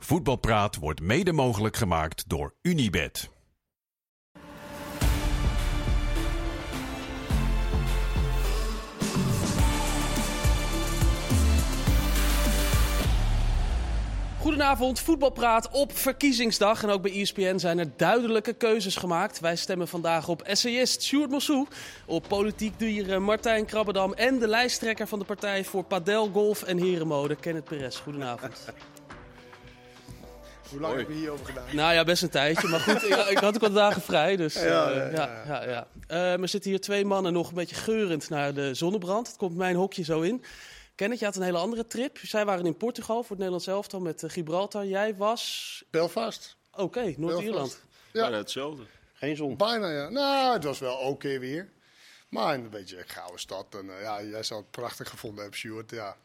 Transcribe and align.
Voetbalpraat 0.00 0.76
wordt 0.76 1.00
mede 1.00 1.32
mogelijk 1.32 1.76
gemaakt 1.76 2.28
door 2.28 2.54
Unibed. 2.62 3.30
Goedenavond, 14.40 15.00
voetbalpraat 15.00 15.70
op 15.70 15.96
verkiezingsdag. 15.96 16.82
En 16.82 16.88
ook 16.88 17.02
bij 17.02 17.12
ESPN 17.12 17.58
zijn 17.58 17.78
er 17.78 17.90
duidelijke 17.96 18.52
keuzes 18.52 18.96
gemaakt. 18.96 19.40
Wij 19.40 19.56
stemmen 19.56 19.88
vandaag 19.88 20.28
op 20.28 20.42
essayist 20.42 21.02
Sjoerd 21.02 21.30
Mossou, 21.30 21.66
op 22.06 22.24
politiek 22.28 22.78
dier 22.78 23.22
Martijn 23.22 23.64
Krabbedam... 23.64 24.12
en 24.12 24.38
de 24.38 24.48
lijsttrekker 24.48 25.06
van 25.06 25.18
de 25.18 25.24
partij 25.24 25.64
voor 25.64 25.84
padel, 25.84 26.30
golf 26.32 26.62
en 26.62 26.78
herenmode, 26.78 27.36
Kenneth 27.36 27.64
Perez. 27.64 27.98
Goedenavond. 27.98 28.64
Hoe 30.70 30.80
lang 30.80 30.96
heb 30.96 31.08
je 31.08 31.14
hierover 31.14 31.46
gedaan? 31.46 31.64
Nou 31.72 31.94
ja, 31.94 32.04
best 32.04 32.22
een 32.22 32.28
tijdje. 32.30 32.68
Maar 32.68 32.80
goed, 32.80 33.02
ik, 33.02 33.14
ik 33.14 33.38
had 33.38 33.54
ook 33.54 33.60
wat 33.60 33.74
dagen 33.74 34.02
vrij. 34.02 34.36
Dus, 34.36 34.54
Ja, 34.54 34.90
eh, 34.90 35.12
ja, 35.12 35.42
ja, 35.46 35.62
ja. 35.62 35.68
ja. 35.68 35.86
Eh, 36.06 36.40
er 36.40 36.48
zitten 36.48 36.70
hier 36.70 36.80
twee 36.80 37.04
mannen 37.04 37.32
nog 37.32 37.48
een 37.48 37.54
beetje 37.54 37.76
geurend 37.76 38.28
naar 38.28 38.54
de 38.54 38.74
zonnebrand. 38.74 39.26
Het 39.26 39.36
komt 39.36 39.56
mijn 39.56 39.76
hokje 39.76 40.04
zo 40.04 40.20
in. 40.20 40.44
Kenneth, 40.94 41.18
je 41.18 41.24
had 41.24 41.36
een 41.36 41.42
hele 41.42 41.58
andere 41.58 41.86
trip. 41.86 42.18
Zij 42.22 42.44
waren 42.44 42.66
in 42.66 42.76
Portugal 42.76 43.16
voor 43.16 43.28
het 43.28 43.38
Nederlands 43.38 43.66
elftal 43.66 44.00
met 44.00 44.22
eh, 44.22 44.30
Gibraltar. 44.30 44.86
Jij 44.86 45.16
was... 45.16 45.84
Belfast. 45.90 46.56
Oké, 46.74 47.14
Noord-Ierland. 47.16 47.52
Belfast. 47.52 47.86
Ja. 48.12 48.20
Bijna 48.20 48.36
hetzelfde. 48.36 48.82
Geen 49.12 49.36
zon. 49.36 49.56
Bijna, 49.56 49.90
ja. 49.90 50.08
Nou, 50.08 50.52
het 50.52 50.64
was 50.64 50.78
wel 50.78 50.96
oké 50.96 51.38
weer. 51.38 51.68
Maar 52.28 52.54
een 52.54 52.70
beetje 52.70 52.98
een 52.98 53.08
gouden 53.08 53.40
stad. 53.40 53.66
En 53.70 53.90
eh, 53.96 54.02
ja, 54.02 54.22
jij 54.22 54.42
zou 54.42 54.60
het 54.60 54.70
prachtig 54.70 55.08
gevonden 55.10 55.40
hebben, 55.40 55.58
Stuart. 55.58 55.90
Ja, 55.90 56.16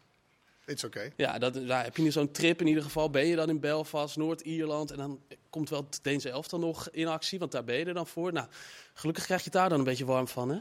it's 0.66 0.84
oké. 0.84 1.10
Ja, 1.16 1.38
dat, 1.38 1.54
daar 1.68 1.84
heb 1.84 1.98
je 1.98 2.04
nu 2.04 2.12
zo'n 2.12 2.32
trip 2.32 2.62
in 2.62 2.68
ieder 2.68 2.84
geval. 2.84 3.10
Ben 3.10 3.26
je 3.26 3.36
dan 3.36 3.50
in 3.50 3.60
Belfast, 3.60 4.18
Noord-Ierland. 4.18 4.92
En 4.92 4.98
dan 4.98 5.20
komt 5.50 5.70
wel 5.70 5.86
het 5.90 6.00
Deense 6.02 6.30
elftal 6.30 6.60
nog 6.60 6.90
in 6.92 7.08
actie, 7.08 7.40
want 7.40 7.52
daar 7.52 7.64
ben 7.64 7.76
je 7.78 7.86
er 7.86 7.94
dan 7.94 8.08
voor. 8.08 8.34
Nou, 8.34 8.48
gelukkig 8.94 9.24
krijg 9.26 9.40
je 9.44 9.50
het 9.50 9.60
daar 9.60 9.70
dan 9.70 9.78
een 9.80 9.84
beetje 9.86 10.06
warm 10.06 10.28
van, 10.28 10.50
hè? 10.50 10.58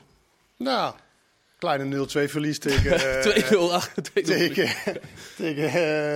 Nou, 0.56 0.94
kleine 1.59 2.06
0-2 2.06 2.31
verlies 2.31 2.59
tegen... 2.59 2.92
eh, 3.34 3.50
2-0 3.53 3.56
achter. 3.59 4.03
2-0. 4.11 4.12
Tegen, 4.12 5.00
tegen 5.36 5.69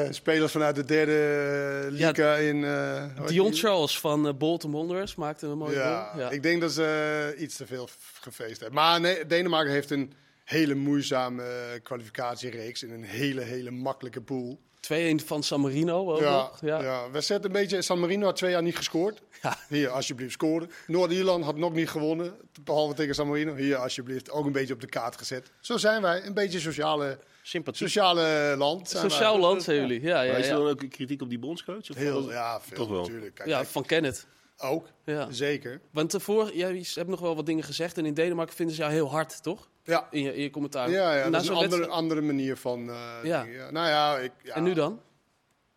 eh, 0.06 0.12
spelers 0.12 0.52
vanuit 0.52 0.74
de 0.76 0.84
derde 0.84 1.86
liga 1.90 2.34
in... 2.36 2.64
eh, 2.64 2.70
hoe 3.00 3.10
heet 3.14 3.28
Dion? 3.28 3.52
Charles 3.54 4.00
van 4.00 4.26
eh, 4.26 4.34
Bolton 4.34 4.70
Wanderers 4.72 5.14
maakte 5.14 5.46
een 5.46 5.58
mooie 5.58 5.74
Ja, 5.76 6.04
goal. 6.12 6.22
Ja. 6.24 6.30
ik 6.30 6.42
denk 6.42 6.60
dat 6.60 6.72
ze 6.72 7.32
eh, 7.34 7.42
iets 7.42 7.56
te 7.56 7.66
veel 7.66 7.88
gefeest 8.20 8.60
hebben. 8.60 8.72
Maar 8.78 9.00
nee, 9.00 9.26
Denemarken 9.26 9.72
heeft 9.72 9.90
een 9.90 10.12
hele 10.46 10.74
moeizame 10.74 11.42
eh, 11.42 11.82
kwalificatiereeks 11.82 12.82
in 12.82 12.90
een 12.90 13.04
hele, 13.04 13.40
hele 13.40 13.70
makkelijke 13.70 14.20
pool. 14.20 14.58
2-1 14.92 15.24
van 15.24 15.42
San 15.42 15.60
Marino 15.60 16.12
ook 16.12 16.20
Ja, 16.20 16.30
nog. 16.36 16.58
ja. 16.60 16.82
Ja. 16.82 17.10
we 17.10 17.20
zetten 17.20 17.50
een 17.50 17.56
beetje. 17.60 17.82
San 17.82 18.00
Marino 18.00 18.24
had 18.26 18.36
twee 18.36 18.50
jaar 18.50 18.62
niet 18.62 18.76
gescoord. 18.76 19.20
Ja. 19.42 19.56
Hier, 19.68 19.88
alsjeblieft, 19.88 20.32
scoren. 20.32 20.70
Noord-Ierland 20.86 21.44
had 21.44 21.56
nog 21.56 21.72
niet 21.72 21.88
gewonnen. 21.88 22.34
Behalve 22.64 22.94
tegen 22.94 23.14
San 23.14 23.28
Marino. 23.28 23.54
Hier, 23.54 23.76
alsjeblieft, 23.76 24.30
ook 24.30 24.46
een 24.46 24.52
beetje 24.52 24.74
op 24.74 24.80
de 24.80 24.86
kaart 24.86 25.16
gezet. 25.16 25.50
Zo 25.60 25.76
zijn 25.76 26.02
wij. 26.02 26.24
Een 26.26 26.34
beetje 26.34 26.60
sociale, 26.60 27.18
Sympathie. 27.42 27.86
sociale 27.86 28.54
land. 28.58 28.88
Sociaal 28.88 29.32
wij. 29.32 29.40
land 29.42 29.62
zijn 29.62 29.76
jullie. 29.80 30.00
Ja, 30.00 30.22
ja, 30.22 30.32
is 30.36 30.48
er 30.48 30.54
dan 30.56 30.68
ook 30.68 30.78
kritiek 30.90 31.22
op 31.22 31.28
die 31.28 31.38
bondscoach? 31.38 31.90
Of 31.90 31.96
Heel, 31.96 32.30
ja, 32.30 32.60
veel 32.60 32.76
Toch 32.76 32.88
wel. 32.88 33.00
natuurlijk. 33.00 33.34
Kijk, 33.34 33.48
ja, 33.48 33.56
kijk, 33.56 33.68
van 33.68 33.84
Kenneth. 33.84 34.26
ook, 34.58 34.86
Ja. 35.04 35.30
zeker. 35.30 35.80
Want 35.90 36.10
tevoren, 36.10 36.56
ja, 36.56 36.68
je 36.68 36.90
hebt 36.94 37.08
nog 37.08 37.20
wel 37.20 37.36
wat 37.36 37.46
dingen 37.46 37.64
gezegd. 37.64 37.98
En 37.98 38.06
in 38.06 38.14
Denemarken 38.14 38.54
vinden 38.56 38.74
ze 38.74 38.80
jou 38.80 38.92
heel 38.92 39.10
hard, 39.10 39.42
toch? 39.42 39.68
Ja, 39.86 40.08
In 40.10 40.22
je, 40.22 40.34
in 40.34 40.42
je 40.42 40.50
commentaar. 40.50 40.90
ja, 40.90 41.14
ja 41.16 41.30
dat 41.30 41.42
is 41.42 41.48
een 41.48 41.54
andere, 41.54 41.86
andere 41.86 42.20
manier 42.20 42.56
van... 42.56 42.90
eh, 42.90 43.18
Ja. 43.22 43.42
dingen, 43.42 43.56
ja. 43.56 43.70
Nou 43.70 43.88
ja, 43.88 44.18
ik, 44.18 44.32
ja. 44.42 44.54
En 44.54 44.62
nu 44.62 44.74
dan? 44.74 45.00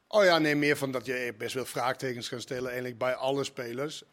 Oh 0.08 0.24
ja, 0.24 0.38
nee, 0.38 0.56
meer 0.56 0.78
van 0.78 0.92
dat 0.92 1.06
je 1.06 1.34
best 1.38 1.54
wel 1.54 1.66
vraagtekens 1.66 2.30
kan 2.30 2.42
stellen 2.42 2.68
eigenlijk 2.68 2.98
bij 2.98 3.16
alle 3.16 3.44
spelers. 3.44 4.04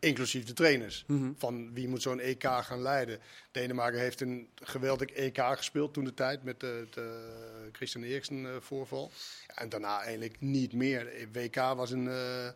Inclusief 0.00 0.44
de 0.44 0.52
trainers. 0.52 1.04
Mhm. 1.06 1.32
Van 1.38 1.74
wie 1.74 1.88
moet 1.88 2.02
zo'n 2.02 2.20
EK 2.20 2.44
gaan 2.44 2.82
leiden. 2.82 3.18
Denemarken 3.50 4.00
heeft 4.00 4.20
een 4.20 4.48
geweldig 4.54 5.08
EK 5.08 5.38
gespeeld 5.42 5.94
toen 5.94 6.04
de 6.04 6.14
tijd 6.14 6.42
met 6.44 6.60
de, 6.60 6.86
de 6.90 7.32
Christian 7.72 8.02
Eriksen 8.04 8.46
eh, 8.46 8.50
voorval. 8.60 9.10
En 9.54 9.68
daarna 9.68 10.00
eigenlijk 10.02 10.40
niet 10.40 10.72
meer. 10.72 11.28
WK 11.32 11.54
was 11.56 11.90
een, 11.90 12.08
eh, 12.08 12.48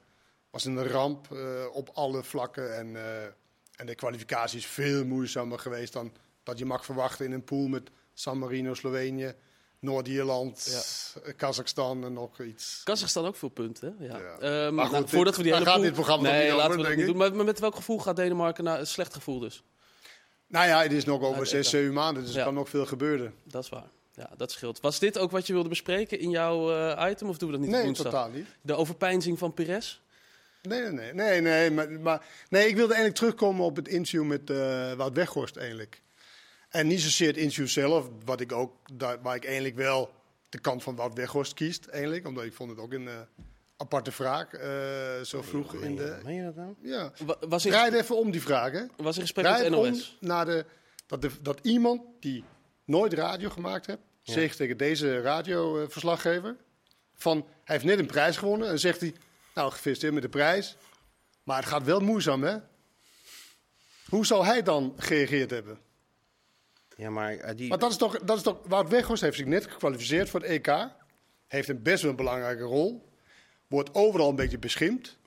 was 0.50 0.64
een 0.64 0.86
ramp 0.86 1.32
eh, 1.32 1.64
op 1.72 1.90
alle 1.94 2.22
vlakken. 2.24 2.76
En, 2.76 2.96
eh, 2.96 3.22
en 3.76 3.86
de 3.86 3.94
kwalificatie 3.94 4.58
is 4.58 4.66
veel 4.66 5.04
moeizamer 5.04 5.58
geweest 5.58 5.92
dan 5.92 6.12
dat 6.48 6.59
je 6.59 6.64
mag 6.64 6.84
verwachten 6.84 7.25
in 7.26 7.32
een 7.32 7.44
pool 7.44 7.66
met 7.66 7.91
San 8.14 8.38
Marino, 8.38 8.75
Slovenië, 8.75 9.34
Noord-Ierland, 9.81 10.81
eh, 11.25 11.32
Kazachstan 11.36 12.04
en 12.04 12.12
nog 12.12 12.41
iets. 12.41 12.81
Kazachstan 12.84 13.26
ook 13.26 13.36
veel 13.36 13.48
punten? 13.48 13.97
Ja. 13.98 14.19
Ja. 14.19 14.38
Ehm, 14.38 14.75
Maar 14.75 14.84
goed, 14.84 14.92
nou, 14.92 15.04
dit- 15.04 15.14
voordat 15.14 15.37
we 15.37 15.42
die 15.42 15.53
hele 15.53 15.64
gaat 15.64 15.75
pool- 15.75 15.82
dit 15.82 15.92
programma 15.92 16.31
nee, 16.31 16.42
niet 16.42 16.50
laten 16.53 16.64
over, 16.64 16.70
we 16.70 16.76
dat 16.76 16.87
denk 16.87 16.97
niet 16.98 17.16
ik. 17.16 17.20
doen. 17.20 17.37
Maar, 17.37 17.44
met 17.44 17.58
welk 17.58 17.75
gevoel 17.75 17.98
gaat 17.98 18.16
Denemarken 18.16 18.64
naar 18.64 18.78
een 18.78 18.87
slecht 18.87 19.14
gevoel 19.14 19.38
dus? 19.38 19.62
Nou 20.47 20.66
ja, 20.69 20.82
het 20.82 20.92
is 20.92 21.04
nog 21.04 21.22
over 21.22 21.38
het 21.41 21.48
zes, 21.48 21.64
EK. 21.66 21.70
zeven 21.70 21.92
maanden, 21.94 22.22
dus 22.25 22.32
Ja. 22.32 22.38
er 22.38 22.44
kan 22.44 22.54
nog 22.54 22.69
veel 22.69 22.87
gebeuren. 22.87 23.34
Dat 23.44 23.62
is 23.62 23.69
waar. 23.69 23.88
Ja, 24.14 24.31
dat 24.37 24.50
scheelt. 24.50 24.81
Was 24.81 24.98
dit 24.98 25.19
ook 25.19 25.31
wat 25.31 25.47
je 25.47 25.53
wilde 25.53 25.69
bespreken 25.69 26.19
in 26.19 26.31
jouw 26.31 26.72
eh, 26.72 27.10
item? 27.10 27.28
Of 27.28 27.38
doen 27.38 27.48
we 27.50 27.54
dat 27.54 27.64
niet 27.64 27.75
Nee, 27.75 27.84
woensdag? 27.84 28.06
totaal 28.06 28.28
niet. 28.31 28.47
De 28.60 28.75
overpeinzing 28.75 29.38
van 29.38 29.54
Pires? 29.54 30.03
Nee, 30.62 30.81
nee, 30.82 30.91
nee. 30.92 31.12
nee, 31.12 31.41
nee, 31.41 31.70
maar, 31.70 31.91
maar, 31.91 32.25
nee 32.48 32.62
ik 32.69 32.75
wilde 32.76 32.94
eigenlijk 32.94 33.14
terugkomen 33.20 33.64
op 33.64 33.76
het 33.76 33.88
interview 33.88 34.25
met 34.25 34.48
Wout 34.97 35.14
Weghorst 35.14 35.56
eigenlijk. 35.56 36.03
En 36.68 36.86
niet 36.86 37.00
zozeer 37.00 37.26
het 37.26 37.36
interview 37.36 37.66
zelf, 37.66 38.08
wat 38.24 38.40
ik 38.40 38.52
ook, 38.52 38.72
waar 39.22 39.34
ik 39.36 39.44
eigenlijk 39.44 39.76
wel 39.76 40.10
de 40.48 40.58
kant 40.58 40.82
van 40.82 40.96
Wout 40.96 41.14
Weghorst 41.14 41.54
kiest 41.54 41.86
eigenlijk. 41.86 42.26
Omdat 42.26 42.44
ik 42.44 42.52
vond 42.52 42.70
het 42.70 42.78
ook 42.78 42.92
een 42.92 43.08
eh, 43.08 43.14
aparte 43.76 44.12
vraag, 44.12 44.52
eh, 44.52 45.20
zo 45.22 45.42
vroeg 45.42 45.74
in 45.74 45.96
de... 45.96 46.18
Meen 46.24 46.34
je 46.34 46.42
dat 46.44 46.54
nou? 46.56 46.74
Ja. 46.82 47.12
Wa- 47.26 47.36
Was 47.48 47.64
in, 47.66 47.70
Rijd 47.72 47.92
even 47.92 48.16
om 48.16 48.30
die 48.30 48.42
vraag, 48.42 48.72
hè. 48.72 48.82
was 48.96 49.14
in 49.16 49.22
gesprek 49.22 49.44
Rijd 49.44 49.70
met 49.70 49.78
om 49.78 49.84
NOS? 49.86 50.16
naar 50.20 50.44
de, 50.44 50.64
dat, 51.06 51.22
de, 51.22 51.30
dat 51.42 51.60
iemand 51.62 52.02
die 52.20 52.44
nooit 52.84 53.12
radio 53.12 53.48
gemaakt 53.50 53.86
heeft, 53.86 53.98
zegt 54.22 54.56
tegen 54.56 54.76
deze 54.76 55.20
radioverslaggever, 55.20 56.56
van 57.14 57.36
hij 57.64 57.74
heeft 57.76 57.84
net 57.84 57.98
een 57.98 58.06
prijs 58.06 58.36
gewonnen 58.36 58.68
en 58.68 58.78
zegt 58.78 59.00
hij, 59.00 59.14
nou 59.54 59.70
gefeliciteerd 59.70 60.12
met 60.14 60.22
de 60.22 60.28
prijs, 60.28 60.76
maar 61.42 61.56
het 61.56 61.66
gaat 61.66 61.84
wel 61.84 62.00
moeizaam 62.00 62.42
hè. 62.42 62.56
Hoe 64.08 64.26
zou 64.26 64.44
hij 64.44 64.62
dan 64.62 64.94
gereageerd 64.96 65.50
hebben? 65.50 65.78
Ja, 66.98 67.10
maar 67.10 67.34
eh, 67.34 67.56
die... 67.56 67.69
Want 67.69 67.81
dat 67.81 67.91
is 67.91 67.97
toch, 67.97 68.19
dat 68.19 68.36
is 68.36 68.42
toch 68.42 68.59
Wout 68.66 68.88
Weghorst 68.88 69.22
heeft 69.22 69.36
zich 69.36 69.47
net 69.47 69.66
gekwalificeerd 69.66 70.28
voor 70.31 70.41
het 70.41 70.48
EK, 70.50 70.88
heeft 71.47 71.69
een 71.69 71.82
best 71.82 72.03
wel 72.03 72.10
een 72.10 72.16
belangrijke 72.16 72.62
rol, 72.62 73.09
wordt 73.66 73.94
overal 73.94 74.28
een 74.28 74.36
beetje 74.36 74.59
beschimpt. 74.59 75.19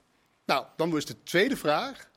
Nou, 0.46 0.66
dan 0.76 0.90
was 0.90 1.04
de 1.04 1.22
tweede 1.22 1.56
vraag, 1.56 2.08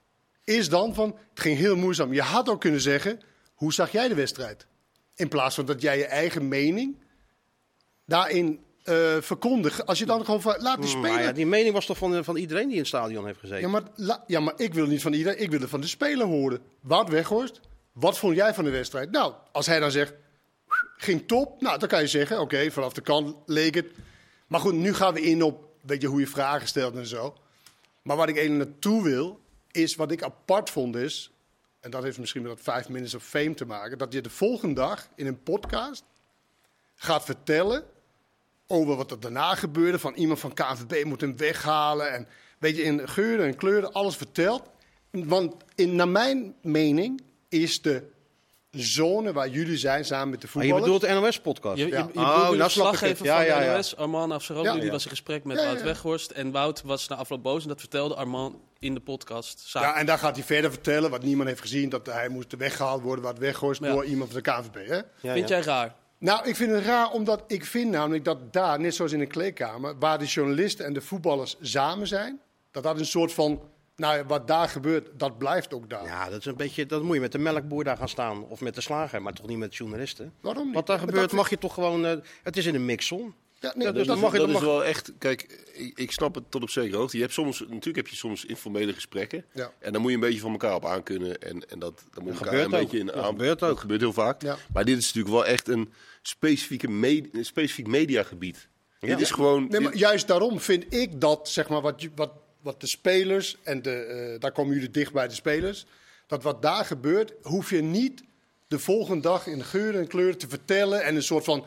is 0.43 0.69
dan 0.69 0.93
van, 0.93 1.17
het 1.29 1.39
ging 1.39 1.57
heel 1.57 1.75
moeizaam. 1.75 2.13
Je 2.13 2.21
had 2.21 2.49
ook 2.49 2.59
kunnen 2.61 2.81
zeggen, 2.81 3.19
hoe 3.53 3.73
zag 3.73 3.91
jij 3.91 4.07
de 4.07 4.15
wedstrijd? 4.15 4.67
In 5.15 5.27
plaats 5.27 5.55
van 5.55 5.65
dat 5.65 5.81
jij 5.81 5.97
je 5.97 6.05
eigen 6.05 6.47
mening 6.47 6.97
daarin 8.05 8.59
eh 8.83 9.17
verkondigt. 9.21 9.85
Als 9.85 9.99
je 9.99 10.05
dan 10.05 10.25
gewoon 10.25 10.41
van, 10.41 10.55
laat 10.57 10.75
die 10.81 10.85
Mm, 10.85 10.91
spelen. 10.91 11.11
maar 11.13 11.23
ja, 11.23 11.31
die 11.31 11.45
mening 11.45 11.73
was 11.73 11.85
toch 11.85 11.97
van, 11.97 12.23
van 12.23 12.35
iedereen 12.35 12.63
die 12.63 12.73
in 12.73 12.79
het 12.79 12.87
stadion 12.87 13.25
heeft 13.25 13.39
gezeten? 13.39 13.61
Ja, 13.61 13.67
maar, 13.67 13.83
la- 13.95 14.23
ja, 14.27 14.39
maar 14.39 14.53
ik 14.57 14.73
wil 14.73 14.85
niet 14.85 15.01
van 15.01 15.13
iedereen, 15.13 15.41
ik 15.41 15.49
wil 15.51 15.59
het 15.59 15.69
van 15.69 15.81
de 15.81 15.87
speler 15.87 16.25
horen. 16.25 16.59
Wout 16.81 17.09
Weghorst, 17.09 17.59
wat 17.95 18.17
vond 18.17 18.35
jij 18.35 18.53
van 18.53 18.63
de 18.63 18.69
wedstrijd? 18.69 19.11
Nou, 19.11 19.33
als 19.51 19.65
hij 19.65 19.79
dan 19.79 19.91
zegt, 19.91 20.13
ging 20.97 21.27
top, 21.27 21.61
nou, 21.61 21.79
dan 21.79 21.87
kan 21.87 22.01
je 22.01 22.07
zeggen, 22.07 22.39
oké, 22.39 22.71
vanaf 22.71 22.93
de 22.93 23.01
kant 23.01 23.35
leek 23.45 23.75
het. 23.75 23.91
Maar 24.47 24.59
goed, 24.59 24.73
nu 24.73 24.93
gaan 24.93 25.13
we 25.13 25.21
in 25.21 25.43
op, 25.43 25.69
weet 25.81 26.01
je, 26.01 26.07
hoe 26.07 26.19
je 26.19 26.27
vragen 26.27 26.67
stelt 26.67 26.95
en 26.95 27.05
zo. 27.05 27.37
Maar 28.01 28.17
wat 28.17 28.29
ik 28.29 28.37
eigenlijk 28.37 28.69
naartoe 28.69 29.03
wil, 29.03 29.39
is 29.71 29.95
wat 29.95 30.11
ik 30.11 30.23
apart 30.23 30.69
vond 30.69 30.95
is, 30.95 31.31
en 31.79 31.91
dat 31.91 32.03
heeft 32.03 32.19
misschien 32.19 32.41
met 32.41 32.51
dat 32.51 32.61
5 32.61 32.89
minutes 32.89 33.13
of 33.15 33.23
fame 33.23 33.53
te 33.53 33.65
maken, 33.65 33.97
dat 33.97 34.13
je 34.13 34.21
de 34.21 34.29
volgende 34.29 34.75
dag 34.75 35.07
in 35.15 35.27
een 35.27 35.43
podcast 35.43 36.03
gaat 36.95 37.25
vertellen 37.25 37.83
over 38.67 38.95
wat 38.95 39.11
er 39.11 39.19
daarna 39.19 39.55
gebeurde. 39.55 39.99
Van 39.99 40.13
iemand 40.13 40.39
van 40.39 40.53
KNVB 40.53 41.05
moet 41.05 41.21
hem 41.21 41.37
weghalen. 41.37 42.11
En 42.11 42.27
weet 42.59 42.75
je, 42.75 42.83
in 42.83 43.09
geuren 43.09 43.45
en 43.45 43.55
kleuren 43.55 43.93
alles 43.93 44.15
verteld. 44.15 44.69
Want 45.11 45.55
in, 45.75 45.95
naar 45.95 46.09
mijn 46.09 46.55
mening 46.61 47.21
is 47.61 47.81
de 47.81 48.03
zone 48.71 49.33
waar 49.33 49.49
jullie 49.49 49.77
zijn 49.77 50.05
samen 50.05 50.29
met 50.29 50.41
de 50.41 50.47
Maar 50.53 50.63
je 50.65 50.71
voetballers... 50.71 50.99
bedoelt 51.01 51.21
de 51.21 51.27
NOS-podcast? 51.27 51.77
Je, 51.77 51.83
je, 51.85 51.89
je 51.89 51.95
Ja. 51.97 52.05
bedoelt 52.05 52.25
Oh, 52.27 52.37
nou 52.37 52.57
de 52.57 52.69
snap 52.69 52.93
ik 52.93 52.99
het. 52.99 53.17
verslaggever 53.17 53.25
Ja, 53.25 53.35
van 53.35 53.45
ja, 53.45 53.59
de 53.59 53.65
ja. 53.65 53.75
NOS, 53.75 54.31
Afsaroglu, 54.31 54.71
Ja. 54.73 54.79
die 54.79 54.91
was 54.91 55.03
in 55.03 55.09
gesprek 55.09 55.43
met 55.43 55.57
Ja, 55.57 55.63
ja, 55.63 55.69
Wout. 55.69 55.81
Weghorst. 55.83 56.31
En 56.31 56.51
Wout 56.51 56.81
was 56.81 57.07
na 57.07 57.15
afloop 57.15 57.43
boos 57.43 57.61
en 57.63 57.67
dat 57.67 57.79
vertelde 57.79 58.15
Armand 58.15 58.55
in 58.79 58.93
de 58.93 58.99
podcast. 58.99 59.59
Samen. 59.59 59.89
Ja, 59.89 59.95
en 59.95 60.05
daar 60.05 60.17
gaat 60.17 60.35
hij 60.35 60.45
verder 60.45 60.71
vertellen 60.71 61.09
wat 61.09 61.23
niemand 61.23 61.49
heeft 61.49 61.61
gezien. 61.61 61.89
Dat 61.89 62.05
hij 62.05 62.29
moest 62.29 62.55
weggehaald 62.57 63.01
worden, 63.01 63.23
wat 63.23 63.37
weggoost 63.37 63.83
Ja. 63.83 63.91
door 63.91 64.05
iemand 64.05 64.31
van 64.31 64.41
de 64.43 64.51
KNVB. 64.51 64.87
Hè? 64.87 64.99
Vind 65.33 65.49
ja. 65.49 65.55
jij 65.55 65.61
raar? 65.65 65.95
Nou, 66.19 66.47
ik 66.47 66.55
vind 66.55 66.71
het 66.71 66.85
raar, 66.85 67.09
omdat 67.11 67.43
ik 67.47 67.65
vind 67.65 67.91
namelijk 67.91 68.23
dat 68.25 68.53
daar, 68.53 68.79
net 68.79 68.95
zoals 68.95 69.11
in 69.11 69.19
een 69.21 69.27
kleedkamer, 69.27 69.95
waar 69.99 70.19
de 70.19 70.25
journalisten 70.25 70.85
en 70.85 70.93
de 70.93 71.01
voetballers 71.01 71.55
samen 71.61 72.07
zijn, 72.07 72.39
dat 72.71 72.83
dat 72.83 72.99
een 72.99 73.05
soort 73.05 73.33
van, 73.33 73.61
nou 73.95 74.17
ja, 74.17 74.25
wat 74.25 74.47
daar 74.47 74.69
gebeurt, 74.69 75.09
dat 75.19 75.37
blijft 75.37 75.73
ook 75.73 75.89
daar. 75.89 76.05
Ja, 76.05 76.29
dat 76.29 76.39
is 76.39 76.45
een 76.45 76.55
beetje, 76.55 76.85
dat 76.85 77.03
moet 77.03 77.15
je 77.15 77.21
met 77.21 77.31
de 77.31 77.37
melkboer 77.37 77.83
daar 77.83 77.97
gaan 77.97 78.09
staan. 78.09 78.43
Of 78.47 78.61
met 78.61 78.75
de 78.75 78.81
slager, 78.81 79.21
maar 79.21 79.33
toch 79.33 79.47
niet 79.47 79.57
met 79.57 79.75
journalisten. 79.75 80.33
Waarom 80.41 80.65
niet? 80.65 80.73
Wat 80.75 80.87
daar 80.87 80.99
gebeurt, 80.99 81.19
dat- 81.21 81.31
mag 81.31 81.49
je 81.49 81.57
toch 81.57 81.73
gewoon, 81.73 82.05
eh, 82.05 82.15
het 82.43 82.57
is 82.57 82.65
in 82.65 82.75
een 82.75 82.85
mixon. 82.85 83.33
Ja, 83.59 83.73
nee, 83.75 83.87
dus 83.87 83.97
dat, 83.97 84.05
dan 84.05 84.19
mag 84.19 84.31
je 84.31 84.37
dat 84.37 84.49
is 84.49 84.59
wel 84.59 84.83
echt, 84.85 85.11
kijk, 85.17 85.63
ik, 85.73 85.97
ik 85.99 86.11
snap 86.11 86.35
het 86.35 86.43
tot 86.51 86.61
op 86.61 86.69
zekere 86.69 86.97
hoogte. 86.97 87.15
Je 87.15 87.21
hebt 87.21 87.33
soms, 87.35 87.59
natuurlijk 87.59 87.95
heb 87.95 88.07
je 88.07 88.15
soms 88.15 88.45
informele 88.45 88.93
gesprekken. 88.93 89.45
Ja. 89.53 89.71
En 89.79 89.91
dan 89.93 90.01
moet 90.01 90.09
je 90.09 90.15
een 90.15 90.23
beetje 90.23 90.39
van 90.39 90.51
elkaar 90.51 90.75
op 90.75 90.85
aankunnen. 90.85 91.41
En, 91.41 91.69
en 91.69 91.79
dat, 91.79 92.03
dan 92.13 92.23
moet 92.23 92.33
je 92.33 92.39
elkaar 92.39 92.47
gebeurt 92.59 92.65
een 92.65 92.73
ook. 92.73 92.79
beetje 92.83 92.99
in 92.99 93.05
Dat 93.05 93.15
aan- 93.15 93.23
gebeurt 93.25 93.61
ook. 93.63 93.69
Dat 93.69 93.79
gebeurt 93.79 94.01
heel 94.01 94.13
vaak. 94.13 94.41
Ja. 94.41 94.57
Maar 94.73 94.85
dit 94.85 94.97
is 94.97 95.05
natuurlijk 95.05 95.33
wel 95.35 95.45
echt 95.45 95.67
een, 95.67 95.91
specifieke 96.21 96.87
me- 96.89 97.29
een 97.31 97.45
specifiek 97.45 97.87
mediagebied. 97.87 98.67
Ja. 98.99 99.07
Dit 99.07 99.21
is 99.21 99.31
gewoon... 99.31 99.67
Nee, 99.69 99.79
maar 99.81 99.91
dit- 99.91 99.99
juist 99.99 100.27
daarom 100.27 100.59
vind 100.59 100.93
ik 100.93 101.21
dat, 101.21 101.49
zeg 101.49 101.69
maar, 101.69 101.81
wat, 101.81 102.01
je- 102.01 102.11
wat, 102.15 102.31
wat 102.65 102.81
de 102.81 102.87
spelers, 102.87 103.57
en 103.63 103.81
de, 103.81 103.95
eh, 103.95 104.39
daar 104.39 104.51
komen 104.51 104.73
jullie 104.73 104.89
dicht 104.89 105.13
bij 105.13 105.27
de 105.27 105.33
spelers, 105.33 105.85
dat 106.27 106.43
wat 106.43 106.61
daar 106.61 106.85
gebeurt, 106.85 107.33
hoef 107.41 107.69
je 107.69 107.81
niet 107.81 108.23
de 108.67 108.79
volgende 108.79 109.21
dag 109.21 109.47
in 109.47 109.63
geur 109.63 109.95
en 109.95 110.07
kleur 110.07 110.37
te 110.37 110.47
vertellen 110.47 111.03
en 111.03 111.15
een 111.15 111.23
soort 111.23 111.43
van 111.43 111.65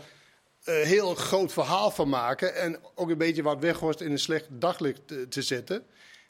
eh, 0.64 0.74
heel 0.74 1.14
groot 1.14 1.52
verhaal 1.52 1.90
van 1.90 2.08
maken. 2.08 2.54
En 2.54 2.78
ook 2.94 3.10
een 3.10 3.18
beetje 3.18 3.42
wat 3.42 3.60
weghorst 3.60 4.00
in 4.00 4.10
een 4.10 4.18
slecht 4.18 4.46
daglicht 4.50 5.00
te, 5.06 5.28
te 5.28 5.42
zetten. 5.42 5.82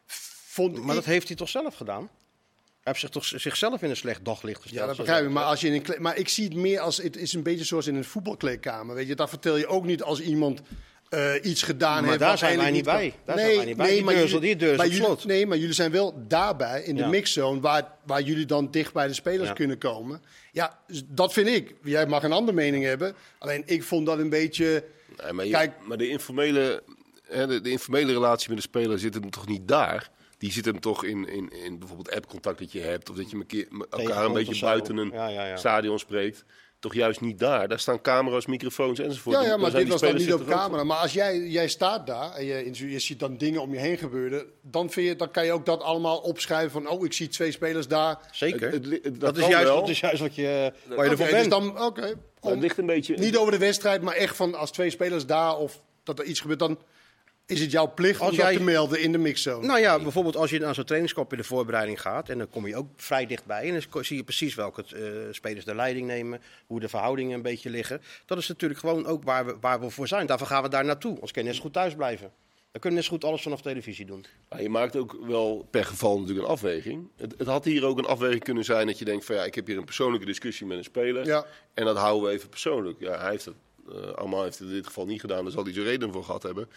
Vond 0.07 0.83
maar 0.83 0.95
dat 0.95 1.05
heeft 1.05 1.29
hij 1.29 1.37
toch 1.37 1.49
zelf 1.49 1.75
gedaan? 1.75 2.03
Hij 2.03 2.97
heeft 2.97 3.01
zich 3.01 3.11
toch 3.11 3.25
zichzelf 3.25 3.83
in 3.83 3.91
een 3.91 3.97
slecht 3.97 4.25
daglicht 4.25 4.63
gesteld. 4.63 4.81
Ja, 4.81 4.87
dat 4.87 4.97
begrijp 4.97 5.25
ik. 5.25 5.31
Maar, 5.31 5.45
als 5.45 5.61
je 5.61 5.67
in 5.67 5.73
een 5.73 5.83
kle- 5.83 5.99
maar 5.99 6.17
ik 6.17 6.29
zie 6.29 6.45
het 6.45 6.55
meer 6.55 6.81
als... 6.81 6.97
Het 6.97 7.17
is 7.17 7.33
een 7.33 7.43
beetje 7.43 7.65
zoals 7.65 7.87
in 7.87 7.95
een 7.95 8.05
voetbalkleedkamer. 8.05 8.95
Weet 8.95 9.07
je, 9.07 9.15
daar 9.15 9.29
vertel 9.29 9.57
je 9.57 9.67
ook 9.67 9.85
niet 9.85 10.03
als 10.03 10.21
iemand 10.21 10.61
eh, 11.09 11.33
iets 11.43 11.63
gedaan 11.63 12.01
Maar 12.01 12.05
heeft... 12.09 12.19
daar 12.19 12.39
zijn 12.39 12.59
wij 12.59 12.71
niet 12.71 12.85
bij. 12.85 13.15
Daar 13.25 13.39
zijn 13.39 13.57
wij 13.57 13.65
niet 13.65 13.77
bij. 13.77 13.89
Die 13.91 14.05
maar 14.05 14.15
deur 14.15 14.27
jullie- 14.27 14.41
die 14.41 14.57
deur 14.57 14.71
is 14.71 14.77
maar 14.77 14.87
op 14.87 14.93
jullie- 14.93 15.07
slot. 15.07 15.25
Nee, 15.25 15.47
maar 15.47 15.59
jullie 15.59 15.75
zijn 15.75 15.91
wel 15.91 16.25
daarbij, 16.29 16.83
in 16.83 16.95
de 16.95 17.01
Ja. 17.03 17.09
mixzone... 17.09 17.61
Waar, 17.61 17.93
waar 18.07 18.23
jullie 18.23 18.47
dan 18.47 18.71
dicht 18.71 18.93
bij 18.93 19.07
de 19.07 19.13
spelers 19.15 19.49
Ja. 19.49 19.55
kunnen 19.55 19.79
komen. 19.79 20.23
Ja, 20.53 20.79
dat 21.07 21.33
vind 21.33 21.49
ik. 21.49 21.75
Jij 21.83 22.07
mag 22.07 22.23
een 22.23 22.33
andere 22.33 22.57
mening 22.57 22.85
hebben. 22.85 23.15
Alleen 23.39 23.63
ik 23.67 23.83
vond 23.83 24.07
dat 24.07 24.19
een 24.19 24.29
beetje... 24.31 24.85
Nee, 25.23 25.33
maar, 25.33 25.45
je- 25.45 25.51
Kijk- 25.53 25.73
maar 25.87 25.97
de, 25.99 26.09
informele, 26.09 26.83
hè, 27.29 27.47
de, 27.47 27.61
de 27.61 27.71
informele 27.71 28.13
relatie 28.13 28.49
met 28.49 28.57
de 28.59 28.63
speler 28.65 28.99
zit 28.99 29.15
hem 29.15 29.31
toch 29.31 29.47
niet 29.47 29.69
daar? 29.69 30.11
Die 30.39 30.53
zit 30.53 30.65
hem 30.65 30.81
toch 30.81 31.05
in, 31.05 31.29
in, 31.29 31.53
in 31.65 31.79
bijvoorbeeld 31.79 32.15
appcontact 32.17 32.59
dat 32.59 32.73
je 32.73 32.81
hebt. 32.81 33.11
Of 33.11 33.17
dat 33.17 33.31
je 33.31 33.37
een 33.37 33.47
keer, 33.47 33.69
elkaar 33.91 34.25
een 34.25 34.33
beetje 34.33 34.61
buiten 34.61 34.97
een 34.97 35.11
Ja, 35.13 35.29
ja, 35.29 35.47
ja. 35.47 35.57
stadion 35.57 35.99
spreekt. 35.99 36.45
Toch 36.81 36.95
juist 36.95 37.21
niet 37.21 37.39
daar. 37.39 37.69
Daar 37.69 37.79
staan 37.79 38.01
camera's, 38.01 38.47
microfoons 38.47 38.99
enzovoort. 38.99 39.45
Ja, 39.45 39.57
maar 39.57 39.71
dit 39.71 39.89
was 39.89 40.01
dan 40.01 40.17
niet 40.17 40.33
op 40.33 40.41
er 40.41 40.47
camera. 40.47 40.85
Maar 40.85 40.97
als 40.97 41.13
jij, 41.13 41.39
jij 41.41 41.69
staat 41.69 42.07
daar 42.07 42.33
en 42.35 42.45
je, 42.45 42.91
je 42.91 42.99
ziet 42.99 43.21
dan 43.21 43.37
dingen 43.37 43.61
om 43.61 43.73
je 43.73 43.79
heen 43.79 43.99
gebeuren... 43.99 44.47
Dan, 44.63 44.91
vind 44.91 45.07
je, 45.09 45.17
dan 45.17 45.31
kan 45.31 45.45
je 45.45 45.53
ook 45.53 45.67
dat 45.67 45.83
allemaal 45.83 46.19
opschrijven 46.19 46.71
van... 46.71 46.89
Oh, 46.89 47.05
ik 47.05 47.13
zie 47.13 47.29
twee 47.29 47.53
spelers 47.53 47.89
daar. 47.89 48.19
Zeker. 48.33 48.61
Het- 48.63 48.73
het 48.75 48.87
li- 48.87 48.99
het- 49.03 49.21
dat 49.21 49.35
dat, 49.35 49.45
is 49.45 49.47
juist, 49.51 49.69
wel. 49.69 49.81
dat 49.81 49.89
is 49.89 50.01
juist 50.01 50.21
wat 50.21 50.35
je, 50.35 50.73
waar 50.89 51.11
je 51.11 51.17
dus 51.17 51.31
bent. 51.31 51.51
dan, 51.51 51.79
Om- 52.41 52.61
ligt 52.61 52.79
een 52.79 52.87
beetje... 52.87 53.17
Niet 53.19 53.37
over 53.37 53.53
de 53.53 53.59
wedstrijd, 53.59 54.03
maar 54.03 54.15
echt 54.15 54.37
van 54.37 54.55
als 54.55 54.71
twee 54.71 54.91
spelers 54.91 55.27
daar 55.27 55.57
of 55.57 55.81
dat 56.05 56.19
er 56.19 56.25
iets 56.25 56.41
gebeurt, 56.41 56.59
dan 56.59 56.79
is 57.49 57.61
het 57.61 57.71
jouw 57.71 57.93
plicht 57.95 58.21
Als 58.21 58.31
om 58.31 58.37
jij- 58.37 58.47
dat 58.47 58.57
te 58.57 58.63
melden 58.63 59.01
in 59.01 59.13
de 59.13 59.19
mixzone. 59.19 59.67
Nou 59.67 59.81
ja, 59.81 59.99
bijvoorbeeld 59.99 60.37
als 60.37 60.51
je 60.51 60.59
naar 60.59 60.75
zo'n 60.75 60.85
trainingskamp 60.85 61.33
in 61.33 61.39
de 61.39 61.45
voorbereiding 61.45 62.01
gaat... 62.01 62.29
en 62.29 62.39
dan 62.39 62.49
kom 62.49 62.67
je 62.67 62.77
ook 62.77 62.89
vrij 62.97 63.27
dichtbij... 63.27 63.69
en 63.69 63.83
dan 63.91 64.05
zie 64.05 64.17
je 64.17 64.25
precies 64.25 64.55
welke 64.55 64.83
eh, 64.83 65.03
spelers 65.31 65.65
de 65.65 65.75
leiding 65.75 66.07
nemen... 66.07 66.41
hoe 66.67 66.81
de 66.81 66.89
verhoudingen 66.89 67.35
een 67.35 67.43
beetje 67.43 67.71
liggen. 67.71 68.03
Dat 68.27 68.39
is 68.39 68.49
natuurlijk 68.49 68.81
gewoon 68.81 69.07
ook 69.07 69.25
waar 69.25 69.47
we, 69.47 69.57
waar 69.61 69.81
we 69.81 69.91
voor 69.91 70.09
zijn. 70.09 70.27
Daarvoor 70.27 70.47
gaan 70.47 70.63
we 70.63 70.69
daar 70.69 70.85
naartoe. 70.85 71.13
Anders 71.13 71.33
kun 71.33 71.43
je 71.43 71.49
net 71.49 71.57
zo 71.57 71.63
goed 71.63 71.73
thuis 71.73 71.95
blijven. 71.95 72.33
Dan 72.73 72.81
kun 72.81 72.91
je 72.91 72.97
net 72.97 73.05
zo 73.05 73.11
goed 73.11 73.25
alles 73.25 73.43
vanaf 73.43 73.63
televisie 73.63 74.07
doen. 74.07 74.25
Maar 74.49 74.63
je 74.63 74.69
maakt 74.69 74.97
ook 74.97 75.17
wel 75.27 75.67
per 75.71 75.85
geval 75.85 76.19
natuurlijk 76.19 76.47
een 76.47 76.53
afweging. 76.53 77.09
Het, 77.17 77.35
het 77.39 77.47
had 77.47 77.65
hier 77.65 77.85
ook 77.85 77.99
een 77.99 78.07
afweging 78.07 78.45
kunnen 78.45 78.65
zijn 78.65 78.87
dat 78.87 78.99
je 78.99 79.05
denkt 79.05 79.25
van 79.25 79.35
ja, 79.35 79.45
ik 79.45 79.55
heb 79.55 79.67
hier 79.67 79.77
een 79.77 79.85
persoonlijke 79.85 80.27
discussie 80.27 80.67
met 80.67 80.79
een 80.79 80.85
speler. 80.85 81.27
Ja. 81.27 81.47
En 81.75 81.85
dat 81.85 81.97
houden 81.97 82.29
we 82.29 82.35
even 82.35 82.49
persoonlijk. 82.49 83.01
Ja, 83.01 83.19
hij 83.21 83.31
heeft 83.31 83.45
het, 83.45 83.55
eh 83.89 84.13
allemaal 84.13 84.43
heeft 84.43 84.59
het 84.59 84.69
in 84.69 84.75
dit 84.75 84.87
geval 84.87 85.07
niet 85.07 85.21
gedaan, 85.21 85.43
daar 85.43 85.53
zal 85.53 85.65
hij 85.65 85.73
zijn 85.73 85.85
reden 85.85 86.13
voor 86.13 86.25
gehad 86.25 86.43
hebben. 86.43 86.69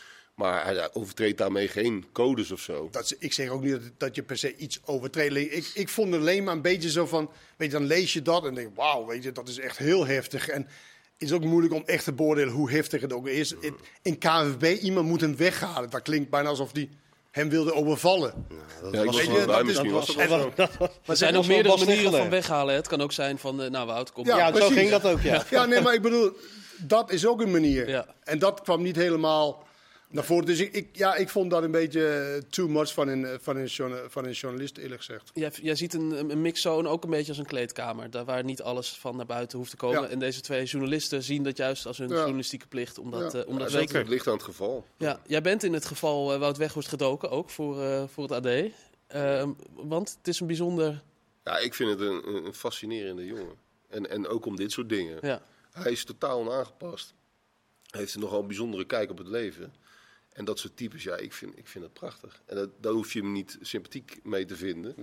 Maar 0.41 0.65
hij 0.65 0.89
overtreedt 0.93 1.37
daarmee 1.37 1.67
geen 1.67 2.05
codes 2.11 2.51
of 2.51 2.59
zo. 2.59 2.87
Dat 2.91 3.15
ik 3.19 3.33
zeg 3.33 3.49
ook 3.49 3.61
niet 3.63 3.71
dat, 3.71 3.81
dat 3.97 4.15
je 4.15 4.23
per 4.23 4.37
se 4.37 4.55
iets 4.55 4.79
overtreedt. 4.85 5.35
Ik, 5.35 5.71
ik 5.73 5.89
vond 5.89 6.11
het 6.11 6.21
alleen 6.21 6.43
maar 6.43 6.53
een 6.55 6.61
beetje 6.61 6.89
zo 6.89 7.05
van, 7.05 7.29
weet 7.57 7.71
je, 7.71 7.77
dan 7.77 7.87
lees 7.87 8.13
je 8.13 8.21
dat 8.21 8.45
en 8.45 8.53
denk 8.53 8.75
wauw, 8.75 9.05
weet 9.05 9.23
je, 9.23 9.31
dat 9.31 9.47
is 9.47 9.59
echt 9.59 9.77
heel 9.77 10.05
heftig. 10.05 10.47
En 10.49 10.61
het 10.61 11.29
is 11.29 11.31
ook 11.31 11.43
moeilijk 11.43 11.73
om 11.73 11.83
echt 11.85 12.03
te 12.03 12.13
beoordelen 12.13 12.53
hoe 12.53 12.71
heftig 12.71 13.01
het 13.01 13.13
ook 13.13 13.27
is. 13.27 13.49
Het- 13.49 13.73
In 14.01 14.17
KNVB, 14.17 14.81
iemand 14.81 15.07
moet 15.07 15.21
hem 15.21 15.35
weghalen. 15.35 15.89
Dat 15.89 16.01
klinkt 16.01 16.29
bijna 16.29 16.49
alsof 16.49 16.71
die 16.71 16.89
hem 17.31 17.49
wilde 17.49 17.73
overvallen. 17.73 18.33
Dat 18.81 18.93
Ja, 18.93 18.99
er 18.99 19.05
dat 19.05 19.15
was 19.15 19.25
dat 19.25 19.47
dat 19.47 19.91
was- 19.91 20.15
wel 20.15 20.27
zo. 20.39 20.51
dat 20.55 20.77
was- 20.79 20.89
Er 21.05 21.17
zijn 21.17 21.33
nog 21.33 21.47
meerdere 21.47 21.77
manieren 21.85 22.11
van 22.11 22.29
weghalen. 22.29 22.75
Het 22.75 22.87
kan 22.87 23.01
ook 23.01 23.11
zijn 23.11 23.37
van, 23.39 23.61
eh, 23.61 23.69
nou 23.69 23.87
Wout, 23.87 24.11
kom 24.11 24.25
Ja, 24.25 24.37
Ja, 24.37 24.55
zo 24.59 24.69
ging 24.69 24.89
dat 24.89 25.05
ook, 25.05 25.21
ja. 25.21 25.43
Ja, 25.49 25.65
nee, 25.65 25.81
maar 25.81 25.93
ik 25.93 26.01
bedoel, 26.01 26.31
dat 26.77 27.11
is 27.11 27.25
ook 27.25 27.41
een 27.41 27.51
manier. 27.51 27.89
Ja. 27.89 28.05
En 28.23 28.39
dat 28.39 28.61
kwam 28.61 28.81
niet 28.81 28.95
helemaal 28.95 29.69
naar 30.11 30.23
voren. 30.23 30.45
Dus 30.45 30.59
ik, 30.59 30.73
ik, 30.73 30.87
ja, 30.97 31.15
ik 31.15 31.29
vond 31.29 31.51
dat 31.51 31.63
een 31.63 31.71
beetje 31.71 32.43
too 32.49 32.67
much 32.67 32.93
van 32.93 33.07
een, 33.07 33.39
van 33.41 33.55
een, 33.57 33.69
van 34.09 34.25
een 34.25 34.31
journalist, 34.31 34.77
eerlijk 34.77 35.03
gezegd. 35.03 35.31
Jij, 35.33 35.51
jij 35.61 35.75
ziet 35.75 35.93
een, 35.93 36.29
een 36.29 36.41
mixzone 36.41 36.89
ook 36.89 37.03
een 37.03 37.09
beetje 37.09 37.27
als 37.29 37.37
een 37.37 37.45
kleedkamer. 37.45 38.09
Daar 38.09 38.25
waar 38.25 38.43
niet 38.43 38.61
alles 38.61 38.89
van 38.89 39.15
naar 39.15 39.25
buiten 39.25 39.57
hoeft 39.57 39.69
te 39.69 39.77
komen. 39.77 40.01
Ja. 40.01 40.07
En 40.07 40.19
deze 40.19 40.41
twee 40.41 40.65
journalisten 40.65 41.23
zien 41.23 41.43
dat 41.43 41.57
juist 41.57 41.85
als 41.85 41.97
hun 41.97 42.09
Ja. 42.09 42.15
journalistieke 42.15 42.67
plicht. 42.67 42.97
Om 42.97 43.11
dat, 43.11 43.31
Ja. 43.31 43.39
eh, 43.39 43.47
om 43.47 43.57
dat 43.59 43.67
Ja, 43.67 43.73
wel 43.73 43.81
zeker. 43.83 43.99
Het 43.99 44.07
ligt 44.09 44.27
aan 44.27 44.33
het 44.33 44.43
geval. 44.43 44.85
Ja, 44.97 45.19
jij 45.27 45.41
bent 45.41 45.63
in 45.63 45.73
het 45.73 45.85
geval 45.85 46.33
eh, 46.33 46.39
Wout 46.39 46.57
Weghorst 46.57 46.89
gedoken, 46.89 47.29
ook 47.29 47.49
voor, 47.49 47.81
eh, 47.81 48.03
voor 48.07 48.23
het 48.23 48.31
AD. 48.31 48.71
Ehm, 49.07 49.49
want 49.73 50.15
het 50.17 50.27
is 50.27 50.39
een 50.39 50.47
bijzonder... 50.47 51.03
Ja, 51.43 51.57
ik 51.57 51.73
vind 51.73 51.89
het 51.89 51.99
een, 51.99 52.45
een 52.45 52.53
fascinerende 52.53 53.25
jongen. 53.25 53.55
En, 53.89 54.09
en 54.09 54.27
ook 54.27 54.45
om 54.45 54.55
dit 54.55 54.71
soort 54.71 54.89
dingen. 54.89 55.17
Ja. 55.21 55.41
Hij 55.71 55.91
is 55.91 56.05
totaal 56.05 56.39
onaangepast. 56.39 57.13
Hij 57.89 57.99
heeft 57.99 58.13
een 58.13 58.19
nogal 58.19 58.45
bijzondere 58.45 58.85
kijk 58.85 59.09
op 59.09 59.17
het 59.17 59.27
leven. 59.27 59.73
En 60.33 60.45
dat 60.45 60.59
soort 60.59 60.77
types, 60.77 61.03
ja, 61.03 61.15
ik 61.15 61.33
vind, 61.33 61.57
ik 61.57 61.67
vind 61.67 61.83
het 61.83 61.93
prachtig. 61.93 62.41
En 62.45 62.55
dat, 62.55 62.69
daar 62.79 62.93
hoef 62.93 63.13
je 63.13 63.19
hem 63.19 63.31
niet 63.31 63.57
sympathiek 63.61 64.19
mee 64.23 64.45
te 64.45 64.55
vinden. 64.55 64.95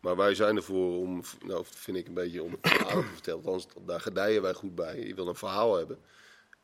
Maar 0.00 0.16
wij 0.16 0.34
zijn 0.34 0.56
ervoor 0.56 0.98
om, 0.98 1.22
nou 1.44 1.64
vind 1.68 1.96
ik 1.96 2.06
een 2.06 2.14
beetje 2.14 2.42
om 2.42 2.52
het 2.52 2.68
verhaal 2.68 3.02
te 3.02 3.08
vertellen. 3.12 3.44
Althans, 3.44 3.66
daar 3.86 4.00
gedijen 4.00 4.42
wij 4.42 4.54
goed 4.54 4.74
bij. 4.74 5.06
Je 5.06 5.14
wil 5.14 5.28
een 5.28 5.34
verhaal 5.34 5.76
hebben. 5.76 5.98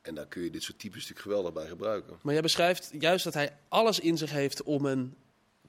En 0.03 0.15
daar 0.15 0.27
kun 0.27 0.43
je 0.43 0.51
dit 0.51 0.63
soort 0.63 0.79
types 0.79 0.97
natuurlijk 0.97 1.27
geweldig 1.27 1.53
bij 1.53 1.67
gebruiken. 1.67 2.19
Maar 2.23 2.33
jij 2.33 2.43
beschrijft 2.43 2.91
juist 2.99 3.25
dat 3.25 3.35
hij 3.35 3.57
alles 3.69 4.01
in 4.01 4.19
zich 4.19 4.31
heeft 4.31 4.63
om 4.63 4.87
een 4.87 5.17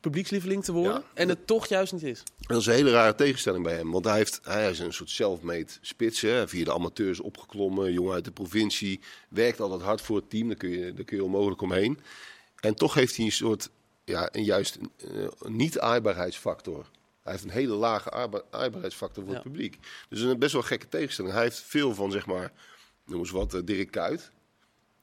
publiekslieveling 0.02 0.64
te 0.64 0.72
worden. 0.72 0.92
Ja. 0.94 1.04
En 1.14 1.30
het 1.30 1.48
toch 1.48 1.68
juist 1.68 1.94
niet 1.94 2.04
is. 2.04 2.24
Dat 2.38 2.60
is 2.60 2.66
een 2.66 2.74
hele 2.74 2.92
rare 2.92 3.16
tegenstelling 3.16 3.64
bij 3.64 3.76
hem. 3.76 3.92
Want 3.92 4.06
hij, 4.06 4.18
heeft, 4.18 4.40
hij 4.44 4.70
is 4.70 4.80
een 4.80 4.94
soort 4.94 5.10
self-made 5.10 5.68
spits. 5.82 6.22
Hè, 6.22 6.48
via 6.48 6.64
de 6.66 6.74
amateurs 6.74 7.20
opgeklommen, 7.20 7.94
jongen 7.94 8.14
uit 8.14 8.26
de 8.26 8.32
provincie. 8.32 9.00
Werkt 9.30 9.60
altijd 9.60 9.82
hard 9.82 10.02
voor 10.02 10.16
het 10.16 10.30
team, 10.30 10.48
daar 10.48 10.58
kun 10.58 10.70
je, 10.70 10.94
daar 10.94 11.06
kun 11.06 11.18
je 11.18 11.24
onmogelijk 11.24 11.62
omheen. 11.62 12.00
En 12.60 12.76
toch 12.76 12.94
heeft 12.94 13.16
hij 13.16 13.26
een 13.26 13.32
soort, 13.32 13.70
ja, 14.06 14.30
een 14.32 14.44
juist 14.44 14.78
eh, 14.98 15.28
niet-aaibaarheidsfactor. 15.92 16.86
Hij 17.24 17.32
heeft 17.32 17.44
een 17.44 17.50
hele 17.50 17.74
lage 17.74 18.12
aaiba- 18.12 18.44
aaibaarheidsfactor 18.52 19.24
voor 19.24 19.34
Ja. 19.34 19.40
het 19.40 19.48
publiek. 19.52 19.78
Dus 20.10 20.22
een 20.22 20.40
best 20.40 20.54
wel 20.54 20.62
gekke 20.62 20.88
tegenstelling. 20.88 21.34
Hij 21.34 21.44
heeft 21.44 21.60
veel 21.62 21.94
van, 21.94 22.12
zeg 22.12 22.26
maar, 22.26 22.52
noem 23.06 23.20
eens 23.20 23.32
wat, 23.32 23.54
eh, 23.54 23.62
Dirk 23.66 23.92
Kuyt. 23.92 24.32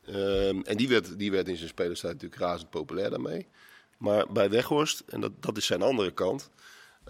Ehm, 0.05 0.61
en 0.64 0.76
die 0.76 0.88
werd, 0.88 1.19
die 1.19 1.31
werd 1.31 1.49
in 1.49 1.57
zijn 1.57 1.69
spelerstijd 1.69 2.12
natuurlijk 2.12 2.40
razend 2.40 2.71
populair 2.71 3.11
daarmee. 3.11 3.47
Maar 3.99 4.33
bij 4.33 4.50
Weghorst, 4.50 5.02
en 5.07 5.21
dat, 5.21 5.33
dat 5.43 5.57
is 5.57 5.67
zijn 5.67 5.83
andere 5.83 6.11
kant, 6.11 6.50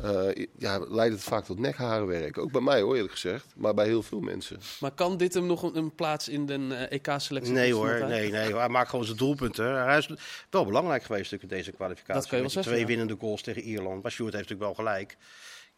eh, 0.02 0.46
ja, 0.58 0.78
leidt 0.78 1.14
het 1.14 1.22
vaak 1.22 1.44
tot 1.44 1.58
nekharenwerk. 1.58 2.38
Ook 2.38 2.52
bij 2.52 2.60
mij 2.60 2.80
hoor, 2.80 2.94
eerlijk 2.94 3.12
gezegd. 3.12 3.46
Maar 3.56 3.74
bij 3.74 3.86
heel 3.86 4.02
veel 4.02 4.20
mensen. 4.20 4.60
Maar 4.80 4.90
kan 4.90 5.16
dit 5.16 5.34
hem 5.34 5.46
nog 5.46 5.62
een, 5.62 5.76
een 5.76 5.94
plaats 5.94 6.28
in 6.28 6.46
de 6.46 6.86
eh, 6.88 6.98
EK-selectie 6.98 7.52
Nee 7.52 7.74
hoor, 7.74 8.04
nee, 8.08 8.30
nee. 8.30 8.54
Hij 8.54 8.68
maakt 8.68 8.90
gewoon 8.90 9.04
zijn 9.04 9.16
doelpunten. 9.16 9.84
Hij 9.84 9.98
is 9.98 10.10
wel 10.50 10.64
belangrijk 10.64 11.02
geweest 11.02 11.30
natuurlijk 11.30 11.52
in 11.52 11.58
deze 11.58 11.72
kwalificatie. 11.72 12.14
Dat 12.14 12.26
kan 12.26 12.36
je 12.36 12.44
wel 12.44 12.52
zeggen, 12.52 12.72
Twee 12.72 12.84
ja. 12.84 12.88
winnende 12.88 13.16
goals 13.20 13.42
tegen 13.42 13.62
Ierland. 13.62 14.02
Maar 14.02 14.12
Sjoerd 14.12 14.32
heeft 14.32 14.48
natuurlijk 14.48 14.76
wel 14.76 14.86
gelijk. 14.86 15.16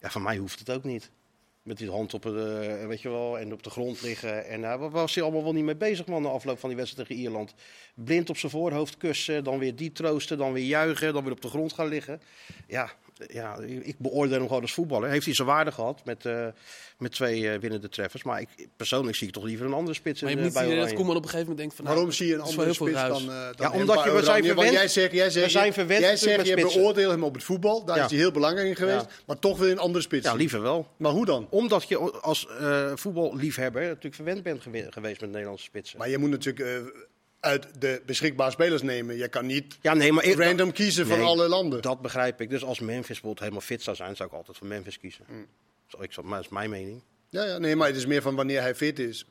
Ja, 0.01 0.11
van 0.11 0.23
mij 0.23 0.37
hoeft 0.37 0.59
het 0.59 0.71
ook 0.71 0.85
niet. 0.85 1.11
Met 1.63 1.79
die 1.79 1.91
hand 1.91 2.15
op, 2.15 2.23
de, 2.23 2.85
weet 2.89 3.01
je 3.01 3.09
wel, 3.09 3.39
en 3.39 3.53
op 3.53 3.63
de 3.63 3.71
grond 3.71 4.03
liggen. 4.03 4.47
En 4.47 4.61
daar 4.61 4.91
was 4.91 5.15
hij 5.15 5.25
allemaal 5.25 5.43
wel 5.43 5.53
niet 5.53 5.65
mee 5.65 5.77
bezig, 5.77 6.07
man, 6.07 6.23
na 6.23 6.29
afloop 6.29 6.59
van 6.59 6.69
die 6.69 6.79
wedstrijd 6.79 7.09
tegen 7.09 7.23
Ierland. 7.23 7.55
Blind 7.95 8.31
op 8.31 8.37
zijn 8.37 8.53
voorhoofd 8.53 8.97
kussen, 8.97 9.45
dan 9.45 9.59
weer 9.59 9.77
die 9.77 9.93
troosten, 9.93 10.39
dan 10.39 10.53
weer 10.53 10.65
juichen, 10.65 11.13
dan 11.13 11.23
weer 11.23 11.33
op 11.33 11.41
de 11.41 11.49
grond 11.49 11.73
gaan 11.73 11.89
liggen. 11.89 12.23
Ja, 12.67 12.91
ja 13.27 13.59
ik 13.83 13.95
beoordeel 13.99 14.39
hem 14.39 14.47
gewoon 14.47 14.63
als 14.63 14.73
voetballer. 14.73 15.09
Heeft 15.11 15.25
hij 15.25 15.35
zijn 15.35 15.49
waarde 15.49 15.73
gehad 15.73 16.01
met, 16.05 16.27
eh, 16.27 16.47
met 16.99 17.13
twee 17.13 17.51
eh, 17.51 17.59
winnende 17.61 17.89
treffers. 17.89 18.23
Maar 18.23 18.41
ik, 18.41 18.49
persoonlijk 18.77 19.17
zie 19.17 19.27
ik 19.27 19.33
toch 19.33 19.45
liever 19.45 19.67
een 19.67 19.73
andere 19.73 19.95
spits 19.95 20.21
Maar 20.21 20.31
je 20.31 20.37
in, 20.37 20.43
eh, 20.43 20.49
niet 20.51 20.59
bij 20.67 20.77
dat. 20.77 20.93
Koeman 20.93 21.17
op 21.17 21.23
een 21.23 21.29
gegeven 21.29 21.39
moment 21.41 21.59
denkt 21.59 21.75
van... 21.75 21.85
nou, 21.85 21.97
Waarom 21.97 22.15
zie 22.15 22.27
je 22.27 22.35
een 22.35 22.41
andere 22.41 22.73
spits 22.73 22.93
dan, 22.93 23.21
eh, 23.21 23.27
dan 23.27 23.55
Ja, 23.59 23.71
omdat 23.81 24.05
je- 24.05 24.11
we 24.13 24.23
zijn? 24.23 24.55
Want 24.55 24.71
jij 24.71 24.89
zegt, 24.89 25.13
jij 25.13 25.31
zegt, 25.31 25.45
we 25.45 25.51
zijn 25.51 25.73
verwend 25.73 26.01
jij, 26.01 26.17
zegt, 26.17 26.47
je 26.47 26.55
beoordeelt 26.55 27.11
hem 27.13 27.25
op 27.25 27.35
het 27.35 27.45
voetbal. 27.45 27.85
Daar 27.85 27.97
Ja. 27.97 28.05
is 28.05 28.11
hij 28.11 28.19
heel 28.21 28.31
belangrijk 28.31 28.69
in 28.69 28.77
geweest. 28.77 29.01
Ja. 29.05 29.09
Maar 29.27 29.39
toch 29.39 29.59
wil 29.59 29.67
je 29.67 29.73
een 29.73 29.79
andere 29.79 30.03
spits. 30.05 30.27
Ja, 30.27 30.35
liever 30.35 30.63
wel. 30.63 30.89
Maar 30.97 31.13
hoe 31.13 31.27
dan? 31.27 31.47
Omdat 31.51 31.89
je 31.89 31.99
als 31.99 32.47
eh, 32.61 32.93
voetballiefhebber 32.95 33.83
natuurlijk 33.83 34.15
verwend 34.15 34.43
bent 34.43 34.63
gewe- 34.63 34.87
geweest 34.91 35.21
met 35.21 35.31
Nederlandse 35.31 35.65
spitsen. 35.65 35.99
Maar 35.99 36.09
je 36.09 36.19
moet 36.19 36.31
natuurlijk 36.31 36.69
eh, 36.69 36.91
uit 37.41 37.67
de 37.79 38.03
beschikbare 38.07 38.51
spelers 38.51 38.83
nemen. 38.83 39.17
Je 39.17 39.29
kan 39.29 39.47
niet 39.47 39.79
ja, 39.81 39.95
nee, 39.95 40.13
maar 40.13 40.25
ik- 40.25 40.39
random 40.39 40.73
kiezen 40.73 41.07
van 41.07 41.19
Nee, 41.19 41.27
alle 41.27 41.49
landen. 41.49 41.83
Dat 41.83 42.01
begrijp 42.03 42.41
ik. 42.41 42.51
Dus 42.51 42.65
als 42.65 42.81
Memphis 42.81 43.07
bijvoorbeeld 43.07 43.39
helemaal 43.39 43.61
fit 43.61 43.83
zou 43.83 43.97
zijn, 43.97 44.17
zou 44.17 44.29
ik 44.29 44.35
altijd 44.35 44.57
voor 44.57 44.67
Memphis 44.67 44.99
kiezen. 44.99 45.25
Mm. 45.29 45.47
Zo, 45.87 46.03
ik, 46.03 46.13
zou- 46.13 46.27
maar 46.27 46.37
dat 46.37 46.45
is 46.47 46.53
mijn 46.53 46.71
mening. 46.71 47.01
Ja, 47.29 47.45
ja, 47.45 47.59
nee, 47.59 47.77
maar 47.77 47.87
het 47.87 47.97
is 47.97 48.07
meer 48.07 48.23
van 48.23 48.35
wanneer 48.35 48.61
hij 48.61 48.75
fit 48.75 48.99
is. 48.99 49.25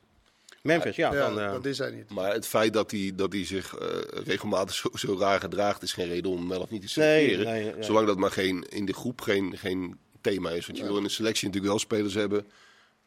Memphis, 0.62 0.96
ja. 0.96 1.12
Ja, 1.12 1.18
dan, 1.28 1.40
eh, 1.40 1.52
dat 1.52 1.64
is 1.64 1.78
hij 1.78 1.90
niet. 1.90 2.10
Maar 2.10 2.32
het 2.32 2.46
feit 2.46 2.72
dat 2.72 2.90
hij, 2.90 3.12
dat 3.14 3.32
hij 3.32 3.44
zich 3.44 3.76
eh, 3.76 3.86
regelmatig 4.24 4.74
zo, 4.74 4.88
zo 4.94 5.16
raar 5.18 5.40
gedraagt, 5.40 5.82
is 5.82 5.92
geen 5.92 6.08
reden 6.08 6.30
om 6.30 6.36
hem 6.38 6.48
wel 6.48 6.60
of 6.60 6.70
niet 6.70 6.82
te 6.82 6.88
selecteren. 6.88 7.44
nee, 7.46 7.64
nee. 7.74 7.82
Zolang 7.82 8.06
dat 8.06 8.16
maar 8.18 8.30
geen, 8.30 8.66
in 8.68 8.84
de 8.86 8.92
groep 8.92 9.20
geen, 9.20 9.58
geen 9.58 9.98
thema 10.20 10.50
is. 10.50 10.66
Want 10.66 10.78
je 10.78 10.84
wil 10.84 10.96
in 10.96 11.02
de 11.02 11.08
selectie 11.08 11.46
natuurlijk 11.46 11.72
wel 11.72 11.80
spelers 11.82 12.14
hebben 12.14 12.46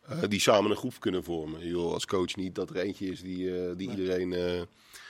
eh, 0.08 0.18
die 0.30 0.40
samen 0.40 0.72
een 0.72 0.78
groep 0.78 1.00
kunnen 1.00 1.24
vormen. 1.24 1.66
Je 1.66 1.72
wil 1.72 1.94
als 1.94 2.06
coach 2.06 2.36
niet 2.36 2.56
dat 2.56 2.70
er 2.70 2.76
eentje 2.78 3.06
is 3.06 3.22
die, 3.22 3.56
eh, 3.60 3.72
die 3.78 3.90
iedereen... 3.90 4.34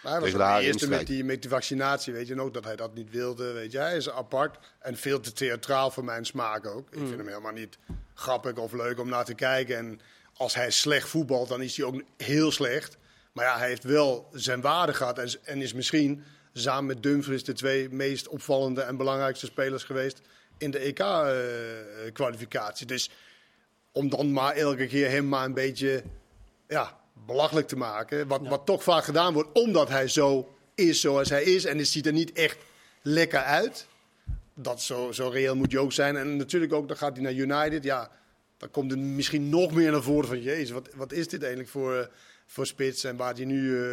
eh, 0.04 0.12
Maar 0.12 0.22
hij 0.22 0.32
was 0.32 0.60
de 0.60 0.66
eerste 0.66 0.90
met 0.90 1.08
die, 1.08 1.24
met 1.24 1.42
die 1.42 1.50
vaccinatie, 1.50 2.14
weet 2.14 2.28
je, 2.28 2.34
en 2.34 2.42
ook 2.42 2.54
dat 2.54 2.64
hij 2.64 2.76
dat 2.76 2.94
niet 2.94 3.10
wilde, 3.10 3.52
weet 3.52 3.72
je. 3.72 3.78
Hij 3.78 3.96
is 3.96 4.10
apart 4.10 4.58
en 4.80 4.98
veel 4.98 5.20
te 5.20 5.34
theatraal 5.34 5.92
voor 5.92 6.04
mijn 6.04 6.26
smaak 6.26 6.68
ook. 6.68 6.88
Ik 6.92 6.98
vind 6.98 7.18
hem 7.18 7.28
helemaal 7.28 7.52
niet 7.52 7.78
grappig 8.14 8.56
of 8.56 8.72
leuk 8.72 9.00
om 9.00 9.10
naar 9.10 9.26
te 9.26 9.34
kijken. 9.34 9.78
En 9.78 10.00
als 10.34 10.56
hij 10.56 10.72
slecht 10.72 11.08
voetbalt, 11.08 11.50
dan 11.50 11.62
is 11.62 11.78
hij 11.78 11.86
ook 11.86 12.04
heel 12.18 12.52
slecht. 12.52 12.98
Maar 13.34 13.46
ja, 13.46 13.58
hij 13.58 13.68
heeft 13.68 13.84
wel 13.84 14.30
zijn 14.34 14.62
waarde 14.62 14.94
gehad 14.94 15.20
en, 15.20 15.30
en 15.44 15.62
is 15.62 15.74
misschien 15.74 16.24
samen 16.54 16.86
met 16.86 17.04
Dumfries 17.04 17.44
de 17.44 17.54
twee 17.54 17.90
meest 17.90 18.28
opvallende 18.28 18.82
en 18.82 18.98
belangrijkste 18.98 19.46
spelers 19.46 19.84
geweest 19.84 20.22
in 20.58 20.72
de 20.72 20.80
EK-kwalificatie. 20.80 22.86
dus 22.86 23.10
om 23.92 24.10
dan 24.10 24.32
maar 24.32 24.56
elke 24.56 24.88
keer 24.88 25.10
hem 25.10 25.28
maar 25.28 25.46
een 25.46 25.54
beetje 25.54 26.04
ja, 26.68 27.02
belachelijk 27.26 27.68
te 27.68 27.76
maken. 27.76 28.28
Wat, 28.28 28.48
wat 28.48 28.66
toch 28.66 28.84
vaak 28.84 29.04
gedaan 29.04 29.34
wordt, 29.34 29.50
omdat 29.54 29.90
hij 29.90 30.08
zo 30.08 30.48
is 30.76 31.02
zoals 31.02 31.30
hij 31.30 31.44
is. 31.44 31.66
En 31.66 31.78
het 31.78 31.88
ziet 31.88 32.06
er 32.06 32.14
niet 32.14 32.32
echt 32.32 32.58
lekker 33.02 33.40
uit. 33.40 33.88
Dat 34.54 34.82
zo, 34.82 35.12
zo 35.12 35.28
reëel 35.28 35.56
moet 35.56 35.72
je 35.72 35.80
ook 35.80 35.92
zijn. 35.92 36.18
En 36.18 36.36
natuurlijk 36.36 36.74
ook, 36.74 36.88
dan 36.88 36.98
gaat 36.98 37.14
hij 37.14 37.22
naar 37.22 37.34
United. 37.34 37.84
Ja, 37.84 38.12
dan 38.58 38.72
komt 38.72 38.92
er 38.92 38.98
misschien 38.98 39.50
nog 39.50 39.72
meer 39.72 39.92
naar 39.92 40.04
voren 40.04 40.28
van... 40.28 40.42
Jezus, 40.42 40.72
wat, 40.72 40.90
wat 40.96 41.12
is 41.12 41.28
dit 41.28 41.42
eigenlijk 41.42 41.72
voor, 41.72 41.96
eh, 41.96 42.06
voor 42.54 42.66
spits? 42.68 43.04
En 43.04 43.16
waar 43.16 43.34
hij 43.34 43.46
nu 43.46 43.84
eh, 43.84 43.90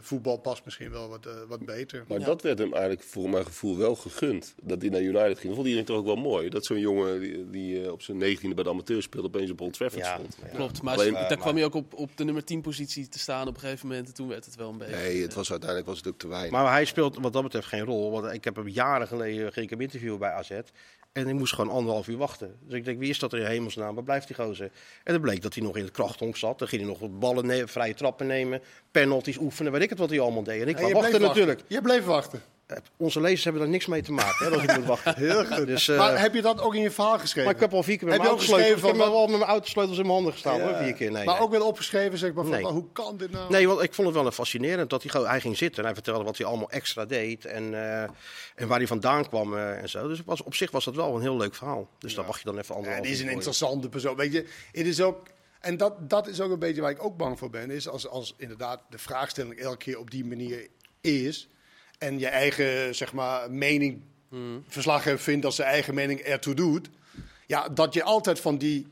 voetbal 0.00 0.36
past 0.36 0.64
misschien 0.64 0.90
wel 0.90 1.08
wat, 1.08 1.26
eh, 1.26 1.32
wat 1.48 1.64
beter. 1.64 2.04
Maar 2.08 2.18
dat 2.18 2.42
werd 2.42 2.58
hem 2.58 2.72
eigenlijk 2.72 3.02
voor 3.02 3.30
mijn 3.30 3.44
gevoel 3.44 3.76
wel 3.76 3.96
gegund. 3.96 4.54
Dat 4.62 4.80
hij 4.80 4.90
naar 4.90 5.00
United 5.00 5.38
ging. 5.38 5.42
Dat 5.42 5.54
vond 5.54 5.66
iedereen 5.66 5.84
toch 5.84 5.96
ook 5.96 6.04
wel 6.04 6.16
mooi. 6.16 6.48
Dat 6.48 6.66
zo'n 6.66 6.78
jongen 6.78 7.20
die, 7.20 7.50
die 7.50 7.84
eh, 7.84 7.92
op 7.92 8.02
zijn 8.02 8.16
negentiende 8.16 8.54
bij 8.54 8.64
de 8.64 8.70
amateur 8.70 9.02
speelde, 9.02 9.26
opeens 9.28 9.50
op 9.50 9.60
Old 9.60 9.72
Trafford 9.72 10.04
ja, 10.04 10.14
stond. 10.14 10.36
ja. 10.42 10.48
Klopt, 10.48 10.82
maar 10.82 10.94
Alleen- 10.94 11.12
daar 11.12 11.36
kwam 11.36 11.54
hij 11.54 11.64
ook 11.64 11.74
op, 11.74 11.94
op 11.94 12.16
de 12.16 12.24
nummer 12.24 12.44
10 12.44 12.60
positie 12.60 13.08
te 13.08 13.18
staan 13.18 13.48
op 13.48 13.54
een 13.54 13.60
gegeven 13.60 13.88
moment. 13.88 14.08
En 14.08 14.14
toen 14.14 14.28
werd 14.28 14.44
het 14.44 14.56
wel 14.56 14.70
een 14.70 14.78
beetje... 14.78 14.96
Nee, 14.96 15.22
het 15.22 15.34
was 15.34 15.50
uiteindelijk 15.50 15.88
was 15.88 15.98
het 15.98 16.06
ook 16.06 16.18
te 16.18 16.28
weinig. 16.28 16.50
Maar 16.50 16.72
hij 16.72 16.84
speelt 16.84 17.18
wat 17.20 17.32
dat 17.32 17.42
betreft 17.42 17.66
geen 17.66 17.84
rol. 17.84 18.10
Want 18.10 18.32
ik 18.32 18.44
heb 18.44 18.56
hem 18.56 18.68
jaren 18.68 19.06
geleden 19.06 19.52
ging 19.52 19.64
ik 19.64 19.70
hem 19.70 19.80
interviewen 19.80 20.18
bij 20.18 20.30
AZ. 20.30 20.50
En 21.14 21.28
ik 21.28 21.34
moest 21.34 21.54
gewoon 21.54 21.74
anderhalf 21.74 22.08
uur 22.08 22.16
wachten. 22.16 22.56
Dus 22.60 22.78
ik 22.78 22.84
denk, 22.84 22.98
wie 22.98 23.08
is 23.08 23.18
dat 23.18 23.32
er 23.32 23.38
in 23.38 23.46
hemelsnaam? 23.46 23.94
Waar 23.94 24.04
blijft 24.04 24.26
die 24.26 24.36
gozer? 24.36 24.70
En 25.04 25.12
dan 25.12 25.20
bleek 25.22 25.42
dat 25.42 25.54
hij 25.54 25.62
nog 25.62 25.76
in 25.76 25.82
het 25.82 25.92
krachthonk 25.92 26.36
zat. 26.36 26.58
Dan 26.58 26.68
ging 26.68 26.80
hij 26.82 26.90
nog 26.90 27.00
wat 27.00 27.18
ballen 27.18 27.46
nemen, 27.46 27.68
vrije 27.68 27.94
trappen 27.94 28.26
nemen, 28.26 28.60
penalties 28.90 29.38
oefenen, 29.38 29.72
weet 29.72 29.82
ik 29.82 29.90
het 29.90 29.98
wat 29.98 30.10
hij 30.10 30.20
allemaal 30.20 30.42
deed. 30.42 30.62
En 30.62 30.68
ik 30.68 30.78
En 30.78 30.92
wachten 30.92 31.10
bleef 31.10 31.22
natuurlijk. 31.22 31.62
Je 31.66 31.80
bleef 31.80 32.04
wachten. 32.04 32.42
Onze 32.96 33.20
lezers 33.20 33.44
hebben 33.44 33.62
daar 33.62 33.70
niks 33.70 33.86
mee 33.86 34.02
te 34.02 34.12
maken, 34.12 34.46
hè, 34.46 34.52
als 34.52 34.62
ik 34.62 34.76
moet 34.76 34.86
wachten. 34.86 35.14
Heel 35.26 35.44
goed. 35.44 35.66
Dus, 35.66 35.88
eh, 35.88 35.96
maar 35.98 36.20
heb 36.20 36.34
je 36.34 36.42
dat 36.42 36.60
ook 36.60 36.74
in 36.74 36.80
je 36.80 36.90
verhaal 36.90 37.18
geschreven? 37.18 37.44
Maar 37.44 37.54
ik 37.54 37.60
heb 37.60 37.72
al 37.72 37.82
vier 37.82 37.98
keer 37.98 38.08
met 38.08 38.16
Heb 38.16 38.26
mijn 38.26 38.34
je 38.36 38.42
ook 38.42 38.48
autosleutels, 38.48 38.90
ik 38.90 38.98
heb 38.98 39.04
van 39.04 39.12
wel 39.12 39.26
met 39.26 39.38
mijn 39.38 39.50
autosleutels 39.50 39.96
in 39.98 40.02
mijn 40.02 40.14
handen 40.14 40.32
gestaan, 40.32 40.56
Ja. 40.58 40.64
hoor, 40.64 40.76
vier 40.76 40.94
keer. 40.94 41.10
Nee, 41.10 41.24
maar 41.24 41.34
nee. 41.34 41.44
ook 41.44 41.50
wel 41.50 41.66
opgeschreven, 41.66 42.18
zeg 42.18 42.32
maar, 42.32 42.44
van, 42.44 42.52
Nee. 42.52 42.66
oh, 42.66 42.70
hoe 42.72 42.92
kan 42.92 43.16
dit 43.16 43.30
nou? 43.30 43.50
Nee, 43.50 43.68
want 43.68 43.82
ik 43.82 43.94
vond 43.94 44.08
het 44.08 44.16
wel 44.16 44.30
fascinerend 44.30 44.90
dat 44.90 45.02
hij 45.02 45.10
gewoon, 45.10 45.26
hij 45.26 45.40
ging 45.40 45.56
zitten 45.56 45.78
en 45.78 45.84
hij 45.84 45.94
vertelde 45.94 46.24
wat 46.24 46.36
hij 46.36 46.46
allemaal 46.46 46.70
extra 46.70 47.04
deed 47.04 47.44
en, 47.44 47.74
eh, 47.74 48.02
en 48.54 48.68
waar 48.68 48.78
hij 48.78 48.86
vandaan 48.86 49.28
kwam 49.28 49.54
eh, 49.56 49.82
en 49.82 49.88
zo. 49.88 50.08
Dus 50.08 50.18
het 50.18 50.26
was, 50.26 50.42
op 50.42 50.54
zich 50.54 50.70
was 50.70 50.84
dat 50.84 50.94
wel 50.94 51.14
een 51.14 51.22
heel 51.22 51.36
leuk 51.36 51.54
verhaal. 51.54 51.88
Dus 51.98 52.14
daar 52.14 52.24
mag 52.26 52.38
je 52.38 52.44
dan 52.44 52.58
even 52.58 52.66
Ja, 52.68 52.74
anderhalf 52.74 53.04
die 53.04 53.14
is 53.14 53.20
een 53.20 53.28
interessante 53.28 53.88
persoon. 53.88 54.16
Weet 54.16 54.32
je, 54.32 54.46
het 54.72 54.86
is 54.86 55.00
ook, 55.00 55.26
en 55.60 55.76
dat, 55.76 56.10
dat 56.10 56.26
is 56.26 56.40
ook 56.40 56.50
een 56.50 56.58
beetje 56.58 56.80
waar 56.80 56.90
ik 56.90 57.04
ook 57.04 57.16
bang 57.16 57.38
voor 57.38 57.50
ben. 57.50 57.70
Is 57.70 57.88
als, 57.88 58.08
als 58.08 58.34
inderdaad 58.36 58.80
de 58.90 58.98
vraagstelling 58.98 59.58
elke 59.58 59.76
keer 59.76 59.98
op 59.98 60.10
die 60.10 60.24
manier 60.24 60.68
is. 61.00 61.48
En 61.98 62.18
je 62.18 62.26
eigen 62.26 62.94
zeg 62.94 63.12
maar, 63.12 63.50
mening, 63.50 64.02
verslaggever 64.68 65.18
vindt 65.18 65.42
dat 65.42 65.54
zijn 65.54 65.68
eigen 65.68 65.94
mening 65.94 66.20
ertoe 66.20 66.54
doet. 66.54 66.88
Ja, 67.46 67.68
dat 67.68 67.94
je 67.94 68.02
altijd 68.02 68.40
van 68.40 68.58
die 68.58 68.86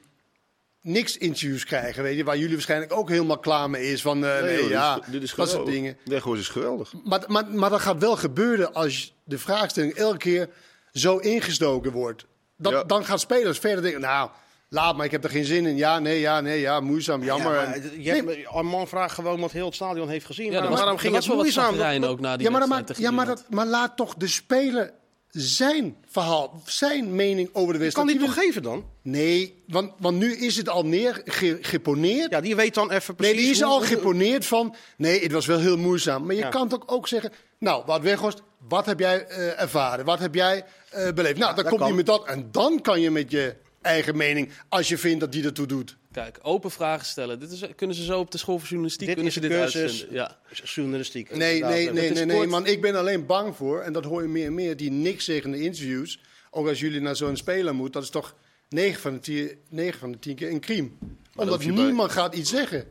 niks 0.82 1.18
interviews 1.18 1.64
krijgen, 1.64 2.02
weet 2.02 2.16
je, 2.16 2.24
waar 2.24 2.36
jullie 2.36 2.52
waarschijnlijk 2.52 2.92
ook 2.92 3.08
helemaal 3.08 3.38
klaar 3.38 3.70
mee 3.70 3.92
is. 3.92 4.02
Van 4.02 4.24
eh, 4.24 4.42
nee, 4.42 4.52
joh, 4.52 4.62
dit 4.62 4.70
ja, 4.70 5.00
is, 5.00 5.06
dit 5.12 5.22
is 5.22 5.34
dat 5.34 5.50
soort 5.50 5.66
dingen. 5.66 5.96
Weghorst 6.04 6.42
is 6.42 6.48
geweldig. 6.48 6.92
Maar, 7.04 7.24
maar, 7.26 7.50
maar 7.50 7.70
dat 7.70 7.80
gaat 7.80 7.98
wel 7.98 8.16
gebeuren 8.16 8.74
als 8.74 9.14
de 9.24 9.38
vraagstelling 9.38 9.92
elke 9.92 10.18
keer 10.18 10.48
zo 10.92 11.16
ingestoken 11.16 11.92
wordt. 11.92 12.26
Dat, 12.56 12.72
Ja. 12.72 12.84
Dan 12.84 13.04
gaan 13.04 13.18
spelers 13.18 13.58
verder 13.58 13.82
denken, 13.82 14.00
nou, 14.00 14.30
laat 14.72 14.96
maar, 14.96 15.04
ik 15.06 15.10
heb 15.10 15.24
er 15.24 15.30
geen 15.30 15.44
zin 15.44 15.66
in. 15.66 15.76
Ja, 15.76 15.98
nee, 15.98 16.20
ja, 16.20 16.40
nee, 16.40 16.60
ja, 16.60 16.80
moeizaam, 16.80 17.24
jammer. 17.24 17.54
Ja, 17.54 17.66
maar, 17.68 17.78
je 17.98 18.10
hebt, 18.10 18.62
man 18.62 18.88
vraagt 18.88 19.14
gewoon 19.14 19.40
wat 19.40 19.52
heel 19.52 19.66
het 19.66 19.74
stadion 19.74 20.08
heeft 20.08 20.26
gezien. 20.26 20.46
Ja, 20.46 20.52
waarom, 20.52 20.70
was, 20.70 20.78
waarom 20.80 20.98
ging 20.98 21.14
het 21.14 21.26
wel 21.26 21.36
wat 21.36 21.44
moeizaam? 21.44 21.74
ook 22.04 22.20
na 22.20 22.36
die 22.36 22.50
ja, 22.50 22.52
maar, 22.66 22.84
tegen 22.84 23.02
ja 23.02 23.10
maar, 23.10 23.26
dat, 23.26 23.44
maar 23.50 23.66
laat 23.66 23.96
toch 23.96 24.14
de 24.14 24.26
speler 24.26 24.92
zijn 25.28 25.96
verhaal, 26.06 26.62
zijn 26.66 27.14
mening 27.14 27.48
over 27.52 27.66
de 27.66 27.72
kan 27.72 27.80
wedstrijd. 27.80 28.08
die 28.08 28.18
Die 28.18 28.26
toch 28.26 28.34
wil- 28.34 28.44
geven 28.44 28.62
dan? 28.62 28.84
Nee, 29.02 29.62
want, 29.68 29.92
want 29.98 30.18
nu 30.18 30.34
is 30.36 30.56
het 30.56 30.68
al 30.68 30.84
neer 30.86 31.22
ge- 31.24 31.58
geponeerd. 31.60 32.30
Ja, 32.30 32.40
die 32.40 32.56
weet 32.56 32.74
dan 32.74 32.90
even 32.90 33.14
precies... 33.14 33.34
Nee, 33.34 33.42
die 33.44 33.52
is 33.52 33.60
hoe- 33.60 33.70
al 33.72 33.80
geponeerd 33.80 34.46
van. 34.46 34.74
Nee, 34.96 35.22
het 35.22 35.32
was 35.32 35.46
wel 35.46 35.58
heel 35.58 35.76
moeizaam. 35.76 36.26
Maar 36.26 36.34
je 36.34 36.40
Ja. 36.40 36.48
kan 36.48 36.68
toch 36.68 36.82
ook 36.86 37.08
zeggen. 37.08 37.32
Nou, 37.58 37.82
wat 37.86 38.00
Weghorst, 38.00 38.42
wat 38.68 38.86
heb 38.86 38.98
jij 38.98 39.26
eh, 39.26 39.60
ervaren? 39.60 40.04
Wat 40.04 40.18
heb 40.18 40.34
jij 40.34 40.64
eh, 40.90 41.12
beleefd? 41.12 41.38
Nou, 41.38 41.54
dan 41.54 41.64
hij 41.66 41.76
kan. 41.76 41.94
met 41.96 42.06
dat. 42.06 42.26
En 42.26 42.48
dan 42.50 42.80
kan 42.80 43.00
je 43.00 43.10
met 43.10 43.30
je 43.30 43.54
eigen 43.82 44.16
mening, 44.16 44.50
als 44.68 44.88
je 44.88 44.98
vindt 44.98 45.20
dat 45.20 45.32
die 45.32 45.44
ertoe 45.44 45.66
doet. 45.66 45.96
Kijk, 46.12 46.38
open 46.42 46.70
vragen 46.70 47.06
stellen. 47.06 47.40
Dit 47.40 47.50
is, 47.50 47.64
kunnen 47.76 47.96
ze 47.96 48.04
zo 48.04 48.18
op 48.18 48.30
de 48.30 48.38
school 48.38 48.58
voor 48.58 48.68
journalistiek 48.68 49.06
Dit 49.06 49.14
kunnen 49.16 49.32
is 49.32 49.34
ze 49.34 49.40
de 49.40 49.48
dit 49.48 49.58
cursus 49.58 49.80
uitzenden. 49.82 50.14
Ja. 50.16 50.38
journalistiek. 50.64 51.36
Nee, 51.36 51.54
Inderdaad. 51.54 51.76
nee, 51.78 51.90
nee, 51.92 52.10
nee, 52.10 52.24
nee, 52.24 52.36
kort. 52.36 52.48
man. 52.48 52.66
Ik 52.66 52.80
ben 52.80 52.94
alleen 52.94 53.26
bang 53.26 53.56
voor, 53.56 53.80
en 53.80 53.92
dat 53.92 54.04
hoor 54.04 54.22
je 54.22 54.28
meer 54.28 54.46
en 54.46 54.54
meer, 54.54 54.76
die 54.76 54.90
niks 54.90 55.24
zeggen 55.24 55.52
in 55.54 55.58
de 55.58 55.64
interviews. 55.64 56.20
Ook 56.50 56.68
als 56.68 56.80
jullie 56.80 57.00
naar 57.00 57.16
zo'n 57.16 57.36
speler 57.36 57.74
moeten, 57.74 57.92
dat 57.92 58.02
is 58.02 58.10
toch 58.10 58.36
9 58.68 59.00
van 59.00 59.12
de 59.12 59.20
10, 59.20 59.50
9 59.68 59.98
van 59.98 60.12
de 60.12 60.18
10 60.18 60.34
keer 60.34 60.50
een 60.50 60.60
crime. 60.60 60.88
Omdat 61.36 61.58
bij- 61.58 61.68
niemand 61.68 62.12
gaat 62.12 62.34
iets 62.34 62.50
zeggen. 62.50 62.84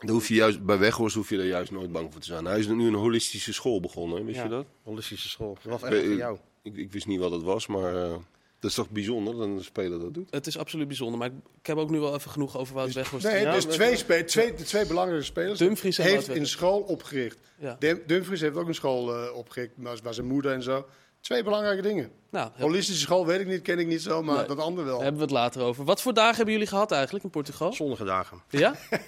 Dan 0.00 0.10
hoef 0.10 0.28
je 0.28 0.34
juist, 0.34 0.64
bij 0.64 0.78
Weghorst 0.78 1.14
hoef 1.16 1.28
je 1.30 1.38
er 1.38 1.46
juist 1.46 1.70
nooit 1.70 1.92
bang 1.92 2.12
voor 2.12 2.20
te 2.20 2.26
zijn. 2.26 2.44
Hij 2.44 2.58
is 2.58 2.66
nu 2.66 2.86
een 2.86 2.94
holistische 2.94 3.52
school 3.52 3.80
begonnen, 3.80 4.24
wist 4.24 4.36
Ja, 4.36 4.42
je 4.42 4.48
dat? 4.48 4.66
Holistische 4.82 5.28
school. 5.28 5.58
Dat 5.62 5.80
was 5.80 5.90
echt 5.90 6.04
voor 6.04 6.14
jou. 6.16 6.38
ik, 6.62 6.76
ik 6.76 6.92
wist 6.92 7.06
niet 7.06 7.18
wat 7.18 7.30
het 7.30 7.42
was, 7.42 7.66
maar 7.66 7.96
eh, 8.02 8.14
dat 8.62 8.70
is 8.70 8.76
toch 8.76 8.90
bijzonder 8.90 9.36
dat 9.36 9.42
een 9.46 9.64
speler 9.64 9.98
dat 10.00 10.14
doet. 10.14 10.30
Het 10.30 10.46
is 10.46 10.58
absoluut 10.58 10.86
bijzonder. 10.88 11.18
Maar 11.18 11.28
ik 11.60 11.66
heb 11.66 11.76
ook 11.76 11.90
nu 11.90 11.98
wel 12.00 12.14
even 12.14 12.30
genoeg 12.30 12.56
over 12.58 12.74
Wout 12.74 12.92
Weghorst. 12.92 13.26
Nee, 13.26 13.40
Ja, 13.40 13.52
dus 13.52 13.64
twee, 13.64 13.96
spe- 13.96 14.24
twee, 14.24 14.54
de 14.54 14.62
twee 14.62 14.86
belangrijke 14.86 15.24
spelers 15.24 15.58
Dumfries 15.58 15.98
en 15.98 16.04
heeft 16.04 16.14
Wout 16.14 16.26
een 16.28 16.32
Weghorst. 16.32 16.52
school 16.52 16.80
opgericht. 16.80 17.38
Ja. 17.58 17.76
Dum- 17.78 18.02
Dumfries 18.06 18.40
heeft 18.40 18.56
ook 18.56 18.68
een 18.68 18.74
school 18.74 19.14
eh, 19.16 19.34
opgericht, 19.36 19.72
waar, 19.76 20.14
zijn 20.14 20.26
moeder 20.26 20.52
en 20.52 20.62
zo. 20.62 20.86
Twee 21.20 21.42
belangrijke 21.42 21.82
dingen. 21.82 22.10
Nou, 22.30 22.50
Holistische 22.58 23.00
school 23.00 23.26
weet 23.26 23.40
ik 23.40 23.46
niet, 23.46 23.62
ken 23.62 23.78
ik 23.78 23.86
niet 23.86 24.02
zo, 24.02 24.22
maar 24.22 24.36
Nee. 24.36 24.46
dat 24.46 24.58
andere 24.58 24.86
wel. 24.86 24.94
daar 24.94 25.02
hebben 25.04 25.20
we 25.20 25.26
het 25.26 25.34
later 25.36 25.62
over. 25.62 25.84
Wat 25.84 26.02
voor 26.02 26.14
dagen 26.14 26.36
hebben 26.36 26.52
jullie 26.54 26.68
gehad 26.68 26.92
eigenlijk 26.92 27.24
in 27.24 27.30
Portugal? 27.30 27.72
Zonnige 27.72 28.04
dagen. 28.04 28.42
Ja? 28.50 28.74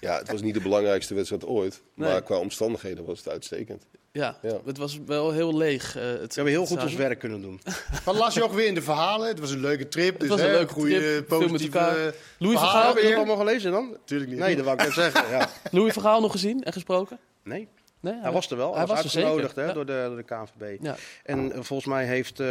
Ja, 0.00 0.18
het 0.18 0.30
was 0.30 0.40
niet 0.42 0.54
de 0.54 0.60
belangrijkste 0.60 1.14
wedstrijd 1.14 1.44
ooit, 1.46 1.82
Nee. 1.94 2.10
maar 2.10 2.22
qua 2.22 2.36
omstandigheden 2.38 3.04
was 3.04 3.18
het 3.18 3.28
uitstekend. 3.28 3.86
Ja, 4.12 4.38
Ja. 4.42 4.60
het 4.64 4.78
was 4.78 4.98
wel 5.06 5.32
heel 5.32 5.56
leeg. 5.56 5.96
eh, 5.96 6.02
het, 6.02 6.18
We 6.18 6.34
hebben 6.34 6.52
heel 6.52 6.60
het 6.60 6.70
goed 6.70 6.82
ons 6.82 6.94
werk 6.94 7.18
kunnen 7.18 7.42
doen. 7.42 7.60
Wat 8.04 8.14
las 8.16 8.34
je 8.34 8.42
ook 8.44 8.52
weer 8.52 8.66
in 8.66 8.74
de 8.74 8.82
verhalen? 8.82 9.28
Het 9.28 9.40
was 9.40 9.50
een 9.50 9.60
leuke 9.60 9.88
trip. 9.88 10.20
Dus 10.20 10.28
was 10.28 10.40
een 10.40 10.46
hè, 10.46 10.52
leuke 10.52 10.72
goede, 10.72 10.98
trip, 10.98 11.26
positieve 11.28 12.14
Louis 12.38 12.58
van 12.58 12.68
verhalen 12.68 12.70
Gaal, 12.70 12.94
Heb 12.94 13.02
je 13.02 13.08
het 13.08 13.16
allemaal 13.16 13.36
gelezen 13.36 13.70
dan? 13.70 13.90
Natuurlijk 13.90 14.30
niet. 14.30 14.40
Nee, 14.40 14.56
dat 14.56 14.64
wou 14.64 14.76
ik 14.76 14.84
net 14.84 14.92
zeggen. 14.92 15.30
Ja. 15.30 15.48
Louis 15.70 15.92
Vergaal 15.92 16.20
nog 16.20 16.32
gezien 16.32 16.62
en 16.64 16.72
gesproken? 16.72 17.18
Nee, 17.42 17.68
Nee, 18.00 18.14
hij 18.20 18.32
was 18.32 18.50
er 18.50 18.56
wel. 18.56 18.76
Hij, 18.76 18.86
was, 18.86 19.02
was 19.02 19.14
er 19.14 19.22
uitgenodigd 19.22 19.56
hè, 19.56 19.64
Ja. 19.64 19.72
door, 19.72 19.86
de, 19.86 20.04
door 20.06 20.16
de 20.16 20.22
KNVB. 20.22 20.82
Ja. 20.82 20.96
En 21.24 21.52
eh, 21.52 21.60
volgens 21.62 21.88
mij 21.88 22.04
heeft 22.06 22.40
eh, 22.40 22.46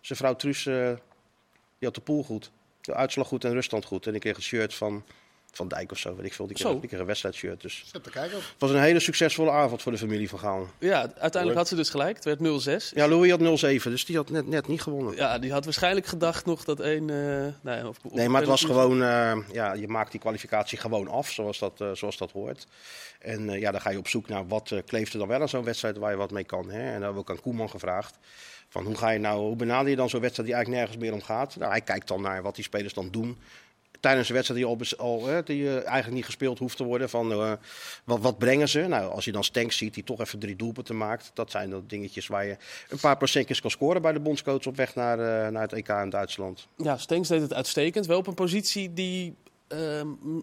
zijn 0.00 0.18
vrouw 0.18 0.36
Truus, 0.36 0.66
eh, 0.66 0.74
die 1.78 1.88
had 1.88 1.94
de 1.94 2.00
pool 2.00 2.22
goed. 2.22 2.50
De 2.80 2.94
uitslag 2.94 3.26
goed 3.26 3.44
en 3.44 3.52
ruststand 3.52 3.84
goed. 3.84 4.06
En 4.06 4.14
ik 4.14 4.20
kreeg 4.20 4.36
een 4.36 4.42
shirt 4.42 4.74
van 4.74 5.04
Van 5.56 5.68
Dijk 5.68 5.92
of 5.92 5.98
zo, 5.98 6.16
weet 6.16 6.26
ik 6.26 6.32
veel. 6.32 6.46
Die 6.46 6.56
kreeg, 6.56 6.72
Zo. 6.72 6.78
die 6.80 6.88
kreeg 6.88 7.00
een 7.00 7.06
wedstrijdshirt. 7.06 7.60
Dus 7.62 7.84
Zet 7.92 8.02
te 8.02 8.10
kijken 8.10 8.36
op. 8.36 8.42
het 8.42 8.54
was 8.58 8.70
een 8.70 8.80
hele 8.80 9.00
succesvolle 9.00 9.50
avond 9.50 9.82
voor 9.82 9.92
de 9.92 9.98
familie 9.98 10.28
van 10.28 10.38
Gaal. 10.38 10.68
Ja, 10.78 10.98
uiteindelijk 11.18 11.56
had 11.56 11.68
ze 11.68 11.74
dus 11.74 11.90
gelijk. 11.90 12.16
Het 12.16 12.24
werd 12.24 12.38
0-6. 12.92 12.94
Ja, 12.94 13.08
Louis 13.08 13.30
had 13.30 13.40
0-7, 13.40 13.82
dus 13.82 14.04
die 14.04 14.16
had 14.16 14.30
net, 14.30 14.46
net 14.46 14.68
niet 14.68 14.82
gewonnen. 14.82 15.16
Ja, 15.16 15.38
die 15.38 15.52
had 15.52 15.64
waarschijnlijk 15.64 16.06
gedacht 16.06 16.46
nog 16.46 16.64
dat 16.64 16.80
één... 16.80 17.10
eh 17.10 17.16
nou 17.60 17.78
ja, 17.78 17.88
of, 17.88 17.96
of 18.02 18.12
Nee, 18.12 18.28
maar 18.28 18.40
het 18.40 18.50
was 18.50 18.64
gewoon, 18.64 19.02
eh, 19.02 19.36
ja, 19.52 19.72
je 19.72 19.88
maakt 19.88 20.10
die 20.10 20.20
kwalificatie 20.20 20.78
gewoon 20.78 21.08
af, 21.08 21.30
zoals 21.30 21.58
dat, 21.58 21.80
eh, 21.80 21.90
zoals 21.92 22.16
dat 22.16 22.32
hoort. 22.32 22.66
En 23.20 23.48
eh, 23.50 23.60
ja, 23.60 23.70
dan 23.70 23.80
ga 23.80 23.90
je 23.90 23.98
op 23.98 24.08
zoek 24.08 24.28
naar 24.28 24.46
wat 24.46 24.70
eh, 24.70 24.78
kleeft 24.86 25.12
er 25.12 25.18
dan 25.18 25.28
wel 25.28 25.40
aan 25.40 25.48
zo'n 25.48 25.64
wedstrijd 25.64 25.96
waar 25.96 26.10
je 26.10 26.16
wat 26.16 26.30
mee 26.30 26.44
kan. 26.44 26.70
Hè? 26.70 26.78
En 26.78 26.92
dan 26.92 26.92
hebben 26.92 27.12
we 27.14 27.18
ook 27.18 27.30
aan 27.30 27.40
Koeman 27.40 27.70
gevraagd. 27.70 28.18
Van 28.68 28.84
hoe, 28.84 28.96
ga 28.96 29.10
je 29.10 29.18
nou, 29.18 29.38
hoe 29.40 29.56
benader 29.56 29.90
je 29.90 29.96
dan 29.96 30.08
zo'n 30.08 30.20
wedstrijd 30.20 30.48
die 30.48 30.56
eigenlijk 30.56 30.86
nergens 30.86 31.04
meer 31.04 31.14
om 31.20 31.26
gaat? 31.26 31.56
Nou, 31.56 31.70
hij 31.70 31.80
kijkt 31.80 32.08
dan 32.08 32.20
naar 32.22 32.42
wat 32.42 32.54
die 32.54 32.64
spelers 32.64 32.94
dan 32.94 33.08
doen. 33.10 33.38
Tijdens 34.00 34.28
een 34.28 34.34
wedstrijd 34.34 34.60
die, 34.60 34.68
al, 34.98 35.06
al, 35.20 35.26
hè, 35.26 35.42
die 35.42 35.66
eh, 35.68 35.74
eigenlijk 35.74 36.12
niet 36.12 36.24
gespeeld 36.24 36.58
hoeft 36.58 36.76
te 36.76 36.84
worden. 36.84 37.08
Van, 37.10 37.32
eh, 37.32 37.52
wat, 38.04 38.20
wat 38.20 38.38
brengen 38.38 38.68
ze? 38.68 38.80
Nou, 38.80 39.10
als 39.12 39.24
je 39.24 39.32
dan 39.32 39.44
Stenks 39.44 39.76
ziet 39.76 39.94
die 39.94 40.04
toch 40.04 40.20
even 40.20 40.38
drie 40.38 40.56
doelpunten 40.56 40.96
maakt. 40.96 41.30
Dat 41.34 41.50
zijn 41.50 41.70
dan 41.70 41.84
dingetjes 41.86 42.26
waar 42.26 42.46
je 42.46 42.56
een 42.88 43.00
paar 43.00 43.16
procentjes 43.16 43.60
kan 43.60 43.70
scoren 43.70 44.02
bij 44.02 44.12
de 44.12 44.20
bondscoach 44.20 44.66
op 44.66 44.76
weg 44.76 44.94
naar, 44.94 45.18
eh, 45.18 45.50
naar 45.52 45.62
het 45.62 45.72
EK 45.72 45.88
in 45.88 46.10
Duitsland. 46.10 46.66
Ja, 46.76 46.96
Stenks 46.96 47.28
deed 47.28 47.40
het 47.40 47.52
uitstekend. 47.54 48.06
Wel 48.06 48.18
op 48.18 48.26
een 48.26 48.34
positie 48.34 48.92
die 48.92 49.34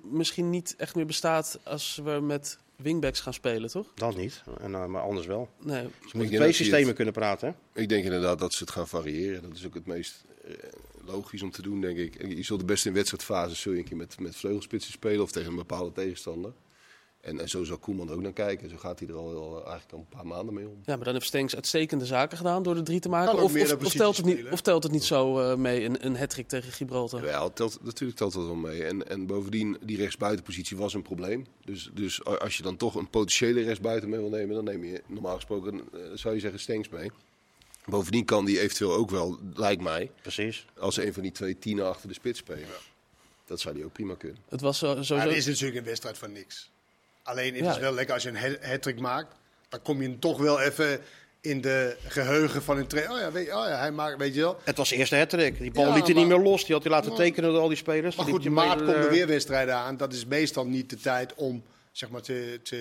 misschien 0.03 0.49
niet 0.49 0.75
echt 0.77 0.95
meer 0.95 1.05
bestaat 1.05 1.59
als 1.63 1.99
we 2.03 2.11
met 2.21 2.57
wingbacks 2.75 3.19
gaan 3.19 3.33
spelen, 3.33 3.69
toch? 3.69 3.87
Dat 3.95 4.15
niet, 4.17 4.43
en, 4.61 4.91
maar 4.91 5.01
anders 5.01 5.25
wel. 5.27 5.49
Nee. 5.59 5.81
Ze 5.83 6.17
moeten 6.17 6.35
twee 6.35 6.47
het- 6.47 6.55
systemen 6.55 6.93
kunnen 6.93 7.13
praten. 7.13 7.55
Hè? 7.73 7.81
Ik 7.81 7.89
denk 7.89 8.03
inderdaad 8.03 8.39
dat 8.39 8.53
ze 8.53 8.63
het 8.63 8.71
gaan 8.71 8.87
variëren. 8.87 9.41
Dat 9.41 9.57
is 9.57 9.65
ook 9.65 9.73
het 9.73 9.85
meest 9.85 10.23
eh, 10.45 10.53
logisch 11.05 11.41
om 11.41 11.51
te 11.51 11.61
doen, 11.61 11.81
denk 11.81 11.97
ik. 11.97 12.15
En 12.15 12.35
Je 12.35 12.43
zult 12.43 12.59
de 12.59 12.65
beste 12.65 12.87
in 12.87 12.93
wedstrijdfase 12.93 13.55
zul 13.55 13.71
je 13.71 13.77
een 13.77 13.85
keer 13.85 13.97
met, 13.97 14.19
met 14.19 14.35
vleugelspitsen 14.35 14.91
spelen 14.91 15.21
of 15.21 15.31
tegen 15.31 15.49
een 15.49 15.55
bepaalde 15.55 15.91
tegenstander. 15.91 16.53
En, 17.23 17.39
en 17.39 17.49
zo 17.49 17.63
zal 17.63 17.77
Koeman 17.77 18.07
er 18.07 18.15
ook 18.15 18.21
naar 18.21 18.33
kijken. 18.33 18.69
Zo 18.69 18.77
gaat 18.77 18.99
hij 18.99 19.07
er 19.07 19.15
al, 19.15 19.35
al 19.35 19.53
eigenlijk 19.53 19.91
al 19.91 19.99
een 19.99 20.17
paar 20.17 20.27
maanden 20.27 20.53
mee 20.53 20.67
om. 20.67 20.81
Ja, 20.85 20.95
maar 20.95 21.05
dan 21.05 21.13
heeft 21.13 21.25
Stenks 21.25 21.55
uitstekende 21.55 22.05
zaken 22.05 22.37
gedaan 22.37 22.63
door 22.63 22.75
de 22.75 22.83
drie 22.83 22.99
te 22.99 23.09
maken. 23.09 23.43
Of, 23.43 23.51
telt 23.93 24.17
het 24.17 24.25
niet, 24.25 24.47
of 24.51 24.61
telt 24.61 24.83
het 24.83 24.91
niet 24.91 25.03
zo 25.03 25.39
eh, 25.39 25.57
mee, 25.57 25.85
een, 25.85 26.05
een 26.05 26.17
hat 26.17 26.49
tegen 26.49 26.71
Gibraltar? 26.71 27.25
Ja, 27.25 27.49
telt, 27.49 27.79
natuurlijk 27.83 28.17
telt 28.17 28.33
dat 28.33 28.45
wel 28.45 28.55
mee. 28.55 28.83
En, 28.83 29.09
en 29.09 29.25
bovendien, 29.25 29.77
die 29.81 29.97
rechtsbuitenpositie 29.97 30.77
was 30.77 30.93
een 30.93 31.01
probleem. 31.01 31.45
Dus, 31.65 31.89
dus 31.93 32.25
als 32.25 32.57
je 32.57 32.63
dan 32.63 32.77
toch 32.77 32.95
een 32.95 33.09
potentiële 33.09 33.61
rechtsbuiten 33.61 34.09
mee 34.09 34.19
wil 34.19 34.29
nemen, 34.29 34.55
dan 34.55 34.63
neem 34.63 34.83
je 34.83 35.03
normaal 35.07 35.35
gesproken, 35.35 35.81
eh, 35.93 35.99
zou 36.13 36.33
je 36.33 36.39
zeggen, 36.39 36.59
Stenks 36.59 36.89
mee. 36.89 37.11
Bovendien 37.85 38.25
kan 38.25 38.45
die 38.45 38.59
eventueel 38.59 38.93
ook 38.93 39.09
wel, 39.09 39.39
lijkt 39.55 39.81
mij, 39.81 40.11
Precies. 40.21 40.65
als 40.79 40.97
een 40.97 41.13
van 41.13 41.21
die 41.21 41.31
twee 41.31 41.59
tienen 41.59 41.87
achter 41.87 42.07
de 42.07 42.13
spits 42.13 42.39
spelen. 42.39 42.67
Dat 43.45 43.59
zou 43.59 43.75
die 43.75 43.85
ook 43.85 43.93
prima 43.93 44.15
kunnen. 44.15 44.37
Het 44.49 44.61
was 44.61 44.77
zo, 44.77 44.95
Maar 44.95 45.05
sowieso... 45.05 45.27
het 45.29 45.37
is 45.37 45.45
natuurlijk 45.45 45.77
een 45.77 45.83
wedstrijd 45.85 46.17
van 46.17 46.31
niks. 46.31 46.71
Alleen 47.23 47.53
het 47.55 47.63
Ja. 47.63 47.71
is 47.71 47.77
wel 47.77 47.93
lekker 47.93 48.13
als 48.13 48.23
je 48.23 48.29
een 48.29 48.57
hat 48.83 48.95
maakt. 48.99 49.35
Dan 49.69 49.81
kom 49.81 50.01
je 50.01 50.19
toch 50.19 50.37
wel 50.39 50.59
even 50.61 50.99
in 51.41 51.61
de 51.61 51.97
geheugen 52.07 52.63
van 52.63 52.77
een 52.77 52.87
trainer. 52.87 53.15
Oh 53.15 53.19
ja, 53.21 53.31
weet, 53.31 53.47
oh 53.47 53.65
ja, 53.67 53.77
hij 53.77 53.91
maakt, 53.91 54.17
weet 54.17 54.33
je 54.33 54.39
wel. 54.39 54.59
Het 54.63 54.77
was 54.77 54.89
de 54.89 54.95
eerste 54.95 55.15
hat-trick. 55.15 55.57
Die 55.59 55.71
bal 55.71 55.87
Ja, 55.87 55.93
liet 55.93 56.05
hij 56.05 56.13
niet 56.15 56.27
meer 56.27 56.37
los. 56.39 56.65
Die 56.65 56.73
had 56.75 56.83
hij 56.83 56.91
laten 56.93 57.09
Maar- 57.09 57.17
tekenen 57.19 57.51
door 57.51 57.61
al 57.61 57.67
die 57.67 57.77
spelers. 57.77 58.15
Maar 58.15 58.25
Die 58.25 58.33
goed, 58.33 58.43
hij 58.43 58.53
maart 58.53 58.79
komen 58.79 58.95
er 58.95 59.05
eh, 59.05 59.09
weer 59.11 59.27
wedstrijden 59.27 59.75
aan. 59.75 59.97
Dat 59.97 60.13
is 60.13 60.25
meestal 60.25 60.65
niet 60.65 60.89
de 60.89 60.95
tijd 60.97 61.33
om 61.35 61.63
zeg 61.93 62.09
maar, 62.09 62.21
te, 62.21 62.59
te 62.63 62.77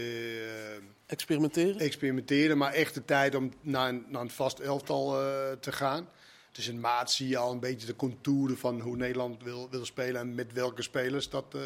eh, 0.76 0.86
Experimenteren? 1.06 1.78
experimenteren. 1.80 2.58
Maar 2.58 2.72
echt 2.72 2.94
de 2.94 3.04
tijd 3.04 3.34
om 3.34 3.52
naar 3.60 3.88
een, 3.88 4.04
naar 4.08 4.22
een 4.22 4.30
vast 4.30 4.58
elftal 4.58 5.20
eh, 5.20 5.52
te 5.52 5.72
gaan. 5.72 6.08
Dus 6.52 6.68
in 6.68 6.80
maart 6.80 7.10
zie 7.10 7.28
je 7.28 7.36
al 7.36 7.52
een 7.52 7.60
beetje 7.60 7.86
de 7.86 7.96
contouren 7.96 8.58
van 8.58 8.80
hoe 8.80 8.96
Nederland 8.96 9.42
wil, 9.42 9.70
wil 9.70 9.84
spelen. 9.84 10.20
En 10.20 10.34
met 10.34 10.52
welke 10.52 10.82
spelers 10.82 11.28
dat 11.28 11.54
eh, 11.54 11.60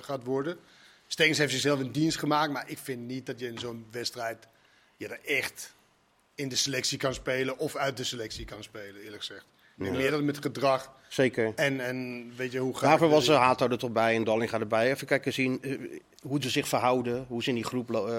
gaat 0.00 0.24
worden. 0.24 0.58
Stengs 1.06 1.38
heeft 1.38 1.52
zichzelf 1.52 1.80
in 1.80 1.92
dienst 1.92 2.18
gemaakt. 2.18 2.52
Maar 2.52 2.70
ik 2.70 2.78
vind 2.78 3.06
niet 3.06 3.26
dat 3.26 3.40
je 3.40 3.46
in 3.46 3.58
zo'n 3.58 3.86
wedstrijd 3.90 4.48
je 4.96 5.08
er 5.08 5.20
echt 5.24 5.74
in 6.34 6.48
de 6.48 6.56
selectie 6.56 6.98
kan 6.98 7.14
spelen. 7.14 7.58
Of 7.58 7.76
uit 7.76 7.96
de 7.96 8.04
selectie 8.04 8.44
kan 8.44 8.62
spelen, 8.62 9.02
eerlijk 9.02 9.24
gezegd. 9.24 9.46
Meer 9.78 10.10
dan 10.10 10.24
met 10.24 10.38
gedrag. 10.38 10.96
Zeker. 11.08 11.52
En, 11.56 11.80
en 11.80 12.30
weet 12.36 12.52
je 12.52 12.58
hoe 12.58 12.74
gaat 12.74 12.82
Daarvoor 12.88 13.08
was 13.08 13.28
uh, 13.28 13.36
Hato 13.36 13.68
er 13.68 13.78
toch 13.78 13.90
bij 13.92 14.14
en 14.14 14.24
Dallinga 14.24 14.60
erbij. 14.60 14.90
Even 14.90 15.06
kijken 15.06 15.32
zien 15.32 15.58
uh, 15.60 16.00
hoe 16.22 16.42
ze 16.42 16.50
zich 16.50 16.68
verhouden. 16.68 17.24
Hoe 17.28 17.42
ze 17.42 17.48
in 17.48 17.54
die 17.54 17.64
groep 17.64 17.90
uh, 17.90 18.18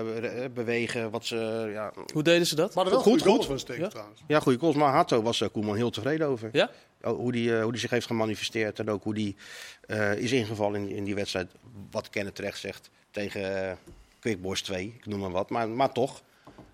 bewegen. 0.53 1.11
Wat 1.11 1.25
ze, 1.25 1.69
ja. 1.73 1.93
Hoe 2.13 2.23
deden 2.23 2.47
ze 2.47 2.55
dat? 2.55 2.73
Maar 2.75 2.85
er 2.85 2.91
wel 2.91 3.01
Goed, 3.01 3.21
goed, 3.21 3.31
goed. 3.31 3.45
van 3.45 3.59
Stengs 3.59 3.81
Ja. 3.81 3.87
trouwens. 3.87 4.21
ja, 4.27 4.39
goede 4.39 4.57
calls. 4.57 4.75
Maar 4.75 4.93
Hato 4.93 5.21
was 5.21 5.39
uh, 5.39 5.47
Koeman 5.51 5.75
heel 5.75 5.89
tevreden 5.89 6.27
over. 6.27 6.49
Ja? 6.51 6.69
Oh, 7.01 7.17
hoe 7.17 7.31
die, 7.31 7.49
uh, 7.49 7.61
hoe 7.61 7.71
die 7.71 7.81
zich 7.81 7.89
heeft 7.89 8.05
gemanifesteerd. 8.07 8.79
En 8.79 8.89
ook 8.89 9.03
hoe 9.03 9.13
die 9.13 9.35
uh, 9.87 10.15
is 10.15 10.31
ingevallen 10.31 10.81
in, 10.81 10.95
in 10.95 11.03
die 11.03 11.15
wedstrijd. 11.15 11.51
Wat 11.91 12.09
Kenneth 12.09 12.35
terecht 12.35 12.59
zegt 12.59 12.89
tegen 13.11 13.41
uh, 13.63 13.71
Quick 14.19 14.41
Boys 14.41 14.61
2. 14.61 14.93
Ik 14.97 15.05
noem 15.05 15.19
maar 15.19 15.31
wat. 15.31 15.49
Maar, 15.49 15.69
maar 15.69 15.91
toch. 15.91 16.21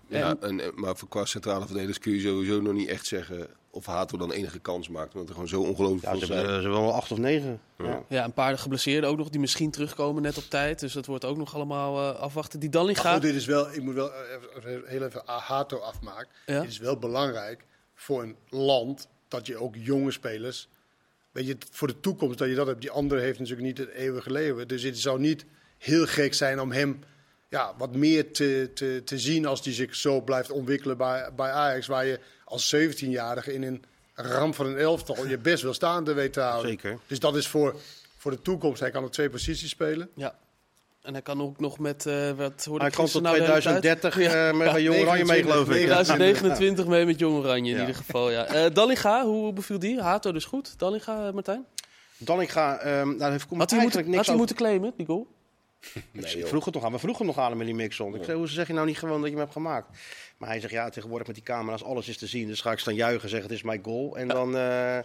Ja, 0.08 0.36
en, 0.40 0.60
en, 0.60 0.72
maar 0.74 0.96
voor 0.96 1.08
qua 1.08 1.24
centrale 1.24 1.64
verdedigers 1.64 1.98
kun 1.98 2.12
je 2.12 2.20
sowieso 2.20 2.60
nog 2.60 2.72
niet 2.72 2.88
echt 2.88 3.06
zeggen 3.06 3.48
of 3.70 3.86
Hato 3.86 4.18
dan 4.18 4.32
enige 4.32 4.58
kans 4.58 4.88
maakt. 4.88 5.12
Omdat 5.12 5.28
er 5.28 5.34
gewoon 5.34 5.48
zo 5.48 5.60
ongelooflijk 5.60 6.02
Ja, 6.02 6.10
veel 6.10 6.20
ze 6.20 6.26
zijn. 6.26 6.38
hebben 6.38 6.62
ze 6.62 6.68
wel 6.68 6.92
acht 6.92 7.12
of 7.12 7.18
negen. 7.18 7.60
Ja. 7.78 8.02
Ja, 8.08 8.24
een 8.24 8.32
paar 8.32 8.58
geblesseerden 8.58 9.10
ook 9.10 9.16
nog, 9.16 9.28
die 9.28 9.40
misschien 9.40 9.70
terugkomen 9.70 10.22
net 10.22 10.36
op 10.36 10.44
tijd. 10.44 10.80
Dus 10.80 10.92
dat 10.92 11.06
wordt 11.06 11.24
ook 11.24 11.36
nog 11.36 11.54
allemaal 11.54 12.12
uh, 12.12 12.20
afwachten. 12.20 12.60
Die 12.60 12.68
Dallinga... 12.68 13.02
Maar 13.02 13.12
goed, 13.12 13.22
dit 13.22 13.34
is 13.34 13.46
wel, 13.46 13.72
ik 13.72 13.82
moet 13.82 13.94
wel 13.94 14.10
even, 14.56 14.82
heel 14.86 15.02
even 15.02 15.22
Hato 15.24 15.78
afmaken. 15.78 16.28
Ja? 16.46 16.54
Het 16.54 16.68
is 16.68 16.78
wel 16.78 16.96
belangrijk 16.98 17.64
voor 17.94 18.22
een 18.22 18.36
land 18.48 19.08
dat 19.28 19.46
je 19.46 19.56
ook 19.56 19.74
jonge 19.78 20.10
spelers... 20.10 20.68
Weet 21.32 21.46
je, 21.46 21.56
voor 21.70 21.88
de 21.88 22.00
toekomst 22.00 22.38
dat 22.38 22.48
je 22.48 22.54
dat 22.54 22.66
hebt. 22.66 22.80
Die 22.80 22.90
andere 22.90 23.20
heeft 23.20 23.38
natuurlijk 23.38 23.66
niet 23.66 23.78
het 23.78 23.88
eeuwige 23.88 24.30
leven. 24.30 24.68
Dus 24.68 24.82
het 24.82 24.98
zou 24.98 25.20
niet 25.20 25.44
heel 25.78 26.06
gek 26.06 26.34
zijn 26.34 26.60
om 26.60 26.72
hem 26.72 26.98
ja, 27.48 27.74
wat 27.78 27.94
meer 27.94 28.32
te, 28.32 28.70
te, 28.74 29.02
te 29.04 29.18
zien 29.18 29.46
als 29.46 29.64
hij 29.64 29.72
zich 29.72 29.94
zo 29.94 30.20
blijft 30.20 30.50
ontwikkelen 30.50 30.96
bij, 30.96 31.30
bij 31.36 31.50
Ajax. 31.50 31.86
Waar 31.86 32.06
je 32.06 32.20
als 32.44 32.74
17-jarige 32.76 33.52
in 33.54 33.62
een 33.62 33.84
ramp 34.14 34.54
van 34.54 34.66
een 34.66 34.78
elftal 34.78 35.26
je 35.26 35.38
best 35.38 35.62
wel 35.62 35.74
staande 35.74 36.12
weet 36.12 36.32
te 36.32 36.40
houden. 36.40 36.70
Zeker. 36.70 36.98
Dus 37.06 37.18
dat 37.18 37.36
is 37.36 37.48
voor, 37.48 37.80
voor 38.16 38.30
de 38.30 38.42
toekomst. 38.42 38.80
Hij 38.80 38.90
kan 38.90 39.04
op 39.04 39.12
twee 39.12 39.30
posities 39.30 39.70
spelen. 39.70 40.08
Ja. 40.14 40.34
En 41.02 41.12
hij 41.12 41.22
kan 41.22 41.42
ook 41.42 41.60
nog 41.60 41.78
met, 41.78 42.06
uh, 42.06 42.30
wat 42.30 42.64
hoorde 42.64 42.80
Hij 42.80 42.88
ik 42.88 42.96
kan 42.96 43.06
tot 43.06 43.22
nou 43.22 43.36
de 43.36 43.42
hele 43.42 43.60
tijd? 43.60 43.80
2030 43.82 44.20
ja. 44.20 44.48
uh, 44.48 44.56
met 44.58 44.70
ja. 44.70 44.78
Jong 44.78 45.00
Oranje 45.00 45.24
mee, 45.24 45.42
geloof 45.42 45.68
ik. 45.68 45.72
2029 45.72 46.86
mee 46.86 47.06
met 47.06 47.18
Jong 47.18 47.36
Oranje 47.36 47.70
in 47.70 47.76
Ja. 47.76 47.80
ieder 47.80 47.94
geval, 47.94 48.30
ja. 48.30 48.64
Uh, 48.64 48.74
Dallinga, 48.74 49.24
hoe 49.24 49.52
beviel 49.52 49.78
die? 49.78 50.00
Hato 50.00 50.32
dus 50.32 50.44
goed. 50.44 50.78
Dallinga, 50.78 51.30
Martijn? 51.32 51.64
Dallinga, 52.16 53.00
um, 53.00 53.16
nou, 53.16 53.30
heeft 53.32 53.46
had 53.56 53.70
hij, 53.70 53.80
moeten, 53.80 54.14
had 54.14 54.26
hij 54.26 54.36
moeten 54.36 54.56
claimen, 54.56 54.92
die 54.96 55.06
goal? 55.06 55.26
Nee, 56.10 56.38
ik 56.38 56.46
vroeg 56.46 56.64
het 56.64 56.74
nog 56.74 56.84
aan. 56.84 56.92
We 56.92 56.98
vroegen 56.98 57.26
nog 57.26 57.38
aan 57.38 57.50
hem 57.50 57.60
in 57.60 57.66
die 57.66 57.74
mixon. 57.74 58.14
Ik 58.14 58.24
zei, 58.24 58.36
hoe 58.36 58.48
zeg 58.48 58.66
je 58.66 58.72
nou 58.72 58.86
niet 58.86 58.98
gewoon 58.98 59.16
dat 59.16 59.24
je 59.24 59.30
hem 59.30 59.40
hebt 59.40 59.52
gemaakt? 59.52 59.98
Maar 60.36 60.48
hij 60.48 60.60
zegt, 60.60 60.72
ja, 60.72 60.88
tegenwoordig 60.88 61.26
met 61.26 61.36
die 61.36 61.44
camera's, 61.44 61.82
alles 61.82 62.08
is 62.08 62.18
te 62.18 62.26
zien. 62.26 62.46
Dus 62.46 62.60
ga 62.60 62.72
ik 62.72 62.78
staan 62.78 62.94
juichen, 62.94 63.28
zeggen, 63.28 63.48
het 63.48 63.58
is 63.58 63.64
mijn 63.64 63.84
goal. 63.84 64.16
En 64.16 64.28
dan, 64.38 64.56
uh, 64.56 64.98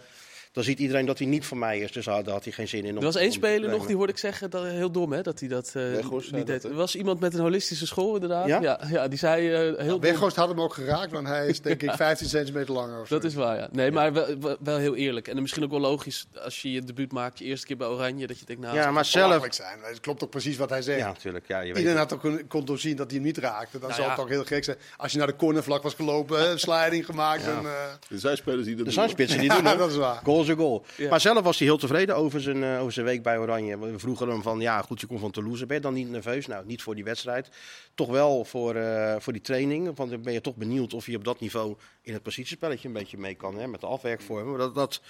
dan 0.52 0.64
ziet 0.64 0.78
iedereen 0.78 1.06
dat 1.06 1.18
hij 1.18 1.26
niet 1.26 1.46
van 1.46 1.58
mij 1.58 1.78
is. 1.78 1.92
Dus 1.92 2.04
daar 2.04 2.28
had 2.28 2.44
hij 2.44 2.52
geen 2.52 2.68
zin 2.68 2.84
in. 2.84 2.96
Er 2.96 3.02
was 3.02 3.16
één 3.16 3.32
speler 3.32 3.70
nog, 3.70 3.86
die 3.86 3.96
hoorde 3.96 4.12
ik 4.12 4.18
zeggen, 4.18 4.50
dat, 4.50 4.64
heel 4.64 4.90
dom 4.90 5.12
hè, 5.12 5.22
dat 5.22 5.40
hij 5.40 5.48
dat 5.48 5.72
uh, 5.76 5.92
Weghorst, 5.92 6.32
niet 6.32 6.46
deed. 6.46 6.62
dat, 6.62 6.70
er 6.70 6.76
was 6.76 6.96
iemand 6.96 7.20
met 7.20 7.34
een 7.34 7.40
holistische 7.40 7.86
school 7.86 8.14
inderdaad. 8.14 8.46
Ja? 8.46 8.60
Ja, 8.60 8.80
ja 8.90 9.08
die 9.08 9.18
zei 9.18 9.70
uh, 9.70 9.78
heel 9.78 10.00
Weghorst 10.00 10.36
had 10.36 10.48
hem 10.48 10.60
ook 10.60 10.74
geraakt, 10.74 11.12
want 11.12 11.26
hij 11.26 11.46
is 11.48 11.60
denk 11.60 11.82
ik 11.82 11.92
15 12.02 12.28
centimeter 12.28 12.74
langer. 12.74 13.00
Of 13.00 13.08
dat 13.08 13.24
is 13.24 13.34
waar, 13.34 13.56
ja. 13.56 13.68
Nee, 13.72 13.90
maar 13.90 14.12
wel, 14.12 14.56
wel, 14.60 14.76
heel 14.78 14.94
eerlijk. 14.94 15.28
En 15.28 15.40
misschien 15.40 15.64
ook 15.64 15.70
wel 15.70 15.80
logisch 15.80 16.26
als 16.42 16.62
je 16.62 16.72
je 16.72 16.82
debuut 16.82 17.12
maakt, 17.12 17.38
je 17.38 17.44
eerste 17.44 17.66
keer 17.66 17.76
bij 17.76 17.86
Oranje, 17.86 18.26
dat 18.26 18.38
je 18.38 18.44
denkt, 18.44 18.62
nou... 18.62 18.76
Ja, 18.76 18.90
maar 18.90 19.04
zelf... 19.04 19.46
zijn. 19.50 19.78
Het 19.82 20.00
klopt 20.00 20.24
ook 20.24 20.30
precies 20.30 20.56
wat 20.56 20.70
hij 20.70 20.82
zegt. 20.82 20.98
Ja, 20.98 21.06
natuurlijk. 21.06 21.48
Ja, 21.48 21.60
je 21.60 21.66
weet 21.66 21.76
Iedereen 21.76 21.98
had 21.98 22.12
ook 22.12 22.40
kon 22.48 22.64
toch 22.64 22.78
zien 22.78 22.96
dat 22.96 23.06
hij 23.06 23.16
hem 23.16 23.26
niet 23.26 23.38
raakte. 23.38 23.78
Dan 23.78 23.80
Nou 23.80 23.92
zou 23.92 24.02
ja. 24.02 24.12
het 24.12 24.20
toch 24.22 24.28
heel 24.28 24.44
gek 24.44 24.64
zijn. 24.64 24.76
Als 24.96 25.12
je 25.12 25.18
naar 25.18 25.26
de 25.26 25.36
cornervlak 25.36 25.82
was 25.82 25.94
gelopen, 25.94 26.60
sliding 26.60 27.04
gemaakt. 27.04 27.44
Ja. 27.44 27.54
Dan, 27.54 27.64
uh... 27.64 27.70
Er 28.10 28.18
zijn 28.18 28.36
spelers 28.36 28.66
die 28.66 28.76
dat 28.76 28.86
Er 28.86 28.92
zijn 28.92 29.08
spitsen 29.08 29.38
die 29.38 29.48
Ja, 29.52 29.56
doen. 29.56 29.66
hoor. 29.66 29.76
dat 29.76 29.90
is 29.90 29.96
waar. 29.96 30.20
Goal 30.24 30.41
is 30.42 30.48
een 30.48 30.56
goal. 30.56 30.84
Ja. 30.96 31.08
Maar 31.08 31.20
zelf 31.20 31.42
was 31.42 31.58
hij 31.58 31.66
heel 31.66 31.76
tevreden 31.78 32.16
over 32.16 32.40
zijn, 32.40 32.56
uh, 32.56 32.80
over 32.80 32.92
zijn 32.92 33.06
week 33.06 33.22
bij 33.22 33.38
Oranje. 33.38 33.78
We 33.78 33.98
vroegen 33.98 34.28
hem 34.28 34.42
van, 34.42 34.60
ja 34.60 34.82
goed, 34.82 35.00
je 35.00 35.06
komt 35.06 35.20
van 35.20 35.30
Toulouse. 35.30 35.66
Ben 35.66 35.76
je 35.76 35.82
dan 35.82 35.94
niet 35.94 36.10
nerveus? 36.10 36.46
Nou, 36.46 36.66
niet 36.66 36.82
voor 36.82 36.94
die 36.94 37.04
wedstrijd. 37.04 37.48
Toch 37.94 38.08
wel 38.08 38.44
voor, 38.44 38.76
uh, 38.76 39.16
voor 39.18 39.32
die 39.32 39.42
training. 39.42 39.96
Want 39.96 40.10
dan 40.10 40.22
ben 40.22 40.32
je 40.32 40.40
toch 40.40 40.56
benieuwd 40.56 40.94
of 40.94 41.06
je 41.06 41.16
op 41.16 41.24
dat 41.24 41.40
niveau 41.40 41.76
in 42.02 42.12
het 42.12 42.22
positiespelletje 42.22 42.88
een 42.88 42.94
beetje 42.94 43.18
mee 43.18 43.34
kan. 43.34 43.58
Hè, 43.58 43.66
met 43.66 43.80
de 43.80 43.86
afwerkvormen. 43.86 44.58
Dat, 44.58 44.74
dat 44.74 45.00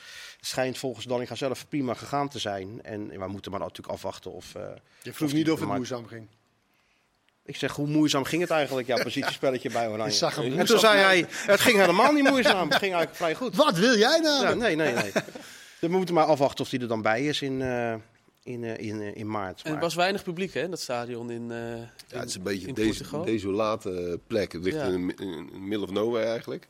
schijnt 0.41 0.79
volgens 0.79 1.07
Dallinga 1.07 1.35
zelf 1.35 1.69
prima 1.69 1.95
gegaan 1.95 2.29
te 2.29 2.39
zijn. 2.39 2.83
En 2.83 3.09
we 3.09 3.27
moeten 3.27 3.51
maar 3.51 3.61
natuurlijk 3.61 3.95
afwachten 3.95 4.33
of... 4.33 4.55
Uh, 4.57 4.63
Je 5.03 5.13
vroeg 5.13 5.33
niet 5.33 5.51
of 5.51 5.61
het 5.61 5.69
moeizaam 5.69 6.07
ging. 6.07 6.29
Ik 7.45 7.57
zeg, 7.57 7.73
hoe 7.73 7.87
moeizaam 7.87 8.25
ging 8.25 8.43
het 8.43 8.51
eigenlijk, 8.51 8.87
jouw 8.87 9.03
positiespelletje 9.03 9.71
bij 9.71 9.89
Oranje? 9.89 10.11
Je 10.13 10.17
zag 10.19 10.37
hem 10.37 10.59
en 10.59 10.67
toen 10.67 10.79
zei 10.79 10.99
hij, 10.99 11.27
het 11.47 11.61
ging 11.61 11.79
helemaal 11.79 12.13
niet 12.13 12.29
moeizaam. 12.29 12.69
Het 12.69 12.79
ging 12.79 12.95
eigenlijk 12.95 13.15
vrij 13.15 13.35
goed. 13.35 13.57
Wat 13.57 13.79
wil 13.79 13.97
jij 13.99 14.19
nou? 14.19 14.45
Ja, 14.45 14.55
nee, 14.55 14.77
nee, 14.77 14.93
nee. 14.95 15.13
Dus 15.13 15.23
we 15.81 15.89
moeten 15.89 16.15
maar 16.15 16.25
afwachten 16.25 16.65
of 16.65 16.71
hij 16.71 16.81
er 16.81 16.89
dan 16.89 17.03
bij 17.03 17.25
is 17.27 17.43
in, 17.43 17.61
uh, 17.61 17.93
in, 18.43 18.63
uh, 18.63 18.79
in, 18.79 19.01
uh, 19.01 19.17
in 19.17 19.31
maart. 19.31 19.63
En 19.63 19.75
er 19.75 19.81
was 19.81 19.95
weinig 19.95 20.23
publiek 20.23 20.55
hè, 20.55 20.63
in 20.63 20.71
dat 20.71 20.81
stadion 20.81 21.31
in 21.31 21.49
Ja, 22.09 22.19
het 22.19 22.29
is 22.29 22.35
een 22.35 22.43
beetje 22.43 22.67
in 22.69 22.75
deze, 22.75 22.99
Portugal. 22.99 23.25
desolate 23.25 24.21
plek. 24.27 24.53
Het 24.53 24.63
ligt 24.65 24.77
Ja. 24.77 24.83
in, 24.85 24.93
in, 25.17 25.51
in 25.53 25.69
middle 25.69 25.87
of 25.87 25.93
nowhere 25.93 26.27
eigenlijk. 26.27 26.69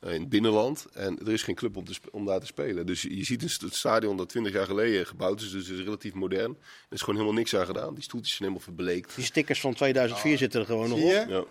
Uh, 0.00 0.14
in 0.14 0.20
het 0.20 0.28
binnenland. 0.28 0.86
En 0.92 1.18
er 1.18 1.32
is 1.32 1.42
geen 1.42 1.54
club 1.54 1.76
om, 1.76 1.84
te 1.84 1.94
om 2.10 2.24
daar 2.26 2.40
te 2.40 2.46
spelen. 2.46 2.86
Dus 2.86 3.02
je, 3.02 3.16
je 3.16 3.24
ziet 3.24 3.42
een 3.42 3.50
het 3.60 3.74
stadion 3.74 4.16
dat 4.16 4.28
20 4.28 4.52
jaar 4.52 4.66
geleden 4.66 5.06
gebouwd 5.06 5.40
is. 5.40 5.50
Dus 5.50 5.66
het 5.68 5.78
is 5.78 5.84
relatief 5.84 6.14
modern. 6.14 6.50
Er 6.50 6.94
is 6.94 7.00
gewoon 7.00 7.14
helemaal 7.14 7.38
niks 7.38 7.56
aan 7.56 7.66
gedaan. 7.66 7.94
Die 7.94 8.02
stoeltjes 8.02 8.36
zijn 8.36 8.48
helemaal 8.48 8.74
verbleekt. 8.74 9.14
Die 9.14 9.24
stickers 9.24 9.60
van 9.60 9.74
2004 9.74 10.38
zitten 10.38 10.60
er 10.60 10.66
gewoon 10.66 10.88
nog 10.88 10.98
op. 10.98 11.04
je? 11.04 11.24
Ja. 11.28 11.44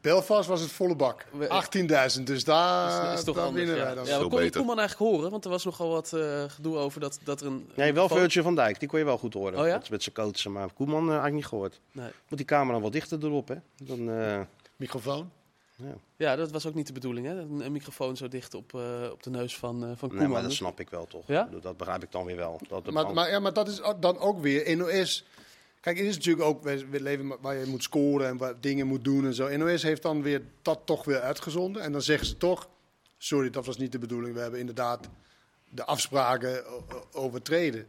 Belfast 0.00 0.48
was 0.48 0.60
het 0.60 0.70
volle 0.70 0.96
bak. 0.96 1.24
18.000, 1.24 2.22
dus 2.22 2.44
daar, 2.44 3.04
Dat 3.04 3.18
is 3.18 3.24
toch 3.24 3.36
daar 3.36 3.44
anders, 3.44 3.64
winnen 3.64 3.76
ja. 3.76 3.84
wij 3.84 3.94
dan. 3.94 4.04
Ja, 4.04 4.10
Veel 4.10 4.22
we 4.22 4.28
konden 4.28 4.44
beter. 4.44 4.60
Koeman 4.60 4.78
eigenlijk 4.78 5.10
horen, 5.10 5.30
want 5.30 5.44
er 5.44 5.50
was 5.50 5.64
nogal 5.64 5.90
wat 5.90 6.12
uh, 6.14 6.44
gedoe 6.46 6.76
over 6.76 7.00
dat, 7.00 7.18
dat 7.24 7.40
er 7.40 7.46
een... 7.46 7.68
Nee, 7.74 7.92
wel 7.92 8.08
Virgil 8.08 8.42
van 8.42 8.54
Dijk. 8.54 8.78
Die 8.78 8.88
kon 8.88 8.98
je 8.98 9.04
wel 9.04 9.18
goed 9.18 9.34
horen. 9.34 9.58
Oh 9.58 9.66
ja? 9.66 9.78
met, 9.78 9.90
met 9.90 10.02
zijn 10.02 10.14
coachen. 10.14 10.52
Maar 10.52 10.72
Koeman 10.72 11.02
uh, 11.02 11.08
eigenlijk 11.08 11.34
niet 11.34 11.46
gehoord. 11.46 11.80
Nee. 11.92 12.10
Moet 12.28 12.38
die 12.38 12.46
camera 12.46 12.80
wat 12.80 12.92
dichter 12.92 13.24
erop, 13.24 13.48
hè? 13.48 13.56
Dan, 13.82 14.08
uh, 14.08 14.40
Microfoon. 14.76 15.30
Ja. 15.82 15.94
Ja, 16.16 16.36
dat 16.36 16.50
was 16.50 16.66
ook 16.66 16.74
niet 16.74 16.86
de 16.86 16.92
bedoeling, 16.92 17.26
hè? 17.26 17.38
Een, 17.38 17.60
een 17.64 17.72
microfoon 17.72 18.16
zo 18.16 18.28
dicht 18.28 18.54
op, 18.54 18.72
uh, 18.72 19.08
op 19.12 19.22
de 19.22 19.30
neus 19.30 19.56
van, 19.56 19.84
uh, 19.84 19.90
van 19.96 20.08
Nee, 20.08 20.18
Koeman. 20.18 20.30
maar 20.30 20.42
dat 20.42 20.52
snap 20.52 20.80
ik 20.80 20.90
wel 20.90 21.06
toch. 21.06 21.26
Ja? 21.26 21.48
Dat 21.60 21.76
begrijp 21.76 22.02
ik 22.02 22.12
dan 22.12 22.24
weer 22.24 22.36
wel. 22.36 22.60
Dat 22.68 22.84
de 22.84 22.92
Maar, 22.92 23.12
maar, 23.12 23.30
ja, 23.30 23.38
maar 23.38 23.52
dat 23.52 23.68
is 23.68 23.80
dan 24.00 24.18
ook 24.18 24.40
weer 24.40 24.76
NOS. 24.76 25.24
Kijk, 25.80 25.98
het 25.98 26.06
is 26.06 26.16
natuurlijk 26.16 26.46
ook, 26.46 26.62
we, 26.62 27.00
leven 27.00 27.40
waar 27.40 27.56
je 27.56 27.66
moet 27.66 27.82
scoren 27.82 28.28
en 28.28 28.36
waar 28.36 28.60
dingen 28.60 28.86
moet 28.86 29.04
doen 29.04 29.24
en 29.24 29.34
zo. 29.34 29.56
NOS 29.56 29.82
heeft 29.82 30.02
dan 30.02 30.22
weer 30.22 30.42
dat 30.62 30.80
toch 30.84 31.04
weer 31.04 31.20
uitgezonden. 31.20 31.82
En 31.82 31.92
dan 31.92 32.02
zeggen 32.02 32.26
ze 32.26 32.36
toch, 32.36 32.68
sorry, 33.18 33.50
dat 33.50 33.66
was 33.66 33.76
niet 33.76 33.92
de 33.92 33.98
bedoeling. 33.98 34.34
We 34.34 34.40
hebben 34.40 34.60
inderdaad 34.60 35.08
de 35.68 35.84
afspraken 35.84 36.64
overtreden. 37.12 37.86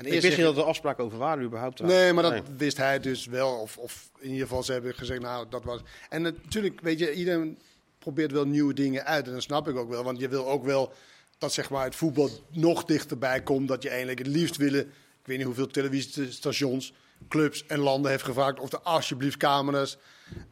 En 0.00 0.06
Ik 0.06 0.20
wist 0.20 0.36
niet 0.36 0.46
dat 0.46 0.56
er 0.56 0.62
afspraken 0.62 1.04
over 1.04 1.18
waren 1.18 1.44
überhaupt. 1.44 1.80
Nee, 1.82 2.12
maar 2.12 2.22
dat 2.22 2.32
Nee. 2.32 2.42
wist 2.56 2.76
hij 2.76 3.00
dus 3.00 3.26
wel. 3.26 3.52
Of, 3.52 3.76
of 3.76 4.10
in 4.18 4.28
ieder 4.30 4.46
geval, 4.46 4.62
ze 4.62 4.72
hebben 4.72 4.94
gezegd, 4.94 5.20
nou, 5.20 5.46
dat 5.50 5.64
was... 5.64 5.80
En 6.08 6.22
natuurlijk, 6.22 6.80
weet 6.80 6.98
je, 6.98 7.12
iedereen 7.12 7.58
probeert 7.98 8.32
wel 8.32 8.46
nieuwe 8.46 8.74
dingen 8.74 9.04
uit. 9.04 9.26
En 9.26 9.32
dat 9.32 9.42
snap 9.42 9.68
ik 9.68 9.76
ook 9.76 9.88
wel. 9.88 10.04
Want 10.04 10.20
je 10.20 10.28
wil 10.28 10.46
ook 10.48 10.64
wel 10.64 10.92
dat 11.38 11.52
zeg 11.52 11.70
maar, 11.70 11.84
het 11.84 11.94
voetbal 11.94 12.30
nog 12.50 12.84
dichterbij 12.84 13.42
komt. 13.42 13.68
Dat 13.68 13.82
je 13.82 13.88
eigenlijk 13.88 14.18
het 14.18 14.26
liefst 14.26 14.56
willen... 14.56 14.80
Ik 15.20 15.26
weet 15.26 15.36
niet 15.36 15.46
hoeveel 15.46 15.66
televisiestations, 15.66 16.92
clubs 17.28 17.66
en 17.66 17.78
landen 17.78 18.10
heeft 18.10 18.24
gevraagd... 18.24 18.60
of 18.60 18.72
er 18.72 18.80
alsjeblieft 18.80 19.36
camera's 19.36 19.96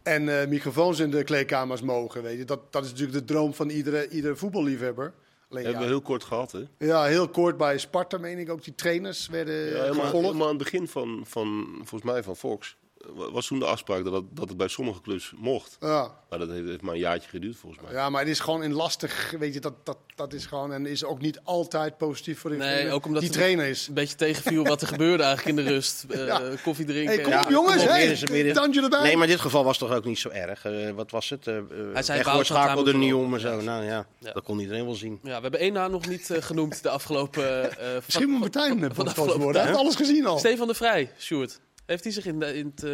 en 0.02 0.40
eh, 0.40 0.48
microfoons 0.48 0.98
in 0.98 1.10
de 1.10 1.24
kleedkamers 1.24 1.80
mogen. 1.80 2.22
Weet 2.22 2.38
je. 2.38 2.44
Dat, 2.44 2.72
dat 2.72 2.84
is 2.84 2.90
natuurlijk 2.90 3.18
de 3.18 3.24
droom 3.32 3.54
van 3.54 3.68
iedere, 3.68 4.08
iedere 4.08 4.36
voetballiefhebber. 4.36 5.12
Alleen, 5.50 5.64
Hebben 5.64 5.82
we 5.82 5.88
heel 5.88 6.00
kort 6.00 6.24
gehad, 6.24 6.52
hè? 6.52 6.62
ja, 6.78 7.04
heel 7.04 7.28
kort 7.28 7.56
bij 7.56 7.78
Sparta, 7.78 8.18
meen 8.18 8.38
ik 8.38 8.50
ook. 8.50 8.64
Die 8.64 8.74
trainers 8.74 9.28
werden 9.28 9.54
Ja, 9.54 9.82
helemaal, 9.82 10.10
helemaal 10.12 10.42
aan 10.48 10.54
het 10.54 10.62
begin 10.62 10.88
van, 10.88 11.22
van, 11.26 11.66
volgens 11.76 12.02
mij, 12.02 12.22
van 12.22 12.36
Fox. 12.36 12.76
Eh, 13.08 13.32
Was 13.32 13.46
toen 13.46 13.58
de 13.58 13.64
afspraak 13.64 14.04
dat, 14.04 14.12
het- 14.12 14.24
dat 14.36 14.48
het 14.48 14.56
bij 14.56 14.68
sommige 14.68 15.00
clubs 15.00 15.32
mocht. 15.36 15.76
Ja. 15.80 16.10
Maar 16.30 16.38
dat 16.38 16.48
heeft, 16.48 16.66
heeft 16.68 16.82
maar 16.82 16.94
een 16.94 17.00
jaartje 17.00 17.28
geduurd, 17.28 17.56
volgens 17.56 17.82
mij. 17.82 17.92
Ja, 17.92 18.10
maar 18.10 18.20
het 18.20 18.30
is 18.30 18.40
gewoon 18.40 18.62
een 18.62 18.72
lastig, 18.72 19.34
weet 19.38 19.54
je, 19.54 19.60
dat, 19.60 19.72
dat, 19.86 19.96
dat 20.14 20.32
is 20.32 20.46
gewoon, 20.46 20.72
en 20.72 20.86
is 20.86 21.04
ook 21.04 21.20
niet 21.20 21.40
altijd 21.44 21.96
positief 21.96 22.38
voor 22.38 22.50
de 22.50 22.56
Nee, 22.56 22.90
ook 22.90 23.06
omdat 23.06 23.22
die 23.22 23.30
trainer 23.30 23.66
is. 23.66 23.88
Een 23.88 23.94
beetje 23.94 24.16
tegenviel 24.16 24.64
wat 24.64 24.80
er 24.80 24.86
gebeurde 24.86 25.22
eigenlijk 25.22 25.58
in 25.58 25.64
de 25.64 25.70
rust. 25.70 26.04
Eh, 26.08 26.26
Ja. 26.26 26.40
Koffie 26.62 26.84
drinken. 26.86 27.14
Hey, 27.14 27.22
kom 27.22 27.32
Ja. 27.32 27.42
op 27.42 27.50
jongens, 27.50 27.74
kom 27.74 27.82
op, 27.84 27.88
hey, 27.88 28.06
is- 28.06 28.54
dansje 28.54 28.82
erbij. 28.82 29.02
Nee, 29.02 29.16
maar 29.16 29.24
in 29.26 29.32
dit 29.32 29.40
geval 29.40 29.64
was 29.64 29.78
het 29.78 29.88
toch 29.88 29.96
ook 29.96 30.04
niet 30.04 30.18
zo 30.18 30.28
erg. 30.28 30.64
Eh, 30.64 30.90
wat 30.90 31.10
was 31.10 31.28
het? 31.28 31.46
Uh, 31.46 31.54
Wout 31.54 32.06
Hij 32.06 32.20
had 32.22 32.46
schakelde 32.46 32.90
daar 32.90 33.00
niet 33.00 33.14
om 33.14 33.34
en 33.34 33.40
zo. 33.40 33.60
Nou 33.60 33.84
ja, 33.84 34.06
Ja. 34.18 34.32
dat 34.32 34.42
kon 34.44 34.58
iedereen 34.60 34.84
wel 34.84 34.94
zien. 34.94 35.18
Ja, 35.22 35.36
we 35.36 35.42
hebben 35.42 35.60
één 35.60 35.72
naam 35.72 35.90
nog 35.90 36.08
niet 36.08 36.30
eh, 36.30 36.42
genoemd 36.42 36.82
de 36.82 36.88
afgelopen... 36.90 37.78
eh, 37.78 37.94
Misschien 38.06 38.28
moet 38.28 38.40
Martijn 38.40 38.68
van- 38.68 38.78
van 38.78 38.88
de 38.88 38.94
podcast 38.94 39.08
afgelopen 39.18 39.42
worden. 39.42 39.60
Hij 39.60 39.70
heeft 39.70 39.82
alles 39.82 39.96
gezien 39.96 40.26
al. 40.26 40.38
Stefan 40.38 40.66
de 40.66 40.74
Vrij, 40.74 41.10
Sjoerd. 41.18 41.60
Heeft 41.88 42.04
hij 42.04 42.12
zich 42.12 42.26
in 42.26 42.38
de, 42.38 42.54
in 42.56 42.72
eh, 42.82 42.90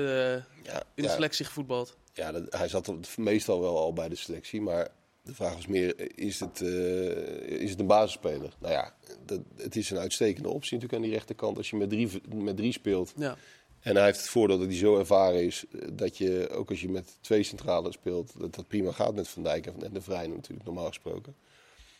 Ja, 0.65 0.83
in 0.95 1.03
de 1.03 1.09
selectie 1.09 1.45
gevoetbald? 1.45 1.97
ja 2.13 2.33
dat- 2.33 2.53
hij 2.53 2.69
zat 2.69 2.93
meestal 3.17 3.61
wel 3.61 3.79
al 3.79 3.93
bij 3.93 4.09
de 4.09 4.15
selectie. 4.15 4.61
Maar 4.61 4.89
de 5.23 5.35
vraag 5.35 5.55
was 5.55 5.67
meer, 5.67 6.19
is 6.19 6.41
het, 6.41 6.61
eh, 6.61 7.61
is 7.61 7.71
het 7.71 7.81
een 7.81 7.87
basisspeler? 7.87 8.53
Nou 8.59 8.73
ja, 8.73 8.95
dat, 9.25 9.41
het 9.57 9.77
is 9.77 9.91
een 9.91 9.99
uitstekende 9.99 10.49
optie 10.49 10.73
natuurlijk 10.75 11.03
aan 11.03 11.09
die 11.09 11.17
rechterkant. 11.19 11.57
Als 11.57 11.71
je 11.71 11.77
met 11.77 11.89
drie, 11.91 12.09
met 12.35 12.57
drie 12.57 12.73
speelt. 12.73 13.13
Ja. 13.17 13.37
En 13.81 13.97
hij 13.97 14.05
heeft 14.05 14.19
het 14.19 14.29
voordeel 14.29 14.59
dat 14.59 14.67
hij 14.67 14.77
zo 14.77 14.99
ervaren 14.99 15.45
is. 15.45 15.65
eh, 15.73 15.89
Dat 15.93 16.19
je, 16.19 16.49
ook 16.51 16.71
als 16.71 16.81
je 16.81 16.89
met 16.89 17.17
twee 17.21 17.43
centralen 17.43 17.93
speelt, 17.93 18.33
dat 18.39 18.55
dat 18.55 18.69
prima 18.69 18.93
gaat 18.93 19.15
met 19.15 19.29
Van 19.29 19.43
Dijk 19.43 19.67
en 19.67 19.93
de 19.93 20.01
Vrij 20.01 20.27
natuurlijk, 20.27 20.65
normaal 20.65 20.87
gesproken. 20.87 21.35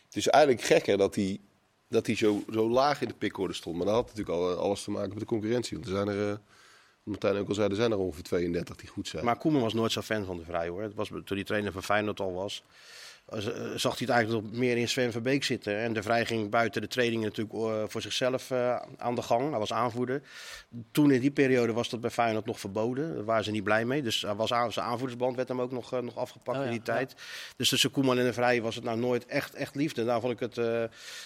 Het 0.05 0.15
is 0.15 0.27
eigenlijk 0.27 0.63
gekker 0.65 0.97
dat 0.97 1.15
hij, 1.15 1.39
dat 1.89 2.05
hij 2.05 2.15
zo, 2.15 2.43
zo 2.53 2.69
laag 2.69 3.01
in 3.01 3.07
de 3.07 3.13
pickorde 3.13 3.53
stond. 3.53 3.75
Maar 3.75 3.85
dat 3.85 3.95
had 3.95 4.07
natuurlijk 4.07 4.37
al 4.37 4.53
alles 4.55 4.83
te 4.83 4.91
maken 4.91 5.09
met 5.09 5.19
de 5.19 5.25
concurrentie. 5.25 5.77
Want 5.77 5.89
er 5.89 5.95
zijn 5.95 6.07
er, 6.07 6.39
Martijn 7.05 7.37
ook 7.37 7.47
al 7.47 7.53
zei, 7.53 7.69
er 7.69 7.75
zijn 7.75 7.91
er 7.91 7.97
ongeveer 7.97 8.23
32 8.23 8.75
die 8.75 8.89
goed 8.89 9.07
zijn. 9.07 9.25
Maar 9.25 9.37
Koeman 9.37 9.61
was 9.61 9.73
nooit 9.73 9.91
zo 9.91 10.01
fan 10.01 10.25
van 10.25 10.37
de 10.37 10.43
Vrij 10.43 10.67
hoor. 10.67 10.81
Het 10.81 10.93
was, 10.93 11.07
toen 11.07 11.23
hij 11.25 11.43
trainer 11.43 11.71
van 11.71 11.83
Feyenoord 11.83 12.19
al 12.19 12.33
was, 12.33 12.63
zag 13.75 13.97
hij 13.97 14.07
het 14.07 14.09
eigenlijk 14.09 14.51
meer 14.51 14.77
in 14.77 14.89
Sven 14.89 15.11
Verbeek 15.11 15.43
zitten. 15.43 15.77
En 15.77 15.93
de 15.93 16.03
Vrij 16.03 16.25
ging 16.25 16.49
buiten 16.49 16.81
de 16.81 16.87
trainingen 16.87 17.27
natuurlijk 17.27 17.55
eh, 17.55 17.83
voor 17.87 18.01
zichzelf 18.01 18.51
eh, 18.51 18.81
aan 18.97 19.15
de 19.15 19.21
gang. 19.21 19.49
Hij 19.49 19.59
was 19.59 19.73
aanvoerder. 19.73 20.21
Toen 20.91 21.11
in 21.11 21.21
die 21.21 21.31
periode 21.31 21.73
was 21.73 21.89
dat 21.89 22.01
bij 22.01 22.09
Feyenoord 22.09 22.45
nog 22.45 22.59
verboden. 22.59 23.15
Daar 23.15 23.23
waren 23.23 23.43
ze 23.43 23.51
niet 23.51 23.63
blij 23.63 23.85
mee. 23.85 24.01
Dus 24.01 24.21
hij 24.21 24.35
was 24.35 24.53
aan, 24.53 24.71
zijn 24.71 24.85
aanvoerdersband 24.85 25.35
werd 25.35 25.47
hem 25.47 25.61
ook 25.61 25.71
nog, 25.71 25.93
eh, 25.93 25.99
nog 25.99 26.17
afgepakt 26.17 26.57
Oh 26.57 26.63
ja, 26.63 26.69
in 26.69 26.77
die 26.77 26.85
ja. 26.85 26.93
tijd. 26.93 27.15
Dus 27.55 27.69
tussen 27.69 27.91
Koeman 27.91 28.17
en 28.17 28.25
de 28.25 28.33
Vrij 28.33 28.61
was 28.61 28.75
het 28.75 28.83
nou 28.83 28.97
nooit 28.97 29.25
echt, 29.25 29.53
echt 29.53 29.75
liefde. 29.75 30.05
Daar 30.05 30.19
vond 30.19 30.33
ik 30.33 30.39
het 30.39 30.57
eh, 30.57 30.83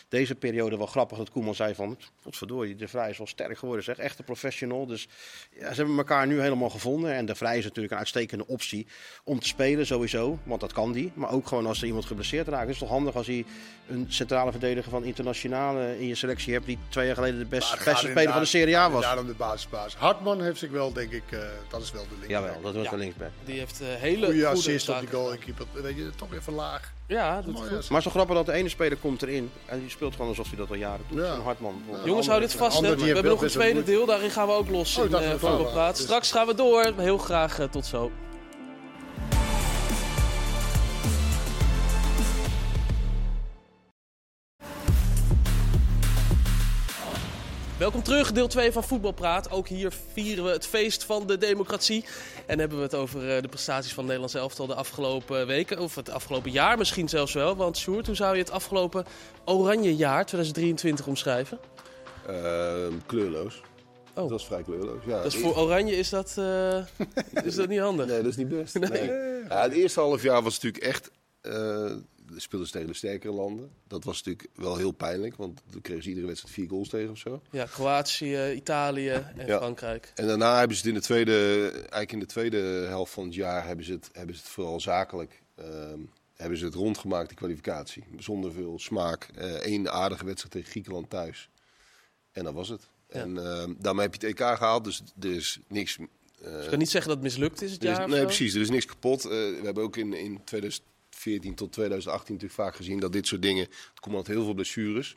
deze 0.09 0.35
periode 0.35 0.77
wel 0.77 0.87
grappig 0.87 1.17
dat 1.17 1.29
Koeman 1.29 1.55
zei 1.55 1.75
van... 1.75 1.97
Godverdorie, 2.21 2.75
de 2.75 2.87
Vrij 2.87 3.09
is 3.09 3.17
wel 3.17 3.27
sterk 3.27 3.57
geworden 3.57 3.83
zeg. 3.83 3.97
Echt 3.97 4.19
een 4.19 4.25
professional. 4.25 4.85
Dus 4.85 5.07
ja, 5.51 5.69
ze 5.69 5.75
hebben 5.75 5.97
elkaar 5.97 6.27
nu 6.27 6.41
helemaal 6.41 6.69
gevonden. 6.69 7.13
En 7.13 7.25
de 7.25 7.35
Vrij 7.35 7.57
is 7.57 7.63
natuurlijk 7.63 7.93
een 7.93 7.99
uitstekende 7.99 8.47
optie 8.47 8.87
om 9.23 9.39
te 9.39 9.47
spelen 9.47 9.85
sowieso. 9.85 10.39
Want 10.43 10.61
dat 10.61 10.73
kan 10.73 10.91
die. 10.91 11.11
Maar 11.13 11.31
ook 11.31 11.47
gewoon 11.47 11.65
als 11.65 11.81
er 11.81 11.87
iemand 11.89 12.07
geblesseerd 12.07 12.47
raakt. 12.47 12.61
Het 12.61 12.69
is 12.73 12.77
toch 12.77 12.89
handig 12.89 13.15
als 13.15 13.27
hij 13.27 13.45
een 13.89 14.05
centrale 14.09 14.51
verdediger 14.51 14.91
van 14.91 15.03
internationale 15.03 15.99
in 15.99 16.07
je 16.07 16.15
selectie 16.15 16.53
hebt... 16.53 16.65
die 16.65 16.77
twee 16.89 17.05
jaar 17.05 17.15
geleden 17.15 17.39
de 17.39 17.45
best, 17.45 17.83
beste 17.85 18.07
speler 18.07 18.31
van 18.31 18.41
de 18.41 18.47
Serie 18.47 18.77
A 18.77 18.89
was. 18.91 19.01
Daarom 19.01 19.27
de 19.27 19.33
basisbaas. 19.33 19.95
Hartman 19.95 20.41
heeft 20.41 20.59
zich 20.59 20.69
wel, 20.71 20.93
denk 20.93 21.11
ik, 21.11 21.23
eh, 21.29 21.39
dat 21.69 21.81
is 21.81 21.91
wel 21.91 22.03
de 22.03 22.15
link. 22.19 22.29
Jawel, 22.31 22.61
dat 22.61 22.73
was 22.73 22.83
Ja. 22.83 22.89
wel 22.89 22.99
linksback. 22.99 23.29
Die 23.45 23.59
heeft 23.59 23.81
eh, 23.81 23.87
hele 23.87 24.25
goede 24.25 24.47
assist 24.47 24.89
op 24.89 24.95
die 24.99 25.07
zaken 25.07 25.07
goal. 25.07 25.23
gedaan. 25.29 25.39
Ik 25.47 25.55
keep 25.55 25.57
het, 25.73 25.83
weet 25.83 25.95
je, 25.95 26.09
toch 26.15 26.33
even 26.33 26.53
laag. 26.53 26.91
Ja, 27.07 27.37
assist. 27.37 27.53
Maar 27.61 27.71
het 27.71 27.97
is 27.97 28.03
toch 28.03 28.11
grappig 28.13 28.35
dat 28.35 28.45
de 28.45 28.51
ene 28.53 28.69
speler 28.69 28.97
komt 28.97 29.21
erin. 29.21 29.51
En 29.65 29.79
die 29.79 29.89
speelt 29.89 30.11
gewoon 30.15 30.27
alsof 30.29 30.47
hij 30.47 30.57
dat 30.57 30.69
al 30.69 30.75
jaren 30.75 31.05
doet. 31.09 31.19
Ja. 31.25 31.33
Een 31.33 31.41
Hartman. 31.41 31.81
Jongens, 32.05 32.27
hou 32.27 32.39
dit 32.39 32.53
vast. 32.53 32.79
hè. 32.81 32.95
We 32.95 33.05
hebben 33.05 33.23
nog 33.23 33.41
een 33.41 33.47
tweede 33.49 33.83
deel. 33.83 34.05
Daarin 34.05 34.29
gaan 34.31 34.47
we 34.47 34.53
ook 34.53 34.69
los 34.69 34.97
Oh, 34.97 35.03
ik 35.03 35.05
in 35.05 35.11
dacht 35.11 35.23
eh, 35.23 35.29
dat 35.31 35.39
Voetbalpraat. 35.39 35.97
Straks 35.97 36.31
gaan 36.31 36.47
we 36.47 36.55
door. 36.55 36.93
Heel 36.97 37.17
graag 37.17 37.67
tot 37.71 37.85
zo. 37.85 38.11
Welkom 47.79 48.03
terug, 48.03 48.31
deel 48.31 48.47
2 48.47 48.71
van 48.71 48.83
Voetbalpraat. 48.83 49.51
Ook 49.51 49.67
hier 49.67 49.91
vieren 50.11 50.43
we 50.43 50.49
het 50.49 50.65
feest 50.67 51.03
van 51.03 51.27
de 51.27 51.37
democratie. 51.37 52.05
En 52.45 52.59
hebben 52.59 52.77
we 52.77 52.83
het 52.83 52.95
over 52.95 53.35
eh, 53.35 53.41
de 53.41 53.47
prestaties 53.47 53.93
van 53.93 54.03
Nederlands 54.03 54.33
elftal 54.33 54.67
de 54.67 54.73
afgelopen 54.73 55.47
weken. 55.47 55.79
Of 55.79 55.95
het 55.95 56.09
afgelopen 56.09 56.51
jaar 56.51 56.77
misschien 56.77 57.09
zelfs 57.09 57.33
wel. 57.33 57.55
Want 57.55 57.77
Sjoerd, 57.77 58.05
hoe 58.05 58.15
zou 58.15 58.35
je 58.35 58.41
het 58.41 58.51
afgelopen 58.51 59.05
oranje 59.45 59.95
jaar 59.95 60.25
2023 60.25 61.07
omschrijven? 61.07 61.59
Ehm, 62.27 62.93
kleurloos. 63.05 63.61
Oh. 64.15 64.29
Dat 64.29 64.39
is 64.39 64.45
vrij 64.45 64.63
kleurloos. 64.63 65.03
Ja, 65.05 65.21
Dus 65.21 65.35
voor 65.35 65.57
Oranje 65.57 65.97
is 65.97 66.09
dat, 66.09 66.35
eh, 66.37 66.77
is 67.45 67.55
dat 67.55 67.67
niet 67.67 67.79
handig. 67.79 68.05
Nee, 68.05 68.17
dat 68.21 68.31
is 68.31 68.37
niet 68.37 68.49
best. 68.49 68.79
Nee. 68.79 69.11
Ja, 69.49 69.61
het 69.61 69.73
eerste 69.73 69.99
half 69.99 70.23
jaar 70.23 70.43
was 70.43 70.53
natuurlijk 70.53 70.83
echt. 70.83 71.11
eh 71.41 71.91
speelden 72.35 72.67
ze 72.67 72.73
tegen 72.73 72.87
de 72.87 72.93
sterkere 72.93 73.33
landen. 73.33 73.71
Dat 73.87 74.03
was 74.03 74.23
natuurlijk 74.23 74.47
wel 74.55 74.77
heel 74.77 74.91
pijnlijk, 74.91 75.35
want 75.35 75.61
toen 75.71 75.81
kregen 75.81 76.03
ze 76.03 76.09
iedere 76.09 76.27
wedstrijd 76.27 76.53
vier 76.55 76.69
goals 76.69 76.89
tegen 76.89 77.09
of 77.09 77.17
zo. 77.17 77.41
Ja, 77.51 77.65
Kroatië, 77.65 78.51
Italië 78.55 79.09
en 79.09 79.45
Ja. 79.47 79.57
Frankrijk. 79.57 80.11
En 80.15 80.27
daarna 80.27 80.57
hebben 80.57 80.77
ze 80.77 80.81
het 80.81 80.91
in 80.91 80.99
de 80.99 81.05
tweede, 81.05 81.69
eigenlijk 81.71 82.11
in 82.11 82.19
de 82.19 82.25
tweede 82.25 82.57
helft 82.87 83.13
van 83.13 83.23
het 83.25 83.33
jaar, 83.33 83.65
hebben 83.67 83.85
ze 83.85 83.91
het, 83.91 84.09
hebben 84.13 84.35
ze 84.35 84.41
het 84.41 84.49
vooral 84.51 84.79
zakelijk. 84.79 85.41
ehm, 85.55 85.99
hebben 86.35 86.57
ze 86.57 86.65
het 86.65 86.73
rondgemaakt, 86.73 87.27
die 87.27 87.37
kwalificatie. 87.37 88.03
Zonder 88.17 88.51
veel 88.51 88.79
smaak. 88.79 89.27
Eén 89.61 89.89
aardige 89.89 90.25
wedstrijd 90.25 90.51
tegen 90.53 90.69
Griekenland 90.69 91.09
thuis. 91.09 91.49
En 92.31 92.43
dat 92.43 92.53
was 92.53 92.69
het. 92.69 92.81
Ja. 93.09 93.19
En 93.19 93.37
ehm, 93.37 93.73
daarmee 93.77 94.05
heb 94.05 94.15
je 94.21 94.27
het 94.27 94.39
EK 94.39 94.45
gehaald, 94.57 94.83
dus 94.83 95.01
er 95.19 95.31
is 95.35 95.59
niks. 95.67 95.97
eh, 96.41 96.63
Ik 96.63 96.69
kan 96.69 96.77
niet 96.79 96.89
zeggen 96.89 97.09
dat 97.11 97.19
het 97.23 97.27
mislukt 97.31 97.61
is 97.61 97.71
het 97.71 97.83
is- 97.83 97.89
jaar. 97.89 98.09
nee, 98.09 98.23
precies. 98.25 98.53
Er 98.53 98.61
is 98.61 98.69
niks 98.69 98.85
kapot. 98.85 99.23
Eh, 99.23 99.29
we 99.29 99.59
hebben 99.63 99.83
ook 99.83 99.97
in, 99.97 100.13
in 100.13 100.41
2014 101.19 101.55
tot 101.55 101.71
2018 101.71 102.33
natuurlijk 102.33 102.61
vaak 102.61 102.75
gezien 102.75 102.99
dat 102.99 103.13
dit 103.13 103.27
soort 103.27 103.41
dingen. 103.41 103.63
Het 103.63 103.99
komt 103.99 104.15
altijd 104.15 104.35
heel 104.35 104.45
veel 104.45 104.53
blessures. 104.53 105.15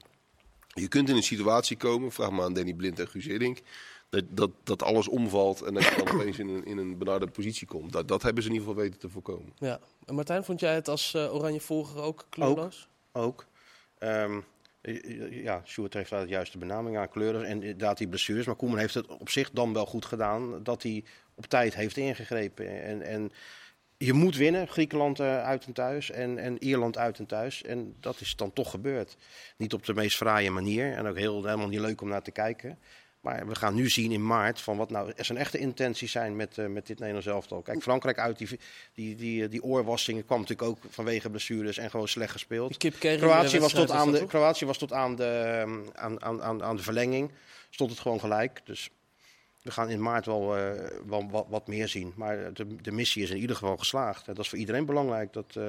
Je 0.75 0.89
kunt 0.89 1.09
in 1.09 1.17
een 1.17 1.23
situatie 1.23 1.77
komen, 1.77 2.13
vraag 2.13 2.31
maar 2.31 2.45
aan 2.45 2.55
Danny 2.55 2.75
Blind 2.75 2.99
en 2.99 3.09
Guus 3.09 3.25
Hiddink, 3.25 3.59
dat, 4.09 4.25
dat, 4.29 4.51
dat 4.63 4.83
alles 4.83 5.09
omvalt 5.09 5.63
en 5.63 5.75
dat 5.75 5.85
je 5.85 6.03
dan 6.05 6.15
opeens 6.15 6.39
in 6.39 6.49
een, 6.49 6.65
in 6.65 6.79
een 6.79 6.99
benarde 6.99 7.27
positie 7.27 7.67
komt. 7.67 7.93
Dat, 7.93 8.09
dat 8.09 8.23
hebben 8.23 8.43
ze 8.43 8.49
in 8.49 8.55
ieder 8.55 8.69
geval 8.69 8.83
weten 8.83 9.01
te 9.01 9.09
voorkomen. 9.09 9.53
Ja. 9.59 9.81
En 10.05 10.15
Martijn, 10.15 10.45
vond 10.45 10.61
jij 10.61 10.75
het 10.75 10.89
als 10.89 11.15
eh, 11.15 11.35
Oranje 11.35 11.61
volger 11.61 12.03
ook 12.03 12.27
kleurloos? 12.29 12.89
Ook. 13.13 13.47
Ehm, 13.99 14.41
ja, 15.31 15.63
Sjoerd 15.65 15.95
heeft 15.95 16.11
daar 16.11 16.21
het 16.21 16.29
juiste 16.29 16.59
benaming 16.59 16.97
aan, 16.97 17.09
kleuren 17.09 17.45
en 17.45 17.63
inderdaad 17.63 17.99
die 17.99 18.09
blessures. 18.09 18.47
Maar 18.47 18.57
Koeman 18.57 18.79
heeft 18.79 18.95
het 18.95 19.07
op 19.07 19.29
zich 19.29 19.51
dan 19.51 19.73
wel 19.73 19.87
goed 19.87 20.05
gedaan 20.05 20.63
dat 20.63 20.83
hij 20.83 21.05
op 21.35 21.47
tijd 21.47 21.75
heeft 21.75 21.97
ingegrepen. 21.97 22.83
En, 22.83 23.03
en 23.03 23.33
je 24.05 24.13
moet 24.13 24.37
winnen, 24.37 24.69
Griekenland 24.69 25.21
eh, 25.21 25.43
uit 25.43 25.65
en 25.65 25.73
thuis 25.73 26.11
en, 26.11 26.39
en 26.39 26.63
Ierland 26.63 26.99
uit 26.99 27.19
en 27.19 27.27
thuis. 27.27 27.63
En 27.63 27.97
dat 28.01 28.21
is 28.21 28.37
dan 28.37 28.53
toch 28.53 28.71
gebeurd. 28.71 29.17
Niet 29.57 29.73
op 29.73 29.85
de 29.85 29.95
meest 29.95 30.17
fraaie 30.17 30.51
manier 30.51 30.93
en 30.93 31.07
ook 31.07 31.17
heel, 31.17 31.45
helemaal 31.45 31.69
niet 31.69 31.81
leuk 31.81 32.01
om 32.01 32.09
naar 32.09 32.23
te 32.23 32.31
kijken. 32.31 32.79
Maar 33.21 33.47
we 33.47 33.55
gaan 33.55 33.75
nu 33.75 33.89
zien 33.89 34.13
in 34.13 34.27
maart 34.27 34.61
van 34.61 34.77
wat 34.77 34.91
nou 34.91 35.13
zijn 35.17 35.39
echte 35.39 35.59
intenties 35.59 36.13
zijn 36.13 36.37
met, 36.37 36.59
eh, 36.59 36.67
met 36.67 36.87
dit 36.87 36.99
Nederlands 36.99 37.29
elftal. 37.29 37.63
Kijk, 37.63 37.83
Frankrijk 37.83 38.19
uit, 38.19 38.39
die, 38.39 38.49
die, 38.95 39.17
die, 39.17 39.49
die 39.49 39.63
oorwassingen 39.63 40.25
kwam 40.25 40.41
natuurlijk 40.41 40.69
ook 40.69 40.79
vanwege 40.89 41.31
blessures 41.31 41.79
en 41.79 41.91
gewoon 41.91 42.09
slecht 42.09 42.33
gespeeld. 42.33 42.77
Kroatië 42.99 43.57
eh, 43.57 43.63
was, 43.63 43.73
tot 43.73 43.91
aan 43.91 44.13
de? 44.13 44.27
Kroatië 44.27 44.67
was 44.67 44.79
tot 44.79 44.93
aan 44.93 45.17
de, 45.17 45.63
aan, 45.95 46.23
aan, 46.23 46.43
aan, 46.43 46.63
aan 46.63 46.77
de 46.77 46.83
verlenging. 46.83 47.31
Stond 47.71 47.91
het 47.91 48.01
gewoon 48.01 48.21
gelijk. 48.21 48.61
Dus 48.65 48.91
we 49.63 49.71
gaan 49.71 49.89
in 49.89 50.03
maart 50.03 50.27
wel, 50.27 50.57
eh, 50.57 50.71
wel 51.07 51.31
wat, 51.31 51.47
wat 51.49 51.67
meer 51.67 51.89
zien. 51.89 52.13
Maar 52.17 52.53
de, 52.55 52.77
de 52.77 52.93
missie 52.93 53.23
is 53.23 53.31
in 53.31 53.37
ieder 53.37 53.57
geval 53.57 53.77
geslaagd. 53.77 54.27
En 54.29 54.35
dat 54.35 54.43
is 54.45 54.49
voor 54.51 54.59
iedereen 54.59 54.87
belangrijk. 54.87 55.33
Dat, 55.33 55.47
eh, 55.57 55.63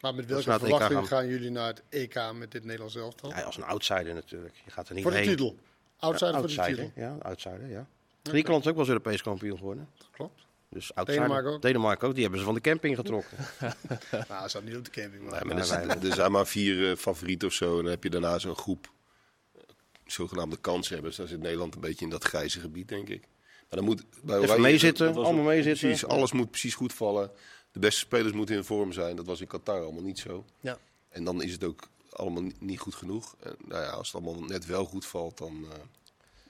Maar 0.00 0.14
met 0.14 0.26
welke 0.26 0.42
verwachting 0.42 0.98
gaan. 0.98 1.06
gaan 1.06 1.26
jullie 1.26 1.50
naar 1.50 1.66
het 1.66 1.82
EK 1.88 2.20
met 2.34 2.50
dit 2.50 2.62
Nederlands 2.64 2.96
elftal? 2.96 3.30
ja, 3.30 3.40
als 3.42 3.56
een 3.56 3.64
outsider 3.64 4.14
natuurlijk. 4.14 4.54
Je 4.64 4.70
gaat 4.70 4.88
er 4.88 4.94
niet 4.94 5.02
voor 5.02 5.12
de 5.12 5.18
heen. 5.18 5.28
titel. 5.28 5.56
Outsider 5.98 6.34
Ja, 6.34 6.38
voor 6.40 6.48
de 6.48 6.54
outsider, 6.60 6.84
titel. 6.84 7.02
Ja, 7.02 7.16
outsider, 7.22 7.68
ja. 7.68 7.86
Griekenland 8.22 8.62
is 8.64 8.68
ook 8.70 8.76
wel 8.76 8.84
eens 8.84 8.92
Europees 8.92 9.22
kampioen 9.22 9.58
geworden. 9.58 9.88
Klopt. 10.10 10.46
Dus 10.70 10.94
outsider. 10.94 11.22
Denemarken 11.22 11.52
ook? 11.52 11.62
Denemarken 11.62 12.08
ook. 12.08 12.12
Die 12.12 12.22
hebben 12.22 12.40
ze 12.40 12.46
van 12.46 12.54
de 12.54 12.60
camping 12.60 12.96
getrokken. 12.96 13.36
Nou, 14.10 14.40
dat 14.40 14.50
zat 14.50 14.64
niet 14.64 14.76
op 14.76 14.84
de 14.84 14.90
camping. 14.90 15.22
Maar. 15.22 15.32
Nee, 15.32 15.44
maar 15.44 15.56
er, 15.56 15.64
zijn, 15.64 15.88
er 16.02 16.14
zijn 16.14 16.32
maar 16.32 16.46
vier 16.46 16.90
eh, 16.90 16.96
favorieten 16.96 17.48
of 17.48 17.54
zo. 17.54 17.76
En 17.76 17.82
dan 17.82 17.90
heb 17.92 18.02
je 18.02 18.10
daarna 18.10 18.38
zo'n 18.38 18.56
groep. 18.56 18.90
Zogenaamde 20.12 20.56
kanshebbers. 20.56 21.16
Daar 21.16 21.26
zit 21.28 21.40
Nederland 21.40 21.74
een 21.74 21.80
beetje 21.80 22.04
in 22.04 22.10
dat 22.10 22.24
grijze 22.24 22.60
gebied, 22.60 22.88
denk 22.88 23.08
ik. 23.08 23.20
Maar 23.68 23.78
dan 23.78 23.84
moet 23.84 24.04
bij 24.22 24.34
Even 24.36 24.48
Oranje- 24.48 24.62
meezitten, 24.62 25.06
dat 25.06 25.14
was- 25.14 25.24
allemaal 25.26 25.44
meezitten. 25.44 25.88
Precies, 25.88 26.06
alles 26.06 26.32
moet 26.32 26.50
precies 26.50 26.74
goed 26.74 26.92
vallen. 26.92 27.30
De 27.72 27.78
beste 27.78 28.00
spelers 28.00 28.32
moeten 28.32 28.56
in 28.56 28.64
vorm 28.64 28.92
zijn. 28.92 29.16
Dat 29.16 29.26
was 29.26 29.40
in 29.40 29.46
Qatar 29.46 29.82
allemaal 29.82 30.02
niet 30.02 30.18
zo. 30.18 30.44
Ja. 30.60 30.78
En 31.08 31.24
dan 31.24 31.42
is 31.42 31.52
het 31.52 31.64
ook 31.64 31.88
allemaal 32.10 32.42
ni- 32.42 32.54
niet 32.60 32.78
goed 32.80 32.94
genoeg. 32.94 33.36
En, 33.40 33.56
nou 33.64 33.82
ja, 33.82 33.90
als 33.90 34.12
het 34.12 34.22
allemaal 34.22 34.42
net 34.42 34.66
wel 34.66 34.84
goed 34.84 35.06
valt, 35.06 35.38
dan... 35.38 35.52
eh, 35.64 35.68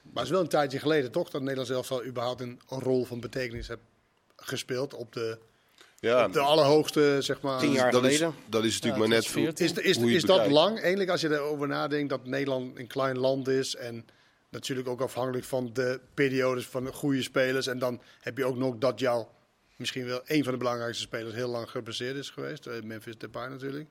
Maar 0.01 0.13
het 0.13 0.23
is 0.23 0.29
wel 0.29 0.41
een 0.41 0.47
tijdje 0.47 0.79
geleden 0.79 1.11
toch 1.11 1.29
dat 1.29 1.41
Nederland 1.41 1.67
zelf 1.67 1.91
al 1.91 2.05
überhaupt 2.05 2.41
een 2.41 2.59
rol 2.67 3.05
van 3.05 3.19
betekenis 3.19 3.67
heeft 3.67 3.81
gespeeld 4.35 4.93
op 4.93 5.13
de, 5.13 5.39
ja, 5.99 6.25
op 6.25 6.33
de 6.33 6.39
allerhoogste, 6.39 7.17
zeg 7.19 7.41
maar. 7.41 7.59
Tien 7.59 7.71
jaar 7.71 7.91
dat 7.91 8.05
is, 8.05 8.17
geleden. 8.17 8.35
dat 8.49 8.63
is 8.63 8.73
natuurlijk 8.73 9.01
Ja, 9.03 9.07
maar 9.07 9.17
net... 9.17 9.25
2014. 9.27 9.65
Is, 9.85 9.97
is, 9.97 10.03
is 10.03 10.21
het 10.21 10.31
dat 10.31 10.47
lang? 10.51 10.79
Eigenlijk 10.79 11.09
als 11.09 11.21
je 11.21 11.29
erover 11.33 11.67
nadenkt 11.67 12.09
dat 12.09 12.25
Nederland 12.25 12.77
een 12.79 12.87
klein 12.87 13.17
land 13.17 13.47
is 13.47 13.75
en 13.75 14.05
natuurlijk 14.49 14.87
ook 14.87 15.01
afhankelijk 15.01 15.45
van 15.45 15.69
de 15.73 15.99
periodes 16.13 16.65
van 16.65 16.83
de 16.83 16.91
goede 16.93 17.21
spelers. 17.21 17.67
En 17.67 17.79
dan 17.79 18.01
heb 18.19 18.37
je 18.37 18.45
ook 18.45 18.57
nog 18.57 18.77
dat 18.77 18.99
jouw 18.99 19.29
misschien 19.75 20.05
wel 20.05 20.21
een 20.25 20.43
van 20.43 20.51
de 20.53 20.57
belangrijkste 20.59 21.03
spelers 21.03 21.33
heel 21.35 21.49
lang 21.49 21.69
geblesseerd 21.69 22.15
is 22.15 22.29
geweest. 22.29 22.65
eh, 22.67 22.81
Memphis 22.83 23.17
Depay 23.17 23.47
natuurlijk. 23.47 23.89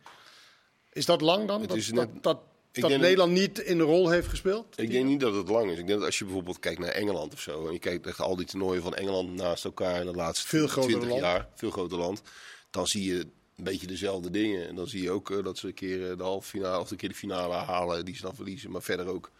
Is 0.92 1.06
dat 1.06 1.20
lang 1.20 1.46
dan? 1.48 1.60
Het 1.60 1.68
dat 1.68 1.78
is 1.78 1.86
dat, 1.88 2.12
net- 2.12 2.22
dat, 2.22 2.38
dat 2.80 2.90
denk- 2.90 3.02
Nederland 3.02 3.32
niet 3.32 3.58
in 3.58 3.78
de 3.78 3.84
rol 3.84 4.08
heeft 4.10 4.28
gespeeld? 4.28 4.66
Ik 4.80 4.90
denk 4.90 5.04
niet 5.04 5.20
dat 5.20 5.34
het 5.34 5.48
lang 5.48 5.70
is. 5.70 5.78
Ik 5.78 5.86
denk 5.86 5.98
dat 5.98 6.06
als 6.06 6.18
je 6.18 6.24
bijvoorbeeld 6.24 6.58
kijkt 6.58 6.78
naar 6.80 6.88
Engeland 6.88 7.32
of 7.32 7.40
zo. 7.40 7.66
En 7.66 7.72
je 7.72 7.78
kijkt 7.78 8.06
echt 8.06 8.20
al 8.20 8.36
die 8.36 8.46
toernooien 8.46 8.82
van 8.82 8.94
Engeland 8.94 9.34
naast 9.34 9.64
elkaar 9.64 10.00
in 10.00 10.06
de 10.06 10.12
laatste 10.12 10.48
Veel 10.48 10.66
groter 10.66 10.90
20 10.90 11.08
land. 11.08 11.22
jaar. 11.22 11.48
Veel 11.54 11.70
groter 11.70 11.98
land. 11.98 12.22
Dan 12.70 12.86
zie 12.86 13.04
je 13.04 13.18
een 13.56 13.64
beetje 13.64 13.86
dezelfde 13.86 14.30
dingen. 14.30 14.68
En 14.68 14.74
dan 14.74 14.86
zie 14.86 15.02
je 15.02 15.10
ook 15.10 15.30
eh, 15.30 15.44
dat 15.44 15.58
ze 15.58 15.66
een 15.66 15.74
keer 15.74 16.10
eh, 16.10 16.16
de 16.16 16.22
halve 16.22 16.48
finale 16.48 16.80
of 16.80 16.90
een 16.90 16.96
keer 16.96 17.08
de 17.08 17.14
finale 17.14 17.54
halen. 17.54 18.04
Die 18.04 18.16
ze 18.16 18.22
dan 18.22 18.34
verliezen. 18.34 18.70
Maar 18.70 18.82
verder 18.82 19.06
ook 19.06 19.30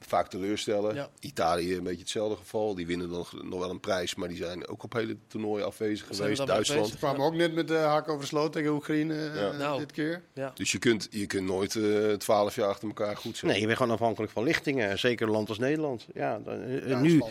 vaak 0.00 0.28
teleurstellen. 0.28 0.94
Ja. 0.94 1.10
Italië 1.20 1.76
een 1.76 1.82
beetje 1.82 2.00
hetzelfde 2.00 2.36
geval. 2.36 2.74
Die 2.74 2.86
winnen 2.86 3.10
dan 3.10 3.26
nog 3.42 3.60
wel 3.60 3.70
een 3.70 3.80
prijs. 3.80 4.14
Maar 4.14 4.28
die 4.28 4.36
zijn 4.36 4.68
ook 4.68 4.82
op 4.82 4.92
hele 4.92 5.16
toernooien 5.26 5.66
afwezig 5.66 6.06
Zijn 6.10 6.16
geweest. 6.16 6.46
Duitsland. 6.46 6.88
Ze 6.88 6.96
kwamen 6.96 7.20
ook 7.20 7.34
net 7.34 7.54
met 7.54 7.68
de 7.68 7.76
hak 7.76 8.08
over 8.08 8.26
sloot 8.26 8.52
tegen 8.52 8.70
Oekraïne 8.70 9.30
eh. 9.30 9.58
Nou. 9.58 9.78
dit 9.78 9.92
keer. 9.92 10.22
Ja. 10.34 10.52
Dus 10.54 10.72
je 10.72 10.78
kunt, 10.78 11.08
je 11.10 11.26
kunt 11.26 11.46
nooit 11.46 11.76
eh, 11.76 12.12
twaalf 12.12 12.54
jaar 12.54 12.68
achter 12.68 12.88
elkaar 12.88 13.16
goed 13.16 13.36
zijn. 13.36 13.50
Nee, 13.50 13.60
je 13.60 13.66
bent 13.66 13.78
gewoon 13.78 13.92
afhankelijk 13.92 14.32
van 14.32 14.42
lichtingen. 14.44 14.98
Zeker 14.98 15.26
een 15.26 15.32
land 15.32 15.48
als 15.48 15.58
Nederland. 15.58 16.06
Ja, 16.14 16.38
dan- 16.38 17.02
nu. 17.02 17.22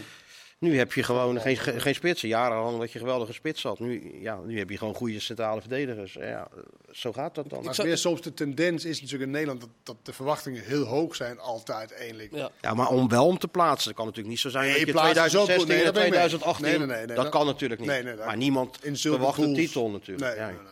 Nu 0.63 0.78
heb 0.78 0.93
je 0.93 1.04
gewoon 1.04 1.39
geen, 1.41 1.58
ge- 1.58 1.80
geen 1.80 1.95
spitsen. 1.95 2.28
Jarenlang 2.28 2.80
dat 2.80 2.91
je 2.91 2.99
geweldige 2.99 3.34
spits 3.34 3.63
had. 3.63 3.80
Nu, 3.80 4.19
ja, 4.21 4.39
nu 4.45 4.58
heb 4.58 4.69
je 4.69 4.78
gewoon 4.78 4.93
goede 4.93 5.19
centrale 5.19 5.60
verdedigers. 5.62 6.13
Ja, 6.13 6.47
zo 6.91 7.13
gaat 7.13 7.36
dat 7.36 7.49
dan. 7.49 7.63
Maar 7.63 7.80
meer 7.84 7.97
soms 7.97 8.21
de 8.21 8.34
tendens 8.34 8.86
is 8.86 8.95
natuurlijk 9.02 9.23
in 9.23 9.32
Nederland 9.32 9.60
dat, 9.62 9.69
dat 9.84 9.95
de 10.04 10.13
verwachtingen 10.13 10.63
heel 10.63 10.84
hoog 10.84 11.15
zijn, 11.15 11.39
altijd 11.39 11.93
eigenlijk. 11.93 12.36
Ja. 12.36 12.49
Ja, 12.62 12.73
maar 12.73 12.88
om 12.88 13.10
wel 13.10 13.26
om 13.26 13.38
te 13.38 13.47
plaatsen. 13.47 13.88
Dat 13.88 13.95
kan 13.97 14.06
natuurlijk 14.06 14.34
niet 14.34 14.43
zo 14.43 14.49
zijn 14.49 14.63
Nee, 14.65 14.78
dat 14.78 14.86
je 14.88 14.91
plaatsen 14.91 15.26
is 15.26 15.36
ook 15.36 15.45
2016 15.45 15.60
goed. 15.60 15.67
Nee, 15.67 15.78
en 15.80 15.86
dat 15.86 15.93
ben 15.93 16.04
ik 16.06 16.10
mee. 16.10 16.19
2018... 16.19 16.65
Nee, 16.65 16.78
nee, 16.78 16.88
nee, 16.88 16.97
nee, 16.97 17.15
dat 17.15 17.23
dat- 17.23 17.30
kan 17.34 17.45
natuurlijk 17.45 17.80
niet. 17.82 17.89
Nee, 17.89 18.04
nee, 18.04 18.15
dat- 18.15 18.26
maar 18.26 18.38
niemand 18.38 18.78
In 18.82 18.97
zulke 18.97 19.17
verwacht 19.17 19.39
een 19.41 19.54
titel 19.54 19.89
natuurlijk. 19.89 20.28
Nee, 20.28 20.36
ja. 20.39 20.45
nee, 20.47 20.56
nee. 20.56 20.71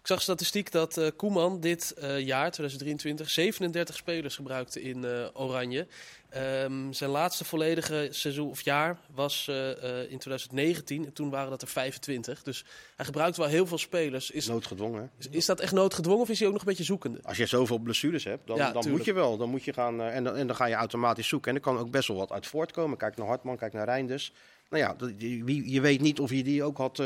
Ik 0.00 0.14
zag 0.14 0.22
statistiek 0.22 0.72
dat 0.72 0.96
eh, 0.96 1.06
Koeman 1.16 1.60
dit 1.60 1.92
eh, 1.92 2.18
jaar, 2.20 2.50
2023, 2.50 3.30
37 3.30 3.96
spelers 3.96 4.34
gebruikte 4.36 4.82
in 4.82 5.04
eh, 5.04 5.26
Oranje. 5.32 5.86
Ehm, 6.28 6.92
zijn 6.92 7.10
laatste 7.10 7.44
volledige 7.44 8.08
seizoen 8.10 8.50
of 8.50 8.60
jaar 8.60 8.98
was 9.14 9.48
eh, 9.48 9.70
eh, 9.70 10.10
in 10.10 10.18
2019 10.18 11.04
en 11.06 11.12
toen 11.12 11.30
waren 11.30 11.50
dat 11.50 11.62
er 11.62 11.68
25. 11.68 12.42
Dus 12.42 12.64
hij 12.96 13.04
gebruikt 13.04 13.36
wel 13.36 13.46
heel 13.46 13.66
veel 13.66 13.78
spelers. 13.78 14.30
Is, 14.30 14.46
Noodgedwongen. 14.46 15.00
hè? 15.00 15.06
is, 15.18 15.28
is 15.28 15.46
dat 15.46 15.60
echt 15.60 15.72
noodgedwongen 15.72 16.20
of 16.22 16.28
is 16.28 16.38
hij 16.38 16.46
ook 16.46 16.52
nog 16.52 16.62
een 16.62 16.68
beetje 16.68 16.84
zoekende? 16.84 17.18
Als 17.22 17.36
je 17.36 17.46
zoveel 17.46 17.78
blessures 17.78 18.24
hebt, 18.24 18.46
dan, 18.46 18.56
Ja, 18.56 18.72
dan 18.72 18.90
moet 18.90 19.04
je 19.04 19.12
wel. 19.12 19.36
Dan 19.36 19.48
moet 19.50 19.64
je 19.64 19.72
gaan, 19.72 20.00
eh, 20.00 20.16
en, 20.16 20.24
dan, 20.24 20.36
en 20.36 20.46
dan 20.46 20.56
ga 20.56 20.66
je 20.66 20.74
automatisch 20.74 21.28
zoeken. 21.28 21.50
En 21.50 21.56
er 21.56 21.62
kan 21.62 21.78
ook 21.78 21.90
best 21.90 22.08
wel 22.08 22.16
wat 22.16 22.32
uit 22.32 22.46
voortkomen. 22.46 22.98
Kijk 22.98 23.16
naar 23.16 23.26
Hartman, 23.26 23.56
kijk 23.56 23.72
naar 23.72 23.84
Reinders. 23.84 24.32
Nou 24.70 24.82
ja, 24.82 24.94
dat- 24.94 25.12
je, 25.16 25.80
weet 25.80 26.00
niet 26.00 26.20
of 26.20 26.30
je 26.30 26.42
die 26.42 26.62
ook 26.62 26.76
had 26.76 27.02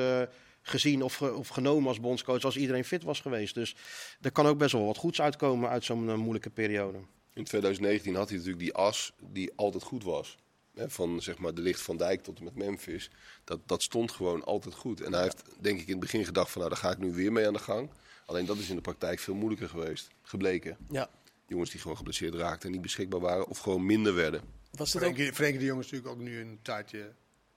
gezien 0.62 1.02
of, 1.02 1.22
of 1.22 1.48
genomen 1.48 1.88
als 1.88 2.00
bondscoach 2.00 2.42
als 2.44 2.56
iedereen 2.56 2.84
fit 2.84 3.02
was 3.02 3.20
geweest. 3.20 3.54
Dus 3.54 3.74
er 4.20 4.32
kan 4.32 4.46
ook 4.46 4.58
best 4.58 4.72
wel 4.72 4.86
wat 4.86 4.96
goeds 4.96 5.20
uitkomen 5.20 5.68
uit 5.68 5.84
zo'n 5.84 6.16
moeilijke 6.16 6.50
periode. 6.50 6.98
In 7.34 7.44
2019 7.44 8.14
had 8.14 8.28
hij 8.28 8.36
natuurlijk 8.38 8.64
die 8.64 8.74
as 8.74 9.12
die 9.20 9.52
altijd 9.56 9.82
goed 9.82 10.04
was. 10.04 10.36
Hè, 10.74 10.90
van 10.90 11.22
zeg 11.22 11.38
maar 11.38 11.54
de 11.54 11.60
licht 11.60 11.80
van 11.80 11.96
Dijk 11.96 12.22
tot 12.22 12.38
en 12.38 12.44
met 12.44 12.54
Memphis. 12.56 13.10
Dat, 13.44 13.60
dat 13.66 13.82
stond 13.82 14.12
gewoon 14.12 14.44
altijd 14.44 14.74
goed. 14.74 15.00
En 15.00 15.12
hij 15.12 15.22
heeft 15.22 15.42
denk 15.60 15.76
ik 15.80 15.84
in 15.86 15.90
het 15.92 16.00
begin 16.00 16.24
gedacht 16.24 16.50
van 16.50 16.60
nou 16.60 16.72
daar 16.74 16.82
ga 16.82 16.90
ik 16.90 16.98
nu 16.98 17.12
weer 17.12 17.32
mee 17.32 17.46
aan 17.46 17.52
de 17.52 17.58
gang. 17.58 17.90
Alleen 18.26 18.46
dat 18.46 18.56
is 18.58 18.68
in 18.68 18.76
de 18.76 18.80
praktijk 18.82 19.18
veel 19.18 19.34
moeilijker 19.34 19.68
geweest. 19.68 20.08
Gebleken. 20.22 20.76
Ja. 20.90 21.10
Jongens 21.46 21.70
die 21.70 21.80
gewoon 21.80 21.96
geblesseerd 21.96 22.34
raakten 22.34 22.66
en 22.66 22.72
niet 22.72 22.82
beschikbaar 22.82 23.20
waren 23.20 23.46
of 23.46 23.58
gewoon 23.58 23.86
minder 23.86 24.14
werden. 24.14 24.40
Was 24.70 24.94
ook? 24.96 25.00
Frenkie, 25.02 25.32
Frenkie 25.32 25.58
de 25.58 25.64
Jong 25.64 25.80
is 25.80 25.90
natuurlijk 25.90 26.14
ook 26.18 26.22
nu 26.22 26.40
een 26.40 26.58
tijdje 26.62 27.12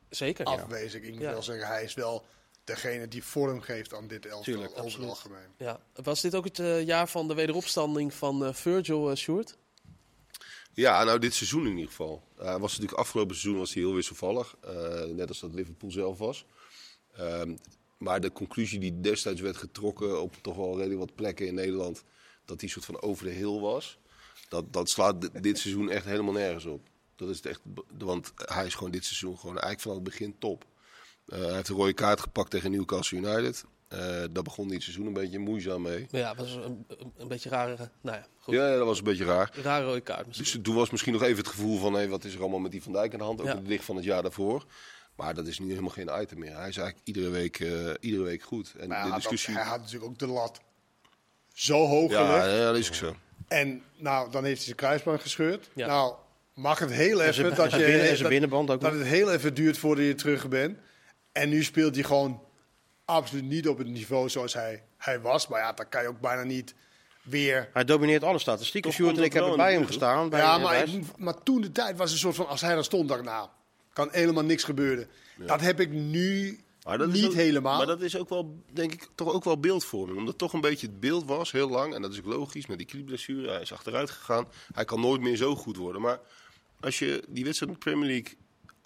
Zeker. 0.10 0.46
afwezig. 0.46 1.02
Ik 1.02 1.12
moet 1.14 1.22
Ja. 1.22 1.32
wel 1.32 1.44
zeggen, 1.44 1.68
hij 1.68 1.84
is 1.84 1.94
wel 1.94 2.26
degene 2.64 3.08
die 3.08 3.24
vorm 3.24 3.62
geeft 3.62 3.94
aan 3.94 4.08
dit 4.08 4.26
elftal 4.26 4.44
Tuurlijk, 4.44 4.72
over 4.80 5.00
het 5.00 5.10
algemeen. 5.10 5.48
Ja. 5.58 5.80
Was 5.94 6.22
dit 6.22 6.36
ook 6.36 6.44
het 6.46 6.60
eh, 6.60 6.86
jaar 6.86 7.08
van 7.08 7.28
de 7.28 7.34
wederopstanding 7.34 8.14
van 8.14 8.46
eh, 8.46 8.54
Virgil 8.54 9.10
uh, 9.10 9.16
Sjoerd? 9.16 9.58
Ja, 10.76 11.04
nou 11.04 11.20
dit 11.20 11.34
seizoen 11.34 11.66
in 11.66 11.72
ieder 11.72 11.88
geval. 11.90 12.24
Hij 12.38 12.60
was 12.60 12.72
natuurlijk 12.72 13.00
afgelopen 13.00 13.36
seizoen 13.36 13.60
was 13.60 13.74
hij 13.74 13.84
heel 13.84 13.94
wisselvallig. 13.94 14.56
eh, 14.62 15.04
net 15.06 15.28
als 15.30 15.40
dat 15.40 15.54
Liverpool 15.54 15.92
zelf 15.92 16.18
was. 16.18 16.46
Ehm, 17.14 17.56
maar 17.98 18.22
de 18.22 18.32
conclusie 18.32 18.80
die 18.80 19.00
destijds 19.02 19.42
werd 19.42 19.58
getrokken 19.58 20.22
op 20.22 20.36
toch 20.42 20.56
wel 20.56 20.76
redelijk 20.78 21.00
wat 21.00 21.16
plekken 21.16 21.48
in 21.48 21.54
Nederland. 21.54 22.04
Dat 22.46 22.62
hij 22.62 22.70
soort 22.70 22.86
van 22.86 23.02
over 23.02 23.26
de 23.26 23.32
hill 23.32 23.60
was. 23.60 23.98
Dat, 24.50 24.74
dat 24.74 24.90
slaat 24.90 25.22
di- 25.22 25.42
dit 25.42 25.58
seizoen 25.60 25.90
echt 25.90 26.06
helemaal 26.06 26.34
nergens 26.34 26.66
op. 26.66 26.88
Dat 27.16 27.30
is 27.30 27.42
echt, 27.42 27.62
want 27.98 28.34
hij 28.36 28.66
is 28.66 28.76
gewoon 28.76 28.92
dit 28.92 29.06
seizoen 29.06 29.38
gewoon 29.38 29.58
eigenlijk 29.60 29.82
vanaf 29.82 29.96
het 29.98 30.06
begin 30.06 30.36
top. 30.40 30.66
Eh, 31.26 31.40
hij 31.40 31.54
heeft 31.56 31.70
een 31.70 31.76
rode 31.76 31.94
kaart 31.94 32.20
gepakt 32.20 32.50
tegen 32.52 32.72
Newcastle 32.72 33.18
United. 33.18 33.66
Eh 33.88 34.00
daar 34.32 34.44
begon 34.44 34.72
het 34.72 34.84
seizoen 34.84 35.06
een 35.06 35.14
beetje 35.14 35.40
moeizaam 35.40 35.82
mee. 35.82 36.08
Maar 36.12 36.22
ja, 36.22 36.36
was 36.36 36.52
een, 36.54 36.86
een, 36.88 37.12
een 37.18 37.28
beetje 37.28 37.50
rare, 37.50 37.76
nou 38.02 38.18
ja, 38.18 38.26
goed. 38.40 38.54
Ja, 38.54 38.76
dat 38.78 38.86
was 38.86 38.98
een 38.98 39.04
beetje 39.04 39.26
raar. 39.26 39.52
Rare 39.62 39.86
rode 39.86 40.02
kaart 40.02 40.26
misschien. 40.28 40.46
Dus 40.54 40.64
toen 40.64 40.76
was 40.76 40.90
misschien 40.90 41.14
nog 41.14 41.22
even 41.24 41.38
het 41.38 41.48
gevoel 41.48 41.80
van 41.80 41.94
hé, 41.94 42.08
wat 42.08 42.24
is 42.24 42.34
er 42.34 42.40
allemaal 42.42 42.60
met 42.60 42.72
die 42.72 42.84
Van 42.84 42.92
Dijk 42.94 43.12
aan 43.14 43.20
de 43.20 43.26
hand, 43.26 43.40
ook 43.40 43.46
Ja. 43.46 43.52
in 43.52 43.58
het 43.58 43.68
licht 43.68 43.84
van 43.86 43.96
het 43.96 44.06
jaar 44.06 44.22
daarvoor. 44.22 44.66
Maar 45.16 45.34
dat 45.34 45.48
is 45.48 45.60
nu 45.60 45.70
helemaal 45.70 45.90
geen 45.90 46.10
item 46.22 46.40
meer. 46.40 46.58
Hij 46.58 46.70
is 46.70 46.78
eigenlijk 46.78 47.08
iedere 47.08 47.30
week, 47.30 47.60
eh, 47.60 47.70
iedere 48.00 48.24
week 48.24 48.42
goed. 48.42 48.74
En 48.80 48.88
Maar 48.88 48.98
hij 48.98 49.06
de 49.08 49.14
had, 49.14 49.24
ook- 49.26 49.30
discussie. 49.32 49.54
hij 49.54 49.64
had 49.70 49.80
natuurlijk 49.80 50.06
ook 50.12 50.20
de 50.20 50.28
lat 50.28 50.60
zo 51.54 51.86
hoog 51.86 52.12
ja, 52.12 52.26
gelegd. 52.26 52.58
ja, 52.58 52.66
dat 52.66 52.76
is 52.78 52.88
ook 52.88 52.94
zo. 52.94 53.16
En 53.48 53.84
nou, 53.98 54.32
dan 54.32 54.44
heeft 54.44 54.56
hij 54.56 54.66
zijn 54.66 54.76
kruisband 54.78 55.22
gescheurd. 55.22 55.70
Ja. 55.76 55.88
Nou, 55.88 56.16
mag 56.54 56.80
het 56.80 56.92
heel 56.92 57.22
En 57.22 57.28
even 57.30 57.56
dat, 57.56 57.72
je, 57.72 57.78
binnen- 57.78 58.18
dat, 58.20 58.30
binnenband 58.30 58.70
ook 58.70 58.82
dat 58.82 58.92
nog. 58.92 59.00
het 59.00 59.10
heel 59.10 59.32
even 59.32 59.54
duurt 59.54 59.78
voordat 59.78 60.06
je 60.06 60.16
terug 60.16 60.48
bent. 60.48 60.78
En 61.32 61.50
nu 61.50 61.64
speelt 61.64 61.96
hij 61.96 62.04
gewoon 62.04 62.42
absoluut 63.06 63.44
niet 63.44 63.68
op 63.68 63.78
het 63.78 63.88
niveau 63.88 64.30
zoals 64.30 64.54
hij, 64.54 64.84
hij 64.98 65.22
was. 65.22 65.48
Maar 65.48 65.60
ja, 65.60 65.74
dan 65.74 65.90
kan 65.90 66.02
je 66.02 66.08
ook 66.08 66.20
bijna 66.20 66.44
niet 66.44 66.74
weer 67.22 67.70
Hij 67.74 67.84
domineert 67.86 68.24
alle 68.24 68.40
statistieken. 68.40 68.90
Toch 68.90 69.00
Sjoerd 69.00 69.18
en 69.18 69.24
ik 69.24 69.32
dat 69.32 69.40
hebben 69.42 69.58
bij 69.60 69.74
hem 69.74 69.86
gestaan. 69.86 70.30
Bij 70.30 70.40
ja, 70.40 70.58
maar, 70.58 70.88
ik- 70.88 71.18
maar 71.18 71.44
toen 71.44 71.62
de 71.62 71.72
tijd 71.72 71.98
was 71.98 72.12
een 72.12 72.18
soort 72.18 72.36
van, 72.36 72.48
als 72.48 72.62
hij 72.62 72.74
daar 72.76 72.84
stond, 72.84 73.08
dacht 73.08 73.20
ik, 73.20 73.26
nou, 73.26 73.50
kan 73.94 74.10
helemaal 74.12 74.44
niks 74.44 74.64
gebeuren. 74.64 75.08
Dat 75.38 75.62
heb 75.62 75.80
ik 75.80 75.90
nu 75.92 76.60
dat 76.98 77.08
niet 77.12 77.26
ook- 77.26 77.34
helemaal. 77.34 77.78
Maar 77.78 77.86
dat 77.86 78.02
is 78.02 78.18
ook 78.18 78.30
wel, 78.30 78.64
denk 78.74 78.94
ik, 78.94 79.08
toch 79.16 79.34
ook 79.34 79.44
wel 79.44 79.60
beeldvorming. 79.60 80.12
Omdat 80.18 80.28
het 80.30 80.38
toch 80.38 80.54
een 80.54 80.62
beetje 80.62 80.88
het 80.88 81.00
beeld 81.00 81.26
was, 81.26 81.52
heel 81.52 81.70
lang. 81.70 81.94
En 81.94 82.02
dat 82.02 82.12
is 82.12 82.18
ook 82.20 82.26
logisch, 82.26 82.66
met 82.66 82.78
die 82.78 82.88
knieblessure. 82.88 83.50
Hij 83.52 83.62
is 83.62 83.74
achteruit 83.74 84.10
gegaan. 84.10 84.48
Hij 84.74 84.86
kan 84.86 85.00
nooit 85.02 85.22
meer 85.22 85.36
zo 85.36 85.56
goed 85.56 85.78
worden. 85.78 86.02
Maar 86.02 86.20
als 86.80 87.00
je 87.00 87.24
die 87.28 87.44
wedstrijd 87.44 87.72
in 87.72 87.78
de 87.80 87.84
Premier 87.90 88.08
League 88.10 88.38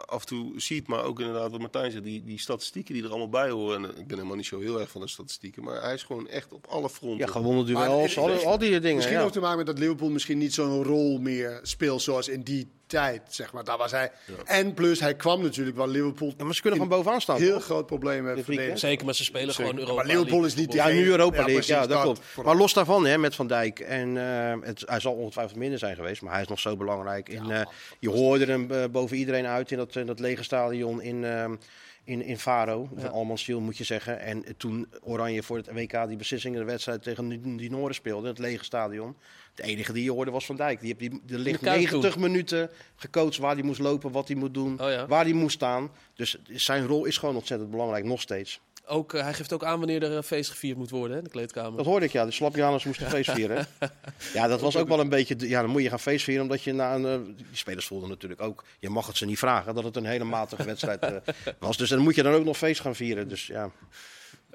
af 0.05 0.21
en 0.21 0.27
toe 0.27 0.53
ziet, 0.55 0.87
maar 0.87 1.03
ook 1.03 1.19
inderdaad 1.19 1.51
wat 1.51 1.59
Martijn 1.59 1.91
zegt, 1.91 2.03
die, 2.03 2.23
die 2.23 2.39
statistieken 2.39 2.93
die 2.93 3.03
er 3.03 3.09
allemaal 3.09 3.29
bij 3.29 3.49
horen. 3.49 3.83
En 3.83 3.89
ik 3.89 4.07
ben 4.07 4.17
helemaal 4.17 4.35
niet 4.35 4.45
zo 4.45 4.59
heel 4.59 4.79
erg 4.79 4.89
van 4.89 5.01
de 5.01 5.07
statistieken. 5.07 5.63
Maar 5.63 5.81
hij 5.81 5.93
is 5.93 6.03
gewoon 6.03 6.27
echt 6.27 6.53
op 6.53 6.67
alle 6.67 6.89
fronten. 6.89 7.25
Ja, 7.25 7.31
gewonnen 7.31 7.73
Maar 7.73 7.87
duels, 7.87 8.17
al, 8.17 8.45
al 8.45 8.57
die 8.57 8.79
dingen. 8.79 8.95
Misschien 8.95 9.17
ja. 9.17 9.23
ook 9.23 9.31
te 9.31 9.39
maken 9.39 9.57
met 9.57 9.65
dat 9.65 9.79
Liverpool 9.79 10.09
misschien 10.09 10.37
niet 10.37 10.53
zo'n 10.53 10.83
rol 10.83 11.17
meer 11.17 11.59
speelt 11.63 12.01
zoals 12.01 12.27
in 12.27 12.41
die 12.41 12.67
tijd, 12.89 13.21
zeg 13.27 13.53
maar. 13.53 13.63
Daar 13.63 13.77
was 13.77 13.91
hij. 13.91 14.11
En 14.45 14.73
plus, 14.73 14.99
hij 14.99 15.15
kwam 15.15 15.41
natuurlijk 15.41 15.77
wel 15.77 15.87
Liverpool 15.87 16.33
Ja, 16.37 16.43
maar 16.43 16.55
ze 16.55 16.61
kunnen 16.61 16.79
van 16.79 16.87
bovenaan 16.89 17.21
staan. 17.21 17.37
heel 17.37 17.53
toch? 17.53 17.63
groot 17.63 17.85
probleem 17.85 18.25
hebben 18.25 18.43
verdedigd. 18.43 18.79
Zeker, 18.79 19.05
maar 19.05 19.15
ze 19.15 19.23
spelen 19.23 19.53
gewoon 19.53 19.77
Europa 19.77 19.95
Maar 19.95 20.05
Liverpool 20.05 20.45
is 20.45 20.55
niet. 20.55 20.73
Ja, 20.73 20.87
nu 20.87 21.09
Europa 21.09 21.35
Ja, 21.35 21.45
League, 21.45 21.53
precies, 21.53 21.73
ja, 21.73 21.79
dat 21.79 21.89
dat 21.89 22.01
klopt. 22.01 22.19
vooral. 22.19 22.53
Maar 22.53 22.61
los 22.61 22.73
daarvan, 22.73 23.05
hè, 23.05 23.17
met 23.17 23.35
Van 23.35 23.47
Dijk. 23.47 23.79
En 23.79 24.17
eh, 24.17 24.67
het, 24.67 24.83
hij 24.85 24.99
zal 24.99 25.13
ongetwijfeld 25.13 25.57
minder 25.57 25.79
zijn 25.79 25.95
geweest, 25.95 26.21
maar 26.21 26.33
hij 26.33 26.41
is 26.41 26.47
nog 26.47 26.59
zo 26.59 26.75
belangrijk. 26.77 27.29
In, 27.29 27.51
eh, 27.51 27.61
je 27.99 28.09
hoorde 28.09 28.45
hem 28.45 28.71
eh, 28.71 28.83
boven 28.91 29.17
iedereen 29.17 29.45
uit 29.45 29.71
in 29.71 29.77
dat, 29.77 29.95
in 29.95 30.05
dat 30.05 30.19
lege 30.19 30.43
stadion 30.43 31.01
in, 31.01 31.23
ehm, 31.23 31.55
in, 32.03 32.21
in 32.21 32.37
Faro. 32.39 32.89
Ja. 32.97 33.07
Almanschiel 33.07 33.59
moet 33.61 33.77
je 33.77 33.83
zeggen. 33.83 34.19
En 34.19 34.43
toen 34.57 34.87
Oranje 35.03 35.43
voor 35.43 35.57
het 35.57 35.71
WK 35.73 36.07
die 36.07 36.17
beslissing 36.17 36.53
in 36.53 36.59
de 36.59 36.65
wedstrijd 36.65 37.03
tegen 37.03 37.57
die- 37.57 37.69
Noorden 37.71 37.95
speelde, 37.95 38.21
in 38.23 38.29
het 38.33 38.39
lege 38.39 38.63
stadion. 38.63 39.15
De 39.55 39.63
enige 39.63 39.93
die 39.93 40.03
je 40.03 40.11
hoorde 40.11 40.31
was 40.31 40.45
Van 40.45 40.55
Dijk. 40.55 40.79
Die 40.81 40.95
die, 40.95 41.21
er 41.29 41.37
ligt 41.39 41.59
Kuip 41.61 41.77
90 41.79 42.17
minuten 42.17 42.69
gecoacht 42.95 43.37
waar 43.37 43.53
hij 43.53 43.63
moest 43.63 43.79
lopen, 43.79 44.11
wat 44.11 44.27
hij 44.27 44.37
moet 44.37 44.53
doen, 44.53 44.81
Oh 44.81 44.89
ja. 44.89 45.07
waar 45.07 45.23
hij 45.23 45.33
moest 45.33 45.55
staan. 45.55 45.91
Dus 46.13 46.37
zijn 46.47 46.85
rol 46.85 47.05
is 47.05 47.17
gewoon 47.17 47.35
ontzettend 47.35 47.71
belangrijk, 47.71 48.05
nog 48.05 48.21
steeds. 48.21 48.61
Ook, 48.89 49.13
eh, 49.13 49.21
hij 49.23 49.33
geeft 49.33 49.53
ook 49.53 49.63
aan 49.63 49.77
wanneer 49.79 50.03
er 50.03 50.11
een 50.11 50.23
feest 50.23 50.49
gevierd 50.49 50.77
moet 50.77 50.89
worden 50.89 51.11
hè, 51.11 51.17
in 51.17 51.23
de 51.23 51.29
kleedkamer. 51.29 51.77
Dat 51.77 51.85
hoorde 51.85 52.05
ik, 52.05 52.11
ja. 52.11 52.25
De 52.25 52.31
Slapjaners 52.31 52.83
moesten 52.85 53.09
feest 53.15 53.31
vieren. 53.31 53.67
ja, 54.33 54.47
dat 54.47 54.61
was 54.61 54.77
ook 54.77 54.87
wel 54.87 54.99
een 54.99 55.09
beetje... 55.09 55.35
Ja, 55.39 55.61
dan 55.61 55.69
moet 55.69 55.81
je 55.83 55.89
gaan 55.89 55.99
feest 55.99 56.23
vieren, 56.23 56.43
omdat 56.43 56.61
je 56.63 56.73
na 56.73 56.95
een... 56.95 57.05
eh, 57.05 57.35
die 57.35 57.45
spelers 57.51 57.85
voelden 57.87 58.09
natuurlijk 58.09 58.41
ook... 58.41 58.63
Je 58.79 58.89
mag 58.89 59.07
het 59.07 59.17
ze 59.17 59.25
niet 59.25 59.39
vragen, 59.39 59.75
dat 59.75 59.83
het 59.83 59.95
een 59.95 60.05
hele 60.05 60.23
matige 60.23 60.63
wedstrijd 60.63 61.01
eh, 61.03 61.15
was. 61.59 61.77
Dus 61.77 61.89
dan 61.89 61.99
moet 61.99 62.15
je 62.15 62.23
dan 62.23 62.33
ook 62.33 62.45
nog 62.45 62.57
feest 62.57 62.81
gaan 62.81 62.95
vieren. 62.95 63.27
Dus 63.27 63.47
ja, 63.47 63.71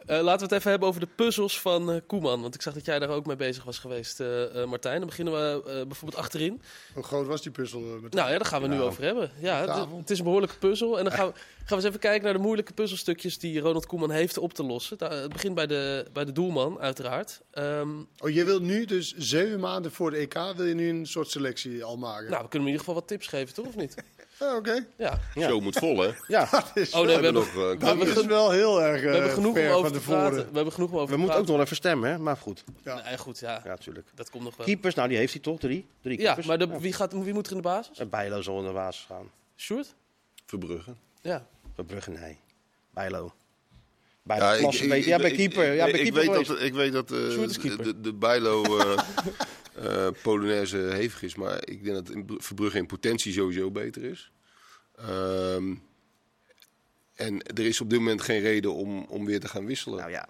Eh, 0.06 0.20
laten 0.20 0.38
we 0.38 0.44
het 0.44 0.52
even 0.52 0.70
hebben 0.70 0.88
over 0.88 1.00
de 1.00 1.08
puzzels 1.16 1.60
van 1.60 1.92
eh, 1.92 2.00
Koeman. 2.06 2.40
Want 2.40 2.54
ik 2.54 2.62
zag 2.62 2.74
dat 2.74 2.84
jij 2.84 2.98
daar 2.98 3.08
ook 3.08 3.26
mee 3.26 3.36
bezig 3.36 3.64
was 3.64 3.78
geweest, 3.78 4.20
eh, 4.20 4.62
eh, 4.62 4.68
Martijn. 4.68 4.98
Dan 4.98 5.08
beginnen 5.08 5.34
we 5.34 5.62
eh, 5.70 5.86
bijvoorbeeld 5.86 6.22
achterin. 6.22 6.62
Hoe 6.94 7.02
groot 7.02 7.26
was 7.26 7.42
die 7.42 7.50
puzzel? 7.52 7.80
Met... 7.80 8.14
Nou 8.14 8.30
ja, 8.30 8.36
daar 8.38 8.46
gaan 8.46 8.62
we 8.62 8.68
nu 8.68 8.80
over 8.80 9.02
hebben. 9.04 9.30
Ja, 9.38 9.86
het 9.98 10.10
is 10.10 10.18
een 10.18 10.24
behoorlijke 10.24 10.56
puzzel. 10.58 10.98
En 10.98 11.04
dan 11.04 11.12
gaan 11.18 11.26
we, 11.26 11.32
gaan 11.64 11.68
we 11.68 11.74
eens 11.74 11.84
even 11.84 12.00
kijken 12.00 12.24
naar 12.24 12.32
de 12.32 12.38
moeilijke 12.38 12.72
puzzelstukjes 12.72 13.38
die 13.38 13.60
Ronald 13.60 13.86
Koeman 13.86 14.10
heeft 14.10 14.38
op 14.38 14.52
te 14.54 14.62
lossen. 14.64 14.98
Da- 14.98 15.10
Het 15.14 15.32
begint 15.32 15.54
bij 15.54 15.66
de, 15.66 16.06
bij 16.12 16.24
de 16.24 16.32
doelman, 16.32 16.78
uiteraard. 16.80 17.40
Ehm, 17.50 17.88
Oh, 18.18 18.30
je 18.30 18.44
wilt 18.44 18.62
nu 18.62 18.84
dus 18.84 19.14
zeven 19.16 19.60
maanden 19.60 19.92
voor 19.92 20.10
de 20.10 20.16
EK 20.16 20.34
wil 20.56 20.64
je 20.64 20.74
nu 20.74 20.88
een 20.88 21.06
soort 21.06 21.30
selectie 21.30 21.84
al 21.84 21.96
maken? 21.96 22.30
nou, 22.30 22.42
we 22.42 22.48
kunnen 22.48 22.50
hem 22.50 22.60
in 22.60 22.66
ieder 22.66 22.78
geval 22.78 22.94
wat 22.94 23.08
tips 23.08 23.26
geven, 23.26 23.54
toch? 23.54 23.66
Of 23.66 23.76
niet? 23.76 23.94
Ah, 24.38 24.56
Oké. 24.56 24.86
Ja. 24.96 25.20
Ja. 25.34 25.48
Show 25.48 25.62
moet 25.62 25.78
vol, 25.78 25.98
hè? 26.00 26.10
ja. 26.26 26.48
Dat 26.50 26.70
is, 26.74 26.92
Oh 26.92 26.96
nee, 26.96 27.06
we 27.06 27.12
hebben 27.12 27.12
hebben, 27.12 27.32
nog, 27.32 27.46
eh, 27.46 27.70
een 27.70 27.78
we 27.78 27.86
hebben, 27.86 28.06
dat 28.06 28.16
is 28.16 28.26
wel 28.26 28.50
heel 28.50 28.82
erg 28.82 29.00
we 29.00 29.06
eh, 29.06 29.12
hebben 29.12 29.30
genoeg 29.32 29.48
om 29.48 29.54
ver 29.54 29.72
over 29.72 29.92
te 29.92 29.98
tevoren. 29.98 30.20
praten. 30.30 30.48
We 30.48 30.54
hebben 30.54 30.72
genoeg 30.72 30.90
om 30.90 30.94
over 30.96 31.06
We 31.08 31.14
te 31.14 31.18
moeten 31.20 31.38
ook 31.40 31.46
nog 31.46 31.60
even 31.60 31.76
stemmen, 31.76 32.10
hè? 32.10 32.18
Maar 32.18 32.36
goed. 32.36 32.64
Ja. 32.84 33.02
Nee, 33.04 33.18
goed, 33.18 33.38
ja. 33.38 33.60
Ja, 33.64 33.68
natuurlijk. 33.68 34.06
Dat 34.14 34.30
komt 34.30 34.44
nog 34.44 34.56
wel. 34.56 34.66
Keepers, 34.66 34.94
nou 34.94 35.08
die 35.08 35.16
heeft 35.16 35.32
hij 35.32 35.42
toch? 35.42 35.58
Drie? 35.58 35.86
Drie 36.02 36.18
Ja, 36.18 36.24
keepers. 36.24 36.46
maar 36.46 36.58
de, 36.58 36.78
wie, 36.80 36.92
gaat, 36.92 37.12
wie 37.12 37.32
moet 37.32 37.46
er 37.46 37.52
in 37.52 37.56
de 37.58 37.62
basis? 37.68 38.08
Bijlo 38.08 38.42
zal 38.42 38.58
in 38.60 38.66
de 38.66 38.72
basis 38.72 39.04
gaan. 39.08 39.30
Sjoerd? 39.56 39.94
Verbrugge. 40.46 40.94
Ja. 41.22 41.46
Verbrugge, 41.74 42.10
nee. 42.10 42.38
Bijlo. 42.90 43.32
Bijlo, 44.22 44.44
Ja, 44.44 44.52
ja, 44.52 44.68
ik, 44.68 44.74
ik. 44.74 45.04
Ja, 45.04 45.16
bij 45.18 45.30
ik- 45.30 45.36
keeper. 45.36 45.72
Ja, 45.74 45.84
ik- 45.86 45.92
bij 45.92 46.00
ik 46.00 46.12
keeper 46.12 46.20
weet 46.20 46.30
geweest. 46.30 46.48
dat, 46.48 46.60
ik 46.60 46.72
weet 46.74 46.92
dat 46.92 47.08
de, 47.08 47.76
de, 47.82 48.00
de 48.00 48.12
Bijlo 48.14 48.62
eh, 49.74 50.08
Polonaise 50.22 50.76
hevig 50.76 51.22
is. 51.22 51.34
Maar 51.34 51.68
ik 51.68 51.84
denk 51.84 52.06
dat 52.06 52.16
Verbrugge 52.44 52.78
in 52.78 52.86
potentie 52.86 53.32
sowieso 53.32 53.70
beter 53.70 54.02
is. 54.04 54.30
Ehm, 54.96 55.74
en 57.14 57.42
er 57.42 57.66
is 57.66 57.80
op 57.80 57.90
dit 57.90 57.98
moment 57.98 58.20
geen 58.22 58.40
reden 58.40 58.74
om, 58.74 59.04
om 59.08 59.24
weer 59.24 59.40
te 59.40 59.48
gaan 59.48 59.66
wisselen. 59.66 59.98
Nou 59.98 60.10
ja, 60.10 60.28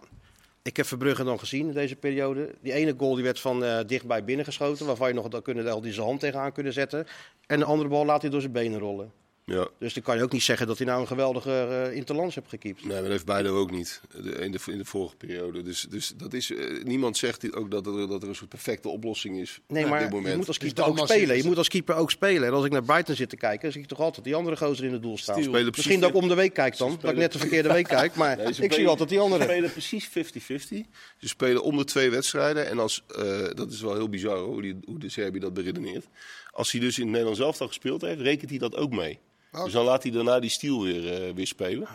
ik 0.63 0.77
heb 0.77 0.87
Verbrugge 0.87 1.25
dan 1.25 1.39
gezien 1.39 1.67
in 1.67 1.73
deze 1.75 1.97
periode. 1.97 2.55
Die 2.61 2.73
ene 2.73 2.95
goal 2.99 3.15
die 3.15 3.25
werd 3.25 3.41
van 3.41 3.65
eh, 3.65 3.79
dichtbij 3.87 4.25
binnengeschoten, 4.25 4.87
waarvan 4.87 5.09
je 5.09 5.15
nog 5.15 5.29
dan 5.29 5.43
kunnen, 5.43 5.69
al 5.73 5.81
die 5.81 5.93
zijn 5.93 6.07
hand 6.07 6.21
tegenaan 6.21 6.53
kunnen 6.53 6.73
zetten. 6.73 7.07
En 7.47 7.59
de 7.59 7.65
andere 7.65 7.89
bal 7.89 8.05
laat 8.05 8.23
hij 8.23 8.31
door 8.31 8.41
zijn 8.41 8.53
benen 8.53 8.79
rollen. 8.79 9.13
Ja. 9.47 9.69
Dus 9.79 9.95
dan 9.95 10.03
kan 10.03 10.17
je 10.17 10.23
ook 10.23 10.33
niet 10.33 10.43
zeggen 10.43 10.67
dat 10.67 10.79
hij 10.79 10.87
nou 10.87 11.01
een 11.01 11.07
geweldige 11.07 11.51
eh 11.89 11.97
interlands 11.97 12.35
heeft 12.35 12.49
gekiept. 12.49 12.81
Nee, 12.85 12.93
maar 12.93 13.03
dat 13.03 13.11
heeft 13.11 13.25
Bijlo 13.25 13.59
ook 13.59 13.71
niet 13.71 14.01
de- 14.23 14.31
in 14.31 14.53
de, 14.53 14.59
in 14.67 14.79
de 14.79 14.85
vorige 14.85 15.17
periode. 15.17 15.63
Dus, 15.63 15.87
dus 15.89 16.13
dat 16.17 16.33
is, 16.33 16.51
eh, 16.53 16.83
niemand 16.85 17.17
zegt 17.17 17.55
ook 17.55 17.71
dat 17.71 17.87
er, 17.87 18.09
dat 18.09 18.23
er 18.23 18.29
een 18.29 18.35
soort 18.35 18.49
perfecte 18.49 18.89
oplossing 18.89 19.39
is 19.41 19.61
Nee, 19.69 19.85
op 19.85 19.91
maar 19.91 19.99
dit 19.99 20.09
je 20.09 20.15
moment. 20.15 20.37
moet 20.37 20.47
als 20.49 20.59
Dus 20.59 20.73
keeper 20.73 20.93
ook 21.03 21.09
spelen. 21.09 21.37
Je 21.37 21.45
moet 21.45 21.57
als 21.59 21.69
keeper 21.69 21.95
ook 21.95 22.11
spelen. 22.11 22.49
En 22.49 22.55
als 22.55 22.65
ik 22.65 22.73
naar 22.73 22.83
Brighton 22.83 23.15
zit 23.15 23.29
te 23.29 23.37
kijken, 23.37 23.73
zie 23.73 23.81
ik 23.83 23.89
toch 23.89 24.01
altijd 24.01 24.25
die 24.25 24.35
andere 24.35 24.57
gozer 24.57 24.85
in 24.85 24.93
het 24.93 25.03
doel 25.03 25.19
staan. 25.19 25.65
Misschien 25.75 26.01
dat 26.01 26.11
ik 26.11 26.17
om 26.17 26.29
de 26.29 26.35
week 26.35 26.55
kijk 26.55 26.77
dan. 26.77 26.99
Dat 27.01 27.11
ik 27.11 27.17
net 27.17 27.33
de 27.33 27.39
verkeerde 27.39 27.73
week 27.73 27.87
kijk. 27.87 28.15
Maar 28.15 28.37
Nee, 28.37 28.53
ze 28.53 28.63
ik 28.63 28.73
zie 28.73 28.87
altijd 28.89 29.09
die 29.09 29.19
Ze 29.19 29.25
andere. 29.25 29.43
spelen 29.45 29.71
precies 29.73 30.09
50-50. 30.09 30.87
Ze 31.19 31.29
spelen 31.29 31.63
om 31.63 31.77
de 31.77 31.85
twee 31.85 32.11
wedstrijden. 32.11 32.69
En 32.69 32.79
als, 32.79 33.05
eh, 33.17 33.45
dat 33.55 33.73
is 33.73 33.81
wel 33.81 33.95
heel 33.95 34.09
bizar 34.09 34.39
hoe, 34.39 34.63
die, 34.63 34.77
hoe 34.85 34.99
de 34.99 35.09
Serbië 35.09 35.39
dat 35.39 35.55
beredeneert. 35.55 36.07
Als 36.51 36.73
hij 36.73 36.81
dus 36.81 36.95
in 36.97 37.03
het 37.03 37.11
Nederlands 37.11 37.41
elftal 37.41 37.67
gespeeld 37.67 38.01
heeft, 38.01 38.21
rekent 38.21 38.51
hij 38.51 38.59
dat 38.59 38.77
ook 38.77 38.91
mee. 38.91 39.19
Dus 39.63 39.73
dan 39.73 39.85
laat 39.85 40.03
hij 40.03 40.13
daarna 40.13 40.41
die 40.41 40.51
stiel 40.51 40.83
weer, 40.83 41.13
eh, 41.13 41.35
weer 41.35 41.47
spelen. 41.47 41.89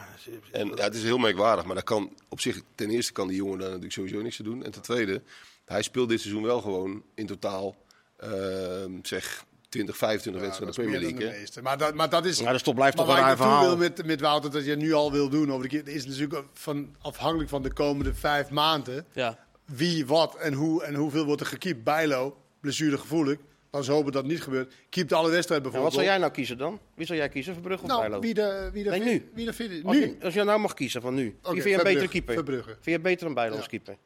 En 0.52 0.67
ja, 0.67 0.84
het 0.84 0.95
is 0.95 1.04
heel 1.04 1.17
merkwaardig. 1.17 1.65
Maar 1.65 1.76
dat 1.76 1.84
kan, 1.84 2.13
op 2.30 2.39
zich, 2.41 2.62
ten 2.76 2.89
eerste 2.89 3.12
kan 3.12 3.28
die 3.28 3.38
jongen 3.38 3.58
daar 3.58 3.67
natuurlijk 3.67 3.93
sowieso 3.93 4.22
niks 4.22 4.36
te 4.36 4.43
doen. 4.43 4.63
En 4.63 4.72
ten 4.72 4.82
tweede, 4.82 5.22
hij 5.65 5.82
speelt 5.82 6.10
dit 6.10 6.22
seizoen 6.22 6.43
wel 6.43 6.62
gewoon 6.62 7.04
in 7.15 7.26
totaal, 7.26 7.76
ehm, 8.17 8.91
zeg, 9.02 9.45
20, 9.69 9.98
25 9.98 10.41
Ja, 10.41 10.48
wedstrijden 10.48 10.76
dat 10.76 10.86
is 10.86 10.91
Premier 10.91 11.12
League. 11.12 11.32
de 11.34 11.39
meeste. 11.39 11.62
Maar 11.62 11.78
dat, 11.78 11.93
maar 11.93 12.10
dat 12.10 12.26
is... 12.26 12.41
Maar 12.41 12.63
dat 12.63 12.76
blijft 12.76 12.98
Maar 12.98 13.06
toch 13.06 13.15
een 13.15 13.22
waar 13.22 13.32
ik 13.32 13.38
raar 13.38 13.48
naartoe 13.48 13.56
verhaal. 13.56 13.78
wil 13.78 13.78
met, 13.78 14.06
met 14.06 14.22
Wouter, 14.22 14.52
dat 14.52 14.65
je 14.65 14.76
nu 14.76 14.93
al 14.93 15.12
wil 15.12 15.30
doen, 15.30 15.52
over 15.52 15.69
de 15.69 15.82
keer, 15.82 15.93
is 15.93 16.06
natuurlijk 16.06 16.43
van, 16.54 16.95
afhankelijk 17.02 17.50
van 17.50 17.62
de 17.63 17.74
komende 17.74 18.13
vijf 18.13 18.50
maanden. 18.50 19.06
Ja. 19.13 19.39
Wie, 19.65 20.06
wat 20.06 20.36
en 20.36 20.54
hoe 20.54 20.84
en 20.84 20.95
hoeveel 20.95 21.26
wordt 21.26 21.41
er 21.41 21.48
gekiept. 21.48 21.84
Bijlo, 21.84 22.38
blessuregevoelig. 22.60 23.38
Laten 23.72 23.90
we 23.90 23.96
hopen 23.96 24.12
dat 24.12 24.22
het 24.24 24.32
niet 24.32 24.42
gebeurt. 24.42 24.74
Keept 24.90 25.14
alle 25.14 25.30
wedstrijden 25.30 25.68
En 25.68 25.72
wat 25.74 25.82
bijvoorbeeld. 25.82 25.94
zou 25.94 26.06
jij 26.06 26.18
nou 26.18 26.32
kiezen 26.32 26.58
dan? 26.58 26.80
Wie 26.96 27.06
zou 27.06 27.20
jij 27.20 27.30
kiezen? 27.30 27.54
Verbrugge 27.54 27.84
of 27.84 27.90
Nou, 27.90 28.02
Bijlo? 28.02 28.20
wie 28.20 28.34
de, 28.34 28.70
wie 28.74 28.84
de, 28.84 28.90
Nee, 28.90 29.00
nu. 29.00 29.30
Wie 29.34 29.46
de 29.46 29.82
Als, 29.86 29.96
Nu. 29.96 30.02
je, 30.02 30.16
als 30.24 30.34
je 30.34 30.44
nou 30.44 30.60
mag 30.60 30.74
kiezen 30.74 31.02
van 31.02 31.14
nu. 31.14 31.24
Wie 31.24 31.52
vind 31.62 31.64
je 31.64 31.74
een 31.74 31.84
betere 31.84 32.08
keeper? 32.08 32.34
Verbrugge. 32.34 32.70
Vind 32.82 32.96
je 32.96 33.00
beter 33.00 33.26
dan 33.26 33.34
Bijlo 33.34 33.56
als 33.56 33.68
keeper? 33.68 33.98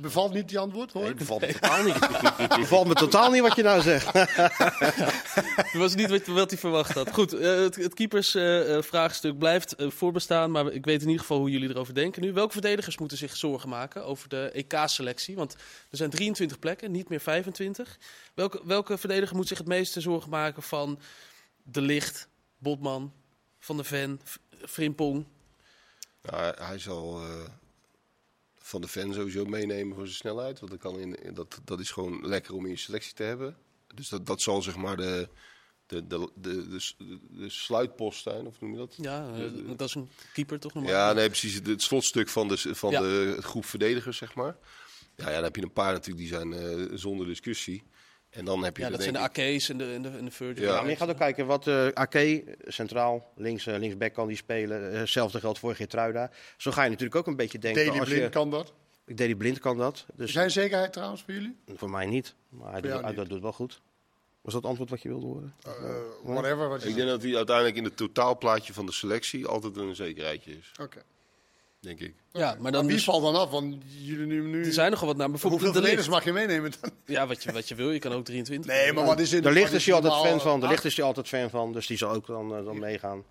Bevalt 0.00 0.32
niet 0.32 0.48
die 0.48 0.58
antwoord, 0.58 0.92
hoor? 0.92 1.02
Nee, 1.02 1.14
bevalt 1.14 1.40
me 1.40 1.52
totaal 1.52 1.82
niet. 1.82 1.98
bevalt 2.60 2.86
me 2.86 2.94
totaal 2.94 3.30
niet 3.30 3.40
wat 3.42 3.56
je 3.56 3.62
nou 3.62 3.80
zegt. 3.82 4.12
Dat 5.72 5.72
was 5.72 5.94
niet 5.94 6.10
wat, 6.10 6.26
wat 6.26 6.50
hij 6.50 6.58
verwacht 6.58 6.94
had. 6.94 7.10
Goed, 7.12 7.32
eh, 7.32 7.54
het, 7.54 7.76
het 7.76 7.94
keepersvraagstuk 7.94 9.38
blijft 9.38 9.74
eh, 9.74 9.90
voorbestaan. 9.90 10.50
Maar 10.50 10.72
ik 10.72 10.84
weet 10.84 11.00
in 11.00 11.06
ieder 11.06 11.20
geval 11.20 11.38
hoe 11.38 11.50
jullie 11.50 11.68
erover 11.68 11.94
denken 11.94 12.22
nu. 12.22 12.32
Welke 12.32 12.52
verdedigers 12.52 12.98
moeten 12.98 13.18
zich 13.18 13.36
zorgen 13.36 13.68
maken 13.68 14.04
over 14.04 14.28
de 14.28 14.50
EK-selectie? 14.50 15.36
Want 15.36 15.52
er 15.90 15.96
zijn 15.96 16.10
23 16.10 16.58
plekken, 16.58 16.90
niet 16.90 17.08
meer 17.08 17.20
25. 17.20 17.98
Welke, 18.34 18.60
welke 18.64 18.98
verdediger 18.98 19.36
moet 19.36 19.48
zich 19.48 19.58
het 19.58 19.66
meeste 19.66 20.00
zorgen 20.00 20.30
maken 20.30 20.62
van 20.62 20.98
De 21.62 21.80
Licht, 21.80 22.28
Botman, 22.58 23.12
Van 23.58 23.76
der 23.76 23.84
Ven, 23.84 24.20
Frimpong? 24.66 25.26
Nou, 26.22 26.42
hij- 26.42 26.54
hij 26.66 26.78
zal 26.78 27.20
eh, 27.20 27.28
Van 28.70 28.80
de 28.80 28.88
Ven 28.88 29.14
sowieso 29.14 29.44
meenemen 29.44 29.94
voor 29.94 30.04
zijn 30.04 30.16
snelheid. 30.16 30.60
Want 30.60 30.70
dat, 30.72 30.80
kan 30.80 30.98
in, 30.98 31.34
dat, 31.34 31.60
dat 31.64 31.80
is 31.80 31.90
gewoon 31.90 32.26
lekker 32.26 32.54
om 32.54 32.64
in 32.64 32.70
je 32.70 32.76
selectie 32.76 33.14
te 33.14 33.22
hebben. 33.22 33.56
Dus 33.94 34.08
dat, 34.08 34.26
dat 34.26 34.40
zal 34.40 34.62
zeg 34.62 34.76
maar 34.76 34.96
de, 34.96 35.28
de, 35.86 36.06
de, 36.06 36.30
de, 36.34 36.66
de, 36.68 37.18
de 37.30 37.48
sluitpost 37.48 38.22
zijn, 38.22 38.46
of 38.46 38.60
noem 38.60 38.72
je 38.72 38.76
dat? 38.78 38.94
Ja, 38.96 39.30
eh, 39.34 39.76
dat 39.76 39.88
is 39.88 39.94
een 39.94 40.10
keeper 40.32 40.60
toch 40.60 40.74
normaal? 40.74 40.92
Ja, 40.92 41.12
nee, 41.12 41.26
precies. 41.26 41.54
Het, 41.54 41.82
slotstuk 41.82 42.28
van 42.28 42.48
de, 42.48 42.56
van 42.74 42.90
Ja. 42.90 43.00
de 43.00 43.36
groep 43.40 43.64
verdedigers, 43.64 44.16
zeg 44.16 44.34
maar. 44.34 44.56
Ja, 45.16 45.28
ja, 45.28 45.34
dan 45.34 45.44
heb 45.44 45.56
je 45.56 45.62
een 45.62 45.72
paar 45.72 45.92
natuurlijk 45.92 46.18
die 46.18 46.28
zijn 46.28 46.52
eh, 46.52 46.96
zonder 46.98 47.26
discussie. 47.26 47.82
En 48.30 48.44
dan 48.44 48.64
heb 48.64 48.76
je 48.76 48.82
Ja, 48.82 48.90
dat 48.90 49.02
zijn 49.02 49.14
de 49.14 49.20
AK's 49.20 49.68
en 49.68 49.78
de, 49.78 49.92
en 49.92 50.02
de, 50.02 50.08
en 50.08 50.24
de 50.24 50.30
Virgil. 50.30 50.64
Ja. 50.64 50.74
Ja, 50.74 50.80
maar 50.80 50.90
je 50.90 50.96
gaat 50.96 51.08
ook 51.08 51.16
kijken 51.16 51.46
wat 51.46 51.66
eh 51.66 51.86
AK 51.92 52.16
centraal, 52.66 53.32
links, 53.36 53.66
eh, 53.66 53.78
linksback 53.78 54.12
kan 54.14 54.28
die 54.28 54.36
spelen. 54.36 54.92
Eh, 54.92 54.98
Hetzelfde 54.98 55.40
geldt 55.40 55.58
voor 55.58 55.74
Geertruida. 55.74 56.30
Zo 56.56 56.70
ga 56.70 56.82
je 56.82 56.88
natuurlijk 56.90 57.16
ook 57.16 57.26
een 57.26 57.36
beetje 57.36 57.58
denken. 57.58 57.88
Als 57.88 58.08
Blind 58.08 58.22
je, 58.22 58.28
kan 58.28 58.50
dat. 58.50 58.72
Daley 59.06 59.34
Blind 59.34 59.58
kan 59.58 59.76
dat. 59.76 60.06
Dus 60.14 60.34
een 60.34 60.50
zekerheid 60.50 60.92
trouwens 60.92 61.22
voor 61.22 61.34
jullie? 61.34 61.56
voor 61.74 61.90
mij 61.90 62.06
niet. 62.06 62.34
Maar 62.48 62.72
hij, 62.72 62.80
doet, 62.80 63.00
hij 63.00 63.12
niet. 63.12 63.28
doet 63.28 63.42
wel 63.42 63.52
goed. 63.52 63.80
Was 64.40 64.52
dat 64.52 64.62
het 64.62 64.70
antwoord 64.70 64.90
wat 64.90 65.02
je 65.02 65.08
wilde 65.08 65.26
horen? 65.26 65.54
Eh, 65.64 65.72
whatever. 66.22 66.68
Wat 66.68 66.82
je 66.82 66.88
Ik 66.88 66.94
denk 66.94 67.08
dat 67.08 67.22
hij 67.22 67.36
uiteindelijk 67.36 67.76
in 67.76 67.84
het 67.84 67.96
totaalplaatje 67.96 68.72
van 68.72 68.86
de 68.86 68.92
selectie 68.92 69.46
altijd 69.46 69.76
een 69.76 69.94
zekerheidje 69.94 70.56
is, 70.58 70.72
Oké. 70.80 71.02
Denk 71.80 72.00
ik. 72.00 72.14
Ja, 72.32 72.52
maar 72.52 72.62
Maar 72.62 72.72
dan 72.72 72.86
wie 72.86 72.94
dus, 72.94 73.04
valt 73.04 73.22
dan 73.22 73.34
af? 73.34 73.50
Want 73.50 73.76
jullie 73.98 74.26
nu... 74.26 74.40
nu 74.42 74.64
er 74.64 74.72
zijn 74.72 74.90
nogal 74.90 75.06
wat 75.06 75.16
namen. 75.16 75.30
hoeveel 75.40 75.50
Bijvoorbeeld 75.50 75.74
De 75.74 75.88
verdedigers 75.88 76.08
mag 76.08 76.24
je 76.24 76.32
meenemen 76.32 76.72
dan? 76.80 76.90
Ja, 77.04 77.26
wat 77.26 77.42
je, 77.42 77.52
wat 77.52 77.68
je 77.68 77.74
wil. 77.74 77.90
Je 77.90 77.98
kan 77.98 78.12
ook 78.12 78.24
23. 78.24 78.72
Nee, 78.72 78.92
maar 78.92 79.04
wat 79.04 79.20
is 79.20 79.32
in 79.32 79.42
De 79.42 79.50
licht 79.50 79.72
is 79.72 79.84
hij 79.86 79.94
altijd 79.94 80.12
fan 80.14 80.40
van. 80.40 80.60
De 80.60 80.66
Ah, 80.66 80.72
licht 80.72 80.84
is 80.84 80.96
hij 80.96 81.04
altijd 81.06 81.28
fan 81.28 81.50
van. 81.50 81.72
Dus 81.72 81.86
die 81.86 81.96
zal 81.96 82.10
ook 82.10 82.26
dan, 82.26 82.56
eh, 82.56 82.64
dan 82.64 82.78
meegaan. 82.78 83.24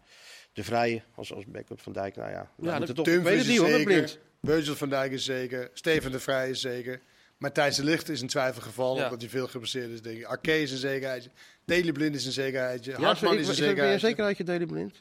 De 0.53 0.63
Vrije 0.63 1.01
als, 1.15 1.33
als 1.33 1.43
backup 1.47 1.81
van 1.81 1.93
Dijk. 1.93 2.15
Nou 2.15 2.29
ja, 2.31 2.51
Ja, 2.61 2.77
moeten 2.77 2.95
toch, 2.95 3.05
weet 3.05 3.23
het 3.25 3.33
is 3.33 3.47
niet 3.47 3.57
hoor, 3.57 3.83
Blind. 3.83 4.09
zeker. 4.09 4.23
Virgil 4.41 4.75
van 4.75 4.89
Dijk 4.89 5.11
is 5.11 5.25
zeker. 5.25 5.69
Steven 5.73 6.11
de 6.11 6.19
Vrij 6.19 6.49
is 6.49 6.61
zeker. 6.61 7.01
Matthijs 7.37 7.75
de 7.75 7.83
Licht 7.83 8.09
is 8.09 8.21
een 8.21 8.27
twijfelgeval, 8.27 8.97
Ja. 8.97 9.03
omdat 9.03 9.21
hij 9.21 9.29
veel 9.29 9.47
geblesseerd 9.47 9.89
is, 9.89 10.01
denk 10.01 10.17
ik. 10.17 10.23
Arke 10.25 10.61
is 10.61 10.71
een 10.71 10.77
zekerheidje. 10.77 11.29
Daley 11.65 11.91
Blind 11.91 12.15
is 12.15 12.25
een 12.25 12.31
zekerheidje. 12.31 12.91
Ja, 12.91 12.99
Hartman 13.01 13.33
ik, 13.33 13.39
is 13.39 13.45
een 13.47 13.51
is 13.53 13.59
er 13.59 13.63
weer 13.63 13.69
een 13.71 13.75
zekerheidje. 13.75 14.07
zekerheidje 14.07 14.43
Daley 14.43 14.65
Blind? 14.65 14.95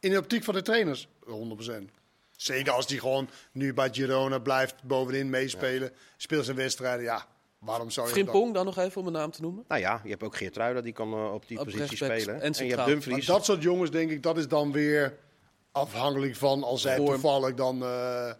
In 0.00 0.10
de 0.10 0.18
optiek 0.18 0.44
van 0.44 0.54
de 0.54 0.62
trainers, 0.62 1.08
100%. 1.26 1.90
Zeker 2.42 2.72
als 2.72 2.86
hij 2.86 2.98
gewoon 2.98 3.28
nu 3.52 3.74
bij 3.74 3.88
Girona 3.92 4.38
blijft 4.38 4.82
bovenin 4.82 5.30
meespelen, 5.30 5.92
speelt 6.16 6.44
zijn 6.44 6.56
wedstrijden. 6.56 7.04
Ja, 7.04 7.26
waarom 7.58 7.90
zou 7.90 8.08
je 8.08 8.14
dat 8.14 8.24
dan- 8.24 8.32
Frimpong 8.34 8.54
dan 8.54 8.64
nog 8.64 8.78
even 8.78 9.00
om 9.00 9.06
een 9.06 9.12
naam 9.12 9.30
te 9.30 9.40
noemen. 9.40 9.64
Nou 9.68 9.80
ja, 9.80 10.00
je 10.04 10.10
hebt 10.10 10.22
ook 10.22 10.36
Geertruida, 10.36 10.80
die 10.80 10.92
kan 10.92 11.12
eh, 11.12 11.32
op 11.32 11.48
die 11.48 11.58
Op 11.58 11.64
positie 11.64 11.96
spelen. 11.96 12.40
en 12.40 12.52
En, 12.52 12.52
je 12.52 12.64
hebt 12.64 12.76
Maar 12.76 12.86
Dumfries. 12.86 13.26
dat 13.26 13.44
soort 13.44 13.62
jongens, 13.62 13.90
denk 13.90 14.10
ik, 14.10 14.22
dat 14.22 14.38
is 14.38 14.48
dan 14.48 14.72
weer 14.72 15.16
afhankelijk 15.72 16.36
van 16.36 16.62
als 16.62 16.82
zij 16.82 16.96
Vorm. 16.96 17.10
toevallig 17.12 17.54
dan 17.54 17.82
eh 17.82 18.32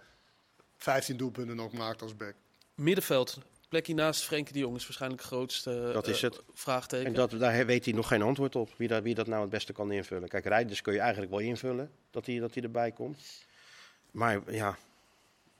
15 0.76 1.16
doelpunten 1.16 1.57
nog 1.57 1.72
maakt 1.72 2.03
als 2.03 2.16
back. 2.16 2.34
Middenveld. 2.74 3.38
Plekje 3.68 3.94
naast 3.94 4.22
Frenkie 4.22 4.53
de 4.53 4.59
Jong 4.59 4.76
is 4.76 4.82
waarschijnlijk 4.84 5.22
het 5.22 5.30
grootste 5.32 5.90
Dat 5.92 6.07
is 6.07 6.22
eh, 6.22 6.30
het. 6.30 6.40
vraagteken. 6.55 7.07
En 7.07 7.12
dat, 7.12 7.30
daar 7.30 7.66
weet 7.66 7.84
hij 7.84 7.94
nog 7.94 8.09
geen 8.09 8.22
antwoord 8.22 8.57
op, 8.57 8.70
wie 8.76 8.88
dat, 8.88 9.03
wie 9.03 9.14
dat 9.14 9.26
nou 9.26 9.40
het 9.40 9.51
beste 9.51 9.72
kan 9.72 9.92
invullen. 9.92 10.28
Kijk, 10.28 10.44
Rijders 10.44 10.80
kun 10.82 10.92
je 10.92 10.98
eigenlijk 11.01 11.30
wel 11.30 11.40
invullen, 11.40 11.90
dat 12.11 12.26
hij, 12.26 12.38
dat 12.38 12.55
hij 12.55 12.62
erbij 12.62 12.92
komt. 12.92 13.18
Maar 14.11 14.52
ja, 14.52 14.76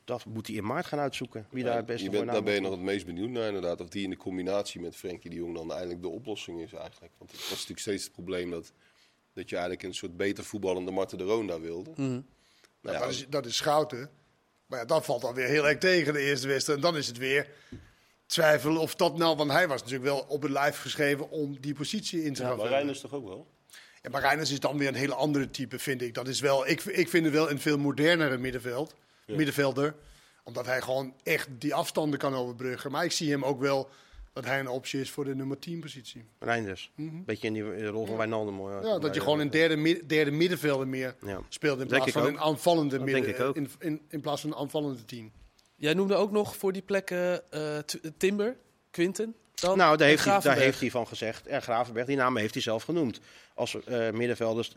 dat 0.05 0.25
moet 0.25 0.47
hij 0.47 0.57
in 0.57 0.65
maart 0.65 0.87
gaan 0.87 0.99
uitzoeken, 0.99 1.47
wie 1.51 1.65
daar 1.65 1.77
het 1.77 1.87
beste 1.87 2.05
je 2.05 2.09
voor 2.09 2.19
bent, 2.19 2.27
na 2.27 2.33
daar 2.33 2.43
ben 2.43 2.55
je 2.55 2.61
nog 2.61 2.71
het 2.71 2.81
meest 2.81 3.07
benieuwd 3.07 3.29
naar 3.29 3.47
inderdaad. 3.47 3.81
Of 3.81 3.89
die 3.89 4.05
in 4.05 4.11
de 4.11 4.17
combinatie 4.17 4.81
met 4.81 4.97
Frenkie 4.97 5.31
de 5.31 5.37
Jong 5.37 5.55
dan 5.55 5.71
eigenlijk 5.71 6.03
de 6.03 6.09
oplossing 6.09 6.61
is 6.61 6.73
eigenlijk. 6.73 7.13
Want 7.19 7.31
het 7.31 7.41
was 7.41 7.51
natuurlijk 7.51 7.81
steeds 7.81 8.05
het 8.05 8.13
probleem 8.13 8.51
dat, 8.51 8.73
dat 9.33 9.49
je 9.49 9.57
eigenlijk 9.57 9.85
een 9.85 9.95
soort 9.95 10.17
beter 10.17 10.45
voetballende 10.45 10.91
Marten 10.91 11.19
de 11.19 11.25
Roon 11.25 11.47
daar 11.47 11.61
wilde. 11.61 11.91
Mhm. 11.91 12.21
Nou 12.81 12.97
ja, 12.97 12.99
dat, 12.99 13.11
is, 13.11 13.27
dat 13.29 13.47
is 13.47 13.57
Schouten. 13.57 14.11
Maar 14.67 14.79
ja, 14.79 14.85
dat 14.85 15.05
valt 15.05 15.23
dan 15.23 15.35
weer 15.35 15.47
heel 15.47 15.69
erg 15.69 15.79
tegen 15.79 16.13
de 16.13 16.21
eerste 16.21 16.49
wedstrijd. 16.49 16.79
En 16.79 16.85
dan 16.85 16.97
is 16.97 17.07
het 17.07 17.19
weer 17.19 17.49
twijfel 18.27 18.77
of 18.77 18.95
dat 18.95 19.17
nou... 19.17 19.37
Want 19.37 19.51
hij 19.51 19.69
was 19.69 19.83
natuurlijk 19.83 20.11
wel 20.11 20.25
op 20.29 20.43
het 20.43 20.51
lijf 20.51 20.81
geschreven 20.81 21.31
om 21.31 21.61
die 21.61 21.75
positie 21.75 22.25
in 22.25 22.35
te 22.35 22.41
gaan 22.41 22.49
Maar 22.49 22.59
vullen. 22.59 22.73
Reinders 22.73 23.01
toch 23.01 23.13
ook 23.13 23.27
wel? 23.27 23.47
Ja, 24.03 24.11
maar 24.11 24.21
Reiners 24.21 24.51
is 24.51 24.61
dan 24.61 24.79
weer 24.79 24.89
een 24.89 24.95
hele 24.95 25.15
andere 25.15 25.51
type, 25.51 25.79
vind 25.79 26.03
ik. 26.03 26.15
Dat 26.15 26.29
is 26.29 26.41
wel, 26.41 26.69
ik, 26.69 26.83
ik 26.85 27.09
vind 27.09 27.25
het 27.25 27.35
wel 27.35 27.51
een 27.51 27.61
veel 27.61 27.79
modernere 27.79 28.39
middenveld, 28.39 28.95
middenvelder. 29.27 29.95
Omdat 30.45 30.67
hij 30.67 30.81
gewoon 30.81 31.15
echt 31.23 31.49
die 31.59 31.75
afstanden 31.75 32.19
kan 32.19 32.35
overbruggen. 32.35 32.91
Maar 32.91 33.05
ik 33.05 33.13
zie 33.13 33.31
hem 33.31 33.45
ook 33.45 33.61
wel 33.61 33.89
dat 34.33 34.45
hij 34.45 34.61
een 34.61 34.69
optie 34.69 35.01
is 35.01 35.11
voor 35.11 35.25
de 35.25 35.35
nummer 35.35 35.59
10 35.59 35.81
positie. 35.81 36.25
Reinders. 36.39 36.91
Beetje 36.97 37.47
in 37.47 37.53
die 37.53 37.87
rol 37.87 38.07
van 38.07 38.17
Wijnaldum. 38.17 38.57
hoor. 38.57 38.71
Mhm. 38.71 38.87
Ja, 38.87 38.99
dat 38.99 39.15
je 39.15 39.21
gewoon 39.21 39.41
een 39.41 39.51
derde, 39.51 40.07
derde 40.07 40.31
middenvelder 40.31 40.89
meer 40.89 41.15
Ja. 41.27 41.41
speelt 41.49 41.81
in 41.81 41.87
plaats 41.87 42.07
ik 42.07 42.13
van 42.13 42.23
ook. 42.23 42.29
een 42.29 42.39
aanvallende 42.41 42.97
Dat 42.97 43.05
midden, 43.05 43.25
denk 43.25 43.37
ik 43.37 43.43
ook. 43.45 43.57
In, 43.57 43.71
in, 43.79 44.01
in 44.09 44.21
plaats 44.21 44.41
van 44.41 44.51
een 44.51 44.57
aanvallende 44.57 45.05
10. 45.05 45.33
Jij 45.77 45.95
noemde 45.95 46.15
ook 46.15 46.31
nog 46.31 46.57
voor 46.57 46.73
die 46.73 46.83
plekken 46.83 47.51
eh, 47.53 47.79
T- 47.79 48.01
Timber, 48.17 48.57
Quinten. 48.91 49.35
Dan 49.55 49.77
Nou, 49.77 49.97
daar 49.97 50.09
heeft, 50.09 50.25
hij, 50.25 50.41
daar 50.41 50.57
heeft 50.57 50.81
hij 50.81 50.91
van 50.91 51.07
gezegd. 51.07 51.47
En 51.47 51.63
Gravenberg, 51.63 52.07
die 52.07 52.17
namen 52.17 52.41
heeft 52.41 52.55
hij 52.55 52.63
zelf 52.63 52.83
genoemd. 52.83 53.21
Als 53.55 53.85
eh, 53.85 54.11
middenvelders 54.11 54.73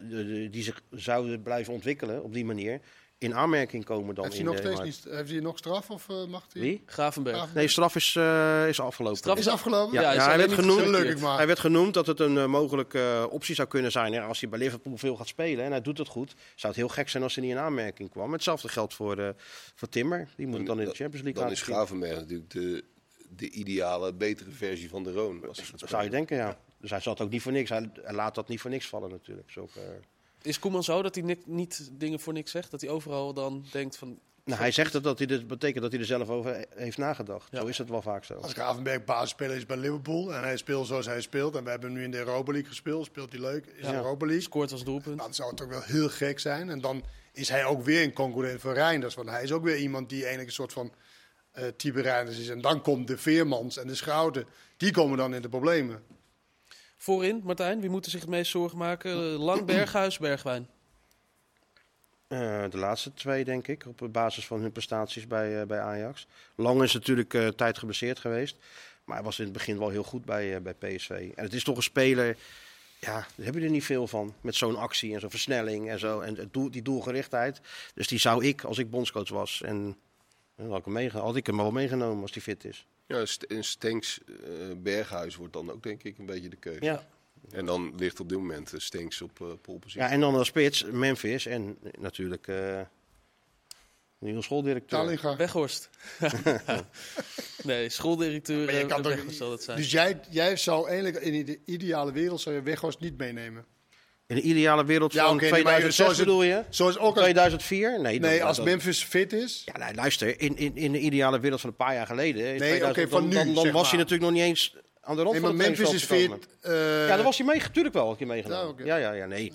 die 0.51 0.63
zich 0.63 0.81
zouden 0.91 1.41
blijven 1.41 1.73
ontwikkelen 1.73 2.23
op 2.23 2.33
die 2.33 2.45
manier 2.45 2.79
in 3.23 3.35
aanmerking 3.35 3.85
komen 3.85 4.15
dan 4.15 4.23
Heeft 4.23 4.37
in 4.37 4.45
hij, 4.45 4.53
nog 4.53 4.63
de 4.63 4.75
steeds 4.75 5.03
niet, 5.03 5.13
heeft 5.13 5.29
hij 5.29 5.39
nog 5.39 5.57
straf 5.57 5.89
of 5.89 6.09
eh, 6.09 6.25
mag 6.25 6.45
hij? 6.53 6.61
Wie? 6.61 6.83
Gravenberg. 6.85 7.35
Gravenberg. 7.35 7.53
Nee, 7.53 7.67
straf 7.67 7.95
is, 7.95 8.15
eh, 8.15 8.67
is 8.67 8.79
afgelopen. 8.79 9.17
Straf 9.17 9.37
Is 9.37 9.47
afgelopen? 9.47 9.93
Ja, 9.93 10.01
Ja, 10.01 10.11
ja, 10.11 10.19
is 10.19 10.25
hij 10.25 10.37
werd 10.37 10.49
niet 10.49 10.59
genoemd. 10.59 10.71
geselecteerd. 10.79 11.03
Gelukkig 11.05 11.27
maar. 11.27 11.37
Hij 11.37 11.47
werd 11.47 11.59
genoemd 11.59 11.93
dat 11.93 12.07
het 12.07 12.19
een 12.19 12.37
eh, 12.37 12.45
mogelijke 12.45 12.99
eh, 12.99 13.25
optie 13.29 13.55
zou 13.55 13.67
kunnen 13.67 13.91
zijn. 13.91 14.13
Hè, 14.13 14.21
als 14.21 14.39
hij 14.39 14.49
bij 14.49 14.59
Liverpool 14.59 14.97
veel 14.97 15.15
gaat 15.15 15.27
spelen 15.27 15.65
en 15.65 15.71
hij 15.71 15.81
doet 15.81 15.97
het 15.97 16.07
goed, 16.07 16.33
zou 16.55 16.73
het 16.73 16.75
heel 16.75 16.87
gek 16.89 17.09
zijn 17.09 17.23
als 17.23 17.35
hij 17.35 17.43
niet 17.43 17.53
in 17.53 17.59
aanmerking 17.59 18.09
kwam. 18.09 18.31
Hetzelfde 18.33 18.67
geldt 18.67 18.93
voor, 18.93 19.17
eh, 19.17 19.29
voor 19.75 19.89
Timmer. 19.89 20.27
Die 20.35 20.47
moet 20.47 20.57
het 20.57 20.67
dan 20.67 20.79
in 20.79 20.85
de 20.85 20.95
Champions 20.95 21.23
League 21.23 21.41
Dan 21.41 21.51
laten 21.51 21.67
is. 21.67 21.73
Gravenberg 21.73 22.15
natuurlijk 22.19 22.49
de, 22.49 22.83
de 23.35 23.49
ideale, 23.49 24.13
betere 24.13 24.51
versie 24.51 24.89
van 24.89 25.03
de 25.03 25.11
Roon. 25.11 25.47
Als 25.47 25.57
hij 25.57 25.65
gaat 25.65 25.79
Dat 25.79 25.89
zou 25.89 26.03
je 26.03 26.09
denken, 26.09 26.37
ja. 26.37 26.57
Dus 26.77 26.89
hij 26.89 26.99
zat 26.99 27.21
ook 27.21 27.29
niet 27.29 27.41
voor 27.41 27.51
niks. 27.51 27.69
Hij, 27.69 27.89
hij 28.01 28.13
laat 28.13 28.35
dat 28.35 28.47
niet 28.47 28.61
voor 28.61 28.69
niks 28.69 28.87
vallen 28.87 29.09
natuurlijk. 29.09 29.51
Zulke, 29.51 29.79
eh, 29.79 29.85
Is 30.41 30.59
Koeman 30.59 30.83
zo 30.83 31.01
dat 31.01 31.15
hij 31.15 31.23
ni- 31.23 31.43
niet 31.45 31.89
dingen 31.93 32.19
voor 32.19 32.33
niks 32.33 32.51
zegt? 32.51 32.71
Dat 32.71 32.81
hij 32.81 32.89
overal 32.89 33.33
dan 33.33 33.65
denkt 33.71 33.97
van... 33.97 34.19
Nou, 34.45 34.59
hij 34.59 34.71
zegt 34.71 34.91
dat, 34.93 35.03
dat 35.03 35.17
hij 35.17 35.27
dit 35.27 35.47
betekent 35.47 35.81
dat 35.81 35.91
hij 35.91 35.99
er 36.01 36.07
zelf 36.07 36.29
over 36.29 36.65
heeft 36.75 36.97
nagedacht. 36.97 37.47
Ja. 37.51 37.59
Zo 37.59 37.65
is 37.65 37.77
het 37.77 37.89
wel 37.89 38.01
vaak 38.01 38.23
zo. 38.23 38.33
Als 38.33 38.53
Gravenberg 38.53 39.03
basisspeler 39.03 39.55
is 39.55 39.65
bij 39.65 39.77
Liverpool 39.77 40.33
en 40.33 40.41
hij 40.43 40.57
speelt 40.57 40.87
zoals 40.87 41.05
hij 41.05 41.21
speelt... 41.21 41.55
en 41.55 41.63
we 41.63 41.69
hebben 41.69 41.89
hem 41.89 41.97
nu 41.97 42.03
in 42.03 42.11
de 42.11 42.17
Europa 42.17 42.51
League 42.51 42.69
gespeeld, 42.69 43.05
speelt 43.05 43.31
hij 43.31 43.41
leuk, 43.41 43.65
is 43.65 43.85
Ja. 43.87 43.93
Europa 43.93 44.25
League... 44.25 44.43
Scoort 44.43 44.71
als 44.71 44.83
doelpunt. 44.83 45.17
Dan 45.19 45.33
zou 45.33 45.47
het 45.47 45.57
toch 45.57 45.67
wel 45.67 45.81
heel 45.81 46.09
gek 46.09 46.39
zijn. 46.39 46.69
En 46.69 46.81
dan 46.81 47.03
is 47.33 47.49
hij 47.49 47.65
ook 47.65 47.83
weer 47.83 48.03
een 48.03 48.13
concurrent 48.13 48.61
voor 48.61 48.73
Reinders. 48.73 49.15
Want 49.15 49.29
hij 49.29 49.43
is 49.43 49.51
ook 49.51 49.63
weer 49.63 49.77
iemand 49.77 50.09
die 50.09 50.17
eigenlijk 50.19 50.47
een 50.47 50.55
soort 50.55 50.73
van 50.73 50.91
eh, 51.53 51.93
Reinders 51.93 52.37
is. 52.37 52.49
En 52.49 52.61
dan 52.61 52.81
komt 52.81 53.07
de 53.07 53.17
Veermans 53.17 53.77
en 53.77 53.87
de 53.87 53.95
Schouten. 53.95 54.45
Die 54.77 54.91
komen 54.91 55.17
dan 55.17 55.33
in 55.33 55.41
de 55.41 55.49
problemen. 55.49 56.03
Voorin, 56.97 57.41
Martijn, 57.43 57.81
wie 57.81 57.89
moet 57.89 58.05
er 58.05 58.11
zich 58.11 58.21
het 58.21 58.29
meest 58.29 58.51
zorgen 58.51 58.77
maken? 58.77 59.15
Lang, 59.17 59.65
Berghuis, 59.65 60.17
Bergwijn. 60.27 60.67
Eh, 62.27 62.63
de 62.69 62.77
laatste 62.77 63.13
twee, 63.13 63.43
denk 63.43 63.67
ik, 63.67 63.85
op 63.85 64.07
basis 64.11 64.45
van 64.45 64.61
hun 64.61 64.71
prestaties 64.71 65.27
bij, 65.27 65.61
eh, 65.61 65.67
bij 65.67 65.79
Ajax. 65.79 66.27
Lang 66.55 66.83
is 66.83 66.93
natuurlijk 66.93 67.33
eh, 67.33 67.47
tijd 67.47 67.77
geblesseerd 67.77 68.19
geweest. 68.19 68.57
Maar 69.05 69.15
hij 69.15 69.25
was 69.25 69.37
in 69.37 69.43
het 69.43 69.53
begin 69.53 69.79
wel 69.79 69.89
heel 69.89 70.03
goed 70.03 70.25
bij, 70.25 70.55
eh, 70.55 70.61
bij 70.61 70.73
PSV. 70.73 71.31
En 71.35 71.43
het 71.43 71.53
is 71.53 71.63
toch 71.63 71.75
een 71.75 71.83
speler, 71.83 72.37
ja, 72.99 73.27
daar 73.35 73.45
heb 73.45 73.55
je 73.55 73.61
er 73.61 73.69
niet 73.69 73.83
veel 73.83 74.07
van. 74.07 74.33
Met 74.41 74.55
zo'n 74.55 74.77
actie 74.77 75.13
en 75.13 75.19
zo'n 75.19 75.29
versnelling 75.29 75.89
en 75.89 75.99
zo. 75.99 76.19
En 76.19 76.35
het 76.35 76.53
doel, 76.53 76.71
die 76.71 76.81
doelgerichtheid. 76.81 77.61
Dus 77.93 78.07
die 78.07 78.19
zou 78.19 78.45
ik, 78.45 78.63
als 78.63 78.77
ik 78.77 78.89
bondscoach 78.89 79.29
was, 79.29 79.61
en 79.61 79.97
dan 80.55 80.69
had 80.69 80.79
ik 80.79 80.93
hem, 80.93 81.09
had 81.09 81.35
ik 81.35 81.45
hem 81.45 81.57
wel 81.57 81.71
meegenomen 81.71 82.21
als 82.21 82.31
die 82.31 82.41
fit 82.41 82.65
is. 82.65 82.85
Ja, 83.07 83.25
St- 83.25 83.43
en 83.43 83.63
Stenks 83.63 84.19
eh, 84.23 84.33
Berghuis 84.77 85.35
wordt 85.35 85.53
dan 85.53 85.71
ook 85.71 85.83
denk 85.83 86.03
ik 86.03 86.17
een 86.17 86.25
beetje 86.25 86.49
de 86.49 86.55
keuze. 86.55 86.83
Ja. 86.83 87.07
En 87.51 87.65
dan 87.65 87.93
ligt 87.97 88.19
op 88.19 88.29
dit 88.29 88.37
moment 88.37 88.73
eh, 88.73 88.79
Stenks 88.79 89.21
op 89.21 89.39
uh, 89.39 89.47
polepositie. 89.61 90.01
Ja, 90.01 90.09
en 90.09 90.19
dan 90.19 90.35
als 90.35 90.47
spits 90.47 90.83
Memphis 90.83 91.45
en 91.45 91.77
natuurlijk 91.99 92.47
eh 92.47 92.81
nieuwe 94.17 94.41
schooldirecteur. 94.41 94.99
Talinga. 94.99 95.35
Weghorst. 95.35 95.89
nee, 97.63 97.89
schooldirecteur 97.89 98.65
Maar 98.65 98.73
je 98.73 98.79
eh, 98.81 98.87
kan 98.87 99.01
toch- 99.01 99.13
Weghorst 99.13 99.37
zal 99.37 99.57
zijn. 99.57 99.77
Dus 99.77 99.91
jij, 99.91 100.19
jij 100.29 100.55
zou 100.55 100.87
eigenlijk 100.87 101.17
in 101.25 101.45
de 101.45 101.59
ideale 101.65 102.11
wereld 102.11 102.41
zou 102.41 102.55
je 102.55 102.61
Weghorst 102.61 102.99
niet 102.99 103.17
meenemen. 103.17 103.65
In 104.27 104.35
de 104.35 104.41
ideale 104.41 104.85
wereld 104.85 105.13
Ja, 105.13 105.25
van 105.25 105.33
oké, 105.33 105.41
nee, 105.41 105.51
maar 105.51 105.59
2006 105.61 105.95
zoals 106.05 106.17
het- 106.17 106.25
bedoel 106.27 106.43
je? 106.43 106.63
Zoals 106.69 106.97
ook 106.97 107.15
als, 107.15 107.23
2004? 107.23 108.01
Nee, 108.01 108.19
nee, 108.19 108.43
als 108.43 108.57
dat- 108.57 108.65
Memphis 108.65 109.03
fit 109.03 109.33
is. 109.33 109.61
Ja, 109.65 109.85
nee, 109.85 109.95
luister, 109.95 110.41
in, 110.41 110.57
in, 110.57 110.77
in 110.77 110.91
de 110.91 110.99
ideale 110.99 111.39
wereld 111.39 111.61
van 111.61 111.69
een 111.69 111.75
paar 111.75 111.93
jaar 111.93 112.05
geleden... 112.07 112.41
in 112.41 112.47
Nee, 112.47 112.57
2000, 112.57 112.97
oké, 112.97 113.09
van 113.09 113.29
dan, 113.29 113.45
nu, 113.47 113.53
Dan, 113.53 113.63
was 113.71 113.73
maar. 113.73 113.89
hij 113.89 113.97
natuurlijk 113.97 114.21
nog 114.21 114.31
niet 114.31 114.41
eens 114.41 114.75
aan 115.01 115.15
de 115.15 115.21
rand 115.21 115.31
Nee, 115.33 115.41
maar 115.41 115.49
van 115.49 115.59
Memphis 115.59 115.93
is 115.93 116.03
fit. 116.03 116.31
eh, 116.61 116.71
Ja, 117.07 117.07
daar 117.15 117.23
was 117.23 117.37
hij 117.37 117.47
mee, 117.47 117.57
natuurlijk 117.59 117.95
wel 117.95 118.07
had 118.07 118.17
hij 118.17 118.27
meegenomen. 118.27 118.85
Ja. 118.85 118.97
Ja, 118.97 119.09
ja, 119.09 119.11
ja, 119.13 119.25
nee. 119.25 119.51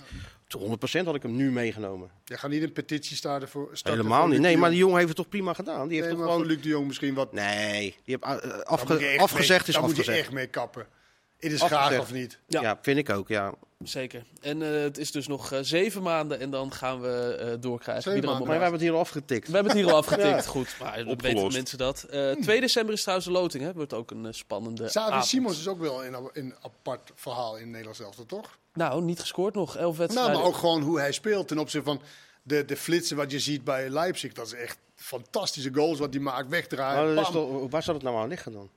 100% 0.59 1.05
had 1.05 1.15
ik 1.15 1.23
hem 1.23 1.37
nu 1.37 1.51
meegenomen. 1.51 2.11
Je 2.25 2.39
gaat 2.39 2.51
niet 2.51 2.63
een 2.63 2.73
petitie 2.73 3.17
starten 3.17 3.49
voor. 3.49 3.69
starten 3.73 4.01
Helemaal 4.01 4.21
voor 4.21 4.31
niet. 4.31 4.41
Nee, 4.41 4.57
maar 4.57 4.71
die 4.71 4.79
jongen 4.79 4.97
heeft 4.97 5.09
het 5.09 5.17
toch 5.17 5.29
prima 5.29 5.53
gedaan? 5.53 5.89
Die 5.89 5.97
heeft 5.97 6.09
Nee, 6.09 6.19
toch 6.19 6.27
gewoon... 6.33 6.47
Luc 6.47 6.61
de 6.63 6.69
Jong 6.69 6.87
misschien 6.87 7.15
wat. 7.15 7.33
Nee, 7.33 7.81
die 8.05 8.19
heeft 8.21 8.45
uh, 8.45 8.51
Daar 8.51 8.63
afge- 8.65 9.19
afgezegd 9.19 9.49
mee, 9.61 9.69
is 9.69 9.75
daar 9.75 9.83
moet 9.83 9.91
je 9.97 9.99
afgezegd. 10.01 10.19
echt 10.19 10.31
mee 10.33 10.47
kappen. 10.47 10.87
Het 11.39 11.53
is 11.53 11.63
graag 11.63 11.99
of 11.99 12.13
niet. 12.13 12.39
Ja. 12.47 12.61
Ja. 12.61 12.79
vind 12.83 12.99
ik 12.99 13.11
ook, 13.11 13.29
ja. 13.29 13.55
Zeker. 13.85 14.23
En 14.41 14.63
eh, 14.63 14.83
het 14.83 14.99
is 14.99 15.11
dus 15.13 15.27
nog 15.27 15.53
eh, 15.53 15.59
zeven 15.63 16.03
maanden 16.03 16.41
en 16.41 16.51
dan 16.51 16.73
gaan 16.73 17.01
we 17.01 17.37
eh, 17.41 17.55
doorkrijgen. 17.61 18.25
Maar 18.25 18.43
we 18.43 18.51
hebben 18.51 18.73
het 18.73 18.81
hier 18.81 18.93
al 18.93 18.99
afgetikt. 18.99 19.47
We 19.49 19.55
hebben 19.55 19.73
het 19.73 19.81
hier 19.83 19.91
al 19.93 19.97
afgetikt. 19.99 20.45
Ja. 20.45 20.51
Goed, 20.51 20.77
maar 20.81 20.97
dan 20.97 21.07
Opgelost. 21.09 21.37
weten 21.43 21.53
mensen 21.53 21.79
dat. 21.79 22.03
Eh 22.03 22.31
2 22.33 22.61
december 22.61 22.95
is 22.95 23.01
trouwens 23.01 23.29
de 23.29 23.35
loting. 23.35 23.65
Hè. 23.65 23.73
Wordt 23.73 23.93
ook 23.93 24.11
een 24.11 24.35
spannende 24.35 24.85
Xavi 24.87 25.11
avond. 25.11 25.27
Simons 25.27 25.59
is 25.59 25.69
ook 25.69 25.81
wel 25.81 26.05
een, 26.05 26.31
een 26.33 26.55
apart 26.63 27.13
verhaal 27.15 27.57
in 27.57 27.71
Nederland 27.71 27.97
zelf, 27.97 28.17
toch? 28.27 28.59
Nou, 28.75 29.03
niet 29.03 29.21
gescoord 29.21 29.55
nog. 29.55 29.69
Elf 29.77 29.79
Nou, 29.85 29.97
wedstrijden. 29.97 30.35
maar 30.37 30.45
ook 30.45 30.57
gewoon 30.57 30.83
hoe 30.83 30.99
hij 30.99 31.13
speelt 31.13 31.49
ten 31.49 31.59
opzichte 31.59 31.87
van 31.87 32.01
de, 32.43 32.65
de 32.65 32.77
flitsen 32.77 33.17
wat 33.17 33.31
je 33.31 33.39
ziet 33.39 33.65
bij 33.65 33.89
Leipzig. 33.89 34.33
Dat 34.33 34.47
is 34.47 34.53
echt 34.53 34.79
fantastische 34.95 35.75
goals 35.75 35.99
wat 35.99 36.13
hij 36.15 36.23
maakt, 36.23 36.49
wegdraaien. 36.49 37.05
Maar 37.07 37.15
dat 37.15 37.27
is 37.27 37.33
bam. 37.33 37.61
toch, 37.61 37.71
waar 37.71 37.83
zou 37.83 37.97
het 37.97 38.07
nou 38.07 38.17
aan 38.19 38.29
liggen 38.29 38.53
dan? 38.53 38.69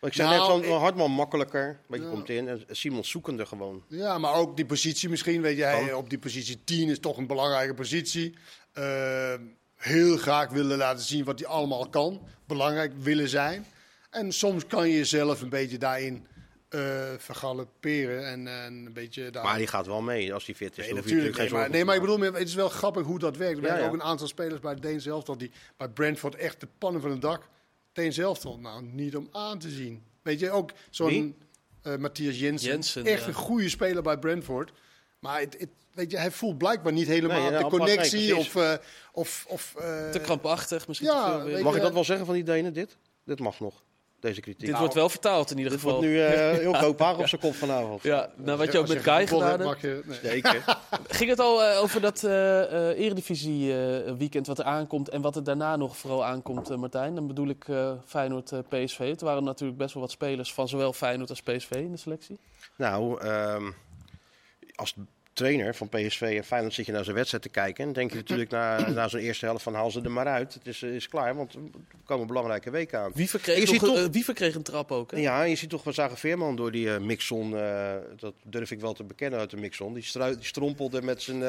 Want 0.00 0.12
ik 0.12 0.18
zei 0.20 0.28
Nou, 0.36 0.40
net, 0.58 0.64
zo'n 0.66 0.74
ik- 0.74 0.80
Hartman 0.80 1.10
makkelijker, 1.10 1.80
maar 1.86 1.98
je 1.98 2.08
komt 2.08 2.28
in. 2.28 2.48
En 2.48 2.64
Simon 2.70 3.04
zoekende 3.04 3.46
gewoon. 3.46 3.82
Ja, 3.88 4.18
maar 4.18 4.34
ook 4.34 4.56
die 4.56 4.66
positie 4.66 5.08
misschien. 5.08 5.40
Weet 5.40 5.56
je, 5.56 5.62
hij, 5.64 5.92
op 5.92 6.10
die 6.10 6.18
positie 6.18 6.60
10 6.64 6.88
is 6.88 6.98
toch 6.98 7.16
een 7.16 7.26
belangrijke 7.26 7.74
positie. 7.74 8.34
Eh, 8.72 9.34
heel 9.76 10.16
graag 10.16 10.50
willen 10.50 10.78
laten 10.78 11.04
zien 11.04 11.24
wat 11.24 11.38
hij 11.38 11.48
allemaal 11.48 11.88
kan. 11.88 12.26
Belangrijk 12.46 12.92
willen 12.98 13.28
zijn. 13.28 13.66
En 14.10 14.32
soms 14.32 14.66
kan 14.66 14.88
je 14.88 14.96
jezelf 14.96 15.40
een 15.42 15.48
beetje 15.48 15.78
daarin 15.78 16.26
eh 16.68 17.08
vergalopperen. 17.18 18.26
En, 18.26 18.46
en 18.64 18.72
een 18.86 18.92
beetje 18.92 19.30
daar... 19.30 19.44
Maar 19.44 19.56
die 19.58 19.66
gaat 19.66 19.86
wel 19.86 20.00
mee 20.00 20.34
als 20.34 20.46
hij 20.46 20.54
fit 20.54 20.78
is. 20.78 20.84
Nee, 20.84 20.94
natuurlijk. 20.94 21.36
Nee, 21.36 21.46
geen 21.48 21.56
maar, 21.58 21.70
nee, 21.70 21.84
maar 21.84 21.94
ik 21.94 22.00
bedoel, 22.00 22.20
het 22.20 22.48
is 22.48 22.54
wel 22.54 22.68
grappig 22.68 23.04
hoe 23.06 23.18
dat 23.18 23.36
werkt. 23.36 23.54
We 23.58 23.62
Ja, 23.62 23.66
hebben 23.68 23.86
ja. 23.86 23.92
ook 23.92 24.00
een 24.00 24.06
aantal 24.08 24.26
spelers 24.26 24.60
bij 24.60 24.74
Deen 24.74 25.00
zelf 25.00 25.24
dat 25.24 25.38
die 25.38 25.50
bij 25.76 25.88
Brentford 25.88 26.34
echt 26.34 26.60
de 26.60 26.68
pannen 26.78 27.00
van 27.00 27.10
het 27.10 27.20
dak. 27.20 27.48
Deen 27.92 28.12
zelf 28.12 28.44
nou 28.44 28.82
niet 28.82 29.16
om 29.16 29.28
aan 29.32 29.58
te 29.58 29.70
zien. 29.70 30.02
Weet 30.22 30.40
je, 30.40 30.50
ook 30.50 30.70
zo'n 30.90 31.36
eh, 31.82 31.96
Matthias 31.96 32.38
Jensen. 32.38 32.68
Jensen, 32.70 33.04
echt 33.04 33.22
ja. 33.22 33.28
een 33.28 33.34
goede 33.34 33.68
speler 33.68 34.02
bij 34.02 34.18
Brentford. 34.18 34.72
Maar 35.18 35.40
het, 35.40 35.56
het- 35.58 35.68
weet 35.94 36.10
je, 36.10 36.16
hij 36.16 36.30
voelt 36.30 36.58
blijkbaar 36.58 36.92
niet 36.92 37.06
helemaal 37.06 37.42
Nee, 37.42 37.50
ja, 37.50 37.58
de 37.58 37.64
connectie. 37.64 38.28
precies. 38.32 38.32
of, 38.32 38.56
eh, 38.56 38.74
of, 39.12 39.44
of, 39.48 39.74
eh, 39.78 40.10
Te 40.10 40.20
krampachtig 40.20 40.88
misschien. 40.88 41.08
ja, 41.08 41.38
te 41.44 41.50
veel. 41.50 41.62
Mag 41.62 41.76
ik 41.76 41.82
dat 41.82 41.92
wel 41.92 42.04
zeggen 42.04 42.26
van 42.26 42.34
die 42.34 42.44
Denen, 42.44 42.72
dit? 42.72 42.96
Dit 43.24 43.38
mag 43.38 43.60
nog, 43.60 43.82
deze 44.20 44.40
kritiek. 44.40 44.66
Dit 44.66 44.78
wordt 44.78 44.94
wel 44.94 45.08
vertaald 45.08 45.50
in 45.50 45.56
ieder 45.56 45.72
Dit 45.72 45.80
geval. 45.80 45.96
wordt 45.96 46.10
nu 46.12 46.20
eh, 46.22 46.58
heel 46.58 46.72
Kopenhagen 46.72 47.20
op 47.20 47.28
zijn 47.28 47.40
kop 47.40 47.54
vanavond. 47.54 48.02
Ja, 48.02 48.30
nou, 48.36 48.58
wat 48.58 48.72
je 48.72 48.78
ook 48.78 48.88
met 48.88 49.00
Kai 49.00 49.26
gedaan 49.26 49.60
hebt, 49.60 49.80
je, 49.80 50.02
nee. 50.22 50.42
Ging 51.18 51.30
het 51.30 51.38
al 51.40 51.64
eh, 51.64 51.80
over 51.82 52.00
dat 52.00 52.24
eh 52.24 52.48
eh, 52.90 52.98
Eredivisie 52.98 53.72
eh, 53.74 54.12
weekend 54.16 54.46
wat 54.46 54.58
er 54.58 54.64
aankomt 54.64 55.08
en 55.08 55.20
wat 55.20 55.36
er 55.36 55.44
daarna 55.44 55.76
nog 55.76 55.96
vooral 55.96 56.24
aankomt, 56.24 56.70
eh, 56.70 56.76
Martijn? 56.76 57.14
Dan 57.14 57.26
bedoel 57.26 57.48
ik 57.48 57.68
eh 57.68 57.92
Feyenoord, 58.06 58.52
eh, 58.52 58.58
PSV. 58.68 59.14
Er 59.18 59.24
waren 59.24 59.44
natuurlijk 59.44 59.78
best 59.78 59.94
wel 59.94 60.02
wat 60.02 60.12
spelers 60.12 60.52
van 60.54 60.68
zowel 60.68 60.92
Feyenoord 60.92 61.30
als 61.30 61.42
PSV 61.42 61.70
in 61.70 61.90
de 61.90 61.96
selectie. 61.96 62.38
Nou, 62.76 63.20
ehm, 63.20 63.70
als 64.74 64.94
trainer 65.32 65.74
van 65.74 65.88
PSV 65.88 66.20
en 66.36 66.44
Feyenoord 66.44 66.74
zit 66.74 66.86
je 66.86 66.92
naar 66.92 67.04
zijn 67.04 67.16
wedstrijd 67.16 67.42
te 67.42 67.48
kijken. 67.48 67.78
En 67.78 67.84
dan 67.84 67.92
denk 67.92 68.10
je 68.10 68.16
natuurlijk 68.16 68.50
na, 68.50 68.78
na 68.90 69.08
zo'n 69.08 69.20
eerste 69.20 69.44
helft 69.44 69.62
van 69.62 69.74
haal 69.74 69.90
ze 69.90 70.00
er 70.00 70.10
maar 70.10 70.26
uit. 70.26 70.54
Het 70.54 70.66
is, 70.66 70.82
eh, 70.82 70.94
is 70.94 71.08
klaar, 71.08 71.34
want 71.36 71.54
er 71.54 71.60
komen 72.04 72.26
belangrijke 72.26 72.70
weken 72.70 72.98
aan. 72.98 73.10
Wie 73.14 73.22
Je 73.22 73.28
verkreeg, 73.28 73.70
nog, 73.70 73.76
toch- 73.84 73.96
eh, 73.96 74.04
wie 74.10 74.24
verkreeg 74.24 74.54
een 74.54 74.62
trap 74.62 74.92
ook? 74.92 75.10
Hè? 75.10 75.16
Ja, 75.18 75.42
je 75.42 75.56
ziet 75.56 75.70
toch, 75.70 75.84
we 75.84 75.92
zagen 75.92 76.16
Veerman 76.16 76.56
door 76.56 76.72
die 76.72 76.94
eh, 76.94 77.00
Mixon, 77.00 77.56
eh, 77.56 77.94
dat 78.16 78.34
durf 78.42 78.70
ik 78.70 78.80
wel 78.80 78.92
te 78.92 79.04
bekennen 79.04 79.38
uit 79.38 79.50
de 79.50 79.56
Mixon. 79.56 79.94
Die, 79.94 80.06
die 80.12 80.36
strompelde 80.40 81.02
met 81.02 81.22
zijn, 81.22 81.42
eh, 81.42 81.48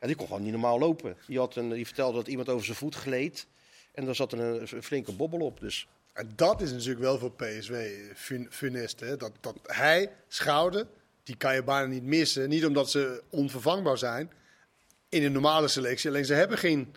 ja, 0.00 0.06
die 0.06 0.16
kon 0.16 0.26
gewoon 0.26 0.42
niet 0.42 0.52
normaal 0.52 0.78
lopen. 0.78 1.16
Die, 1.26 1.38
had 1.38 1.56
een, 1.56 1.68
die 1.70 1.86
vertelde 1.86 2.16
dat 2.16 2.28
iemand 2.28 2.48
over 2.48 2.64
zijn 2.64 2.76
voet 2.76 2.94
gleed 2.94 3.46
en 3.92 4.04
daar 4.04 4.14
zat 4.14 4.32
een, 4.32 4.40
een 4.74 4.82
flinke 4.82 5.12
bobbel 5.12 5.40
op. 5.40 5.60
Dus 5.60 5.86
En 6.12 6.30
dat 6.36 6.60
is 6.60 6.70
natuurlijk 6.72 7.00
wel 7.00 7.18
voor 7.18 7.32
PSV 7.32 7.90
fun, 8.14 8.46
funest. 8.50 9.00
Hè? 9.00 9.16
Dat, 9.16 9.32
dat 9.40 9.56
hij, 9.62 10.10
Schouder, 10.28 10.86
die 11.26 11.36
kan 11.36 11.54
je 11.54 11.62
bijna 11.64 11.86
niet 11.86 12.02
missen. 12.02 12.48
Niet 12.48 12.66
omdat 12.66 12.90
ze 12.90 13.22
onvervangbaar 13.30 13.98
zijn 13.98 14.30
in 15.08 15.24
een 15.24 15.32
normale 15.32 15.68
selectie. 15.68 16.10
Alleen 16.10 16.24
ze 16.24 16.34
hebben 16.34 16.58
geen 16.58 16.94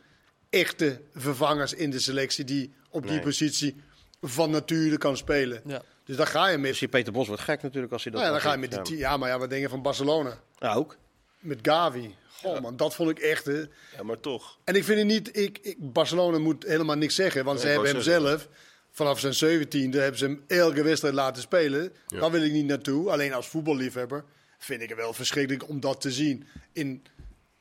echte 0.49 1.01
vervangers 1.15 1.73
in 1.73 1.89
de 1.91 1.99
selectie 1.99 2.43
die 2.45 2.73
op 2.89 3.01
die 3.01 3.11
Nee. 3.11 3.21
positie 3.21 3.81
van 4.21 4.49
nature 4.49 4.97
kan 4.97 5.17
spelen. 5.17 5.61
Ja. 5.65 5.81
Dus 6.03 6.15
daar 6.15 6.27
ga 6.27 6.47
je 6.47 6.57
met. 6.57 6.79
Dus 6.79 6.89
Peter 6.89 7.13
Bos 7.13 7.27
wordt 7.27 7.41
gek 7.41 7.61
natuurlijk 7.61 7.93
als 7.93 8.03
hij 8.03 8.11
dat 8.11 8.21
Nou 8.21 8.33
ja, 8.33 8.39
dan 8.39 8.49
ga 8.49 8.55
je 8.57 8.67
met 8.67 8.85
die 8.85 8.97
ja, 8.97 9.17
maar 9.17 9.29
ja, 9.29 9.39
wat 9.39 9.49
denk 9.49 9.61
je 9.61 9.69
van 9.69 9.81
Barcelona? 9.81 10.39
Ja, 10.57 10.73
ook. 10.73 10.97
Met 11.39 11.59
Gavi. 11.61 12.15
Goh 12.31 12.61
man, 12.61 12.77
dat 12.77 12.95
vond 12.95 13.09
ik 13.09 13.19
echt. 13.19 13.45
Hè. 13.45 13.59
Ja, 13.97 14.03
maar 14.03 14.19
toch. 14.19 14.57
En 14.63 14.75
ik 14.75 14.83
vind 14.83 14.97
het 14.97 15.07
niet, 15.07 15.37
ik, 15.37 15.57
ik, 15.61 15.75
Barcelona 15.79 16.37
moet 16.37 16.63
helemaal 16.63 16.95
niks 16.95 17.15
zeggen, 17.15 17.43
want 17.45 17.57
Nee, 17.57 17.65
ze 17.67 17.71
hebben 17.73 17.91
hem 17.91 18.01
zelf, 18.01 18.47
vanaf 18.91 19.19
zijn 19.19 19.33
zeventiende, 19.33 19.99
hebben 19.99 20.19
ze 20.19 20.25
hem 20.25 20.43
elke 20.47 20.83
wedstrijd 20.83 21.13
laten 21.13 21.41
spelen. 21.41 21.91
Daar 22.07 22.31
wil 22.31 22.41
ik 22.41 22.51
niet 22.51 22.65
naartoe. 22.65 23.11
Alleen 23.11 23.33
als 23.33 23.47
voetballiefhebber 23.47 24.23
vind 24.57 24.81
ik 24.81 24.89
het 24.89 24.97
wel 24.97 25.13
verschrikkelijk 25.13 25.69
om 25.69 25.79
dat 25.79 26.01
te 26.01 26.11
zien. 26.11 26.47
In 26.73 27.03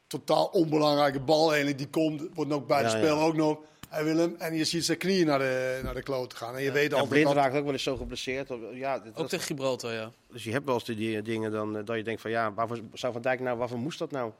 totaal 0.06 0.46
onbelangrijke 0.46 1.20
bal 1.20 1.48
eigenlijk, 1.48 1.78
die 1.78 1.88
komt, 1.88 2.22
wordt 2.34 2.52
ook 2.52 2.66
bij 2.66 2.78
Ja, 2.82 2.88
het 2.88 2.92
spel 2.98 3.16
ja. 3.16 3.22
ook 3.22 3.34
nog. 3.36 3.58
Hij 3.88 4.04
wil 4.04 4.16
hem 4.16 4.34
en 4.38 4.54
je 4.54 4.64
ziet 4.64 4.84
zijn 4.84 4.98
knieën 4.98 5.26
naar 5.26 5.38
de, 5.38 5.80
naar 5.82 5.94
de 5.94 6.02
kloot 6.02 6.34
gaan. 6.34 6.56
En 6.56 6.62
je 6.62 6.72
weet 6.72 6.84
Ja, 6.90 6.90
altijd 6.90 7.08
Blind 7.08 7.26
dat... 7.26 7.36
raakt 7.36 7.56
ook 7.56 7.64
wel 7.64 7.72
eens 7.72 7.82
zo 7.82 7.96
geblesseerd. 7.96 8.48
Ja, 8.72 8.98
dit- 8.98 9.16
Ook 9.16 9.28
tegen 9.28 9.44
Gibraltar, 9.46 9.92
ja. 9.92 10.12
dus 10.32 10.44
je 10.44 10.50
hebt 10.52 10.64
wel 10.64 10.74
eens 10.74 10.84
die 10.84 10.96
die 10.96 11.22
dingen 11.22 11.50
dan, 11.50 11.76
eh, 11.78 11.84
dat 11.84 11.96
je 11.96 12.02
denkt 12.02 12.20
van 12.20 12.30
ja, 12.30 12.52
waarvoor 12.54 12.78
zou 12.92 13.12
Van 13.12 13.22
Dijk 13.22 13.40
nou, 13.40 13.58
waarvoor 13.58 13.78
moest 13.78 13.98
dat 13.98 14.10
nou? 14.10 14.32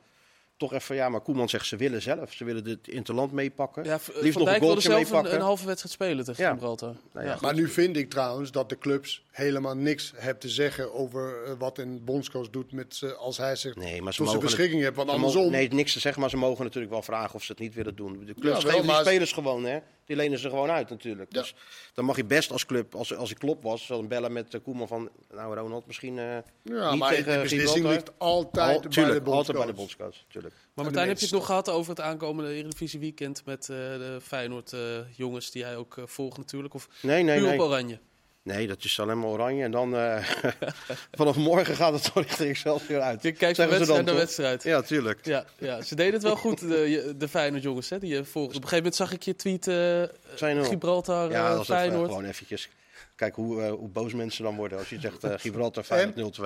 Toch 0.58 0.72
even, 0.72 0.94
ja, 0.96 1.08
maar 1.08 1.20
Koeman 1.20 1.48
zegt 1.48 1.66
ze 1.66 1.76
willen 1.76 2.02
zelf. 2.02 2.32
Ze 2.32 2.44
willen 2.44 2.64
het 2.68 2.88
interland 2.88 3.32
meepakken. 3.32 3.84
ja 3.84 3.98
Liefst 4.14 4.38
nog 4.38 4.48
een 4.48 4.60
goaltje 4.60 4.80
zelf 4.80 4.96
een, 4.98 5.04
meepakken. 5.04 5.34
een 5.34 5.40
halve 5.40 5.66
wedstrijd 5.66 5.94
spelen 5.94 6.24
tegen 6.24 6.44
Ja. 6.44 6.50
Gibraltar. 6.52 6.94
Nou 7.12 7.26
ja, 7.26 7.32
Ja. 7.32 7.38
Maar 7.40 7.54
nu 7.54 7.68
vind 7.68 7.96
ik 7.96 8.10
trouwens 8.10 8.50
dat 8.50 8.68
de 8.68 8.78
clubs 8.78 9.22
helemaal 9.30 9.76
niks 9.76 10.12
hebben 10.16 10.38
te 10.40 10.48
zeggen 10.48 10.94
over 10.94 11.44
eh, 11.44 11.52
wat 11.58 11.78
een 11.78 12.04
bondscoach 12.04 12.50
doet 12.50 12.72
met, 12.72 12.94
ze 12.96 13.14
als 13.14 13.36
hij 13.36 13.56
zich 13.56 13.74
Nee, 13.74 14.02
maar 14.02 14.12
ze 14.12 14.18
tot 14.18 14.28
zijn 14.28 14.38
mogen 14.40 14.40
beschikking 14.56 14.82
hebt. 14.82 14.96
Want 14.96 15.10
andersom, 15.10 15.50
nee, 15.50 15.68
niks 15.68 15.92
te 15.92 16.00
zeggen, 16.00 16.20
maar 16.20 16.30
ze 16.30 16.36
mogen 16.36 16.64
natuurlijk 16.64 16.92
wel 16.92 17.02
vragen 17.02 17.34
of 17.34 17.42
ze 17.42 17.52
het 17.52 17.60
niet 17.60 17.74
willen 17.74 17.96
doen. 17.96 18.24
De 18.26 18.34
clubs 18.34 18.62
Ja, 18.62 18.68
wel, 18.68 18.76
geven 18.80 18.86
die 18.94 19.04
spelers 19.04 19.32
gewoon, 19.32 19.64
hè. 19.64 19.78
Die 20.06 20.16
lenen 20.16 20.38
ze 20.38 20.48
gewoon 20.48 20.70
uit 20.70 20.88
natuurlijk. 20.90 21.32
Ja. 21.32 21.40
Dus 21.40 21.54
dan 21.94 22.04
mag 22.04 22.16
je 22.16 22.24
best 22.24 22.50
als 22.52 22.66
club, 22.66 22.94
als, 22.94 23.14
als 23.16 23.30
ik 23.30 23.38
klop 23.38 23.62
was, 23.62 23.86
dan 23.86 24.08
bellen 24.08 24.32
met 24.32 24.54
uh, 24.54 24.60
Koeman 24.62 24.88
van... 24.88 25.10
Nou 25.34 25.54
Ronald, 25.54 25.86
misschien 25.86 26.18
eh 26.18 26.24
Ja, 26.62 26.90
niet 26.90 26.98
maar 26.98 27.14
tegen 27.14 27.32
de 27.34 27.40
beslissing 27.42 27.86
ligt 27.86 28.10
altijd 28.18 28.66
Al- 28.74 28.80
bij 28.80 28.90
tuurlijk, 28.90 29.24
de 29.24 29.30
altijd 29.30 29.56
bij 29.58 29.66
de 29.66 29.72
bondscoach. 29.72 30.08
bondscoach. 30.32 30.47
Maar 30.74 30.84
Martijn, 30.84 31.08
heb 31.08 31.18
je 31.18 31.24
het 31.24 31.34
nog 31.34 31.46
gehad 31.46 31.68
over 31.68 31.90
het 31.90 32.00
aankomende 32.00 32.52
Eredivisie 32.52 33.00
weekend 33.00 33.42
met 33.44 33.60
eh, 33.60 33.76
de 33.76 34.18
Feyenoord 34.22 34.72
eh, 34.72 34.80
jongens 35.16 35.50
die 35.50 35.62
jij 35.62 35.76
ook 35.76 35.96
eh, 35.96 36.04
volgt 36.06 36.36
natuurlijk? 36.36 36.74
Of 36.74 36.88
Nee, 37.02 37.22
nee, 37.22 37.38
puur 37.38 37.46
op 37.46 37.56
nee. 37.56 37.62
oranje? 37.66 37.98
Nee, 38.42 38.66
dat 38.66 38.84
is 38.84 39.00
alleen 39.00 39.18
maar 39.18 39.28
oranje. 39.28 39.64
En 39.64 39.70
dan 39.70 39.90
vanaf 41.18 41.36
morgen 41.36 41.76
gaat 41.76 41.92
het 41.92 42.02
toch 42.02 42.22
richting 42.22 42.48
Excelsior 42.48 43.00
uit. 43.00 43.22
Je 43.22 43.32
kijkt 43.32 43.56
van 43.56 43.68
wedstrijd 43.68 44.04
naar 44.04 44.14
wedstrijd. 44.14 44.62
Ja, 44.62 44.82
tuurlijk. 44.82 45.24
Ja, 45.24 45.44
ja, 45.58 45.82
ze 45.82 45.94
deden 45.94 46.12
het 46.12 46.22
wel 46.22 46.36
goed, 46.36 46.58
de, 46.60 47.14
de 47.16 47.28
Feyenoord 47.28 47.62
jongens, 47.62 47.90
hè, 47.90 47.98
die 47.98 48.14
je 48.14 48.24
volgt. 48.24 48.56
Op 48.56 48.62
een 48.62 48.68
gegeven 48.68 48.76
moment 48.76 48.94
zag 48.94 49.12
ik 49.12 49.22
je 49.22 49.36
tweet 49.36 49.64
wel. 49.64 50.64
Gibraltar, 50.64 51.30
Ja, 51.30 51.50
dat 51.50 51.60
is 51.60 51.68
even, 51.68 51.76
Feyenoord. 51.76 52.08
gewoon 52.08 52.24
eventjes 52.24 52.68
kijken 53.14 53.42
hoe, 53.42 53.62
hoe 53.62 53.88
boos 53.88 54.14
mensen 54.14 54.44
dan 54.44 54.56
worden. 54.56 54.78
Als 54.78 54.88
je 54.88 55.00
zegt 55.00 55.26
Gibraltar 55.40 55.84
Feyenoord 55.84 56.38
0-2. 56.40 56.42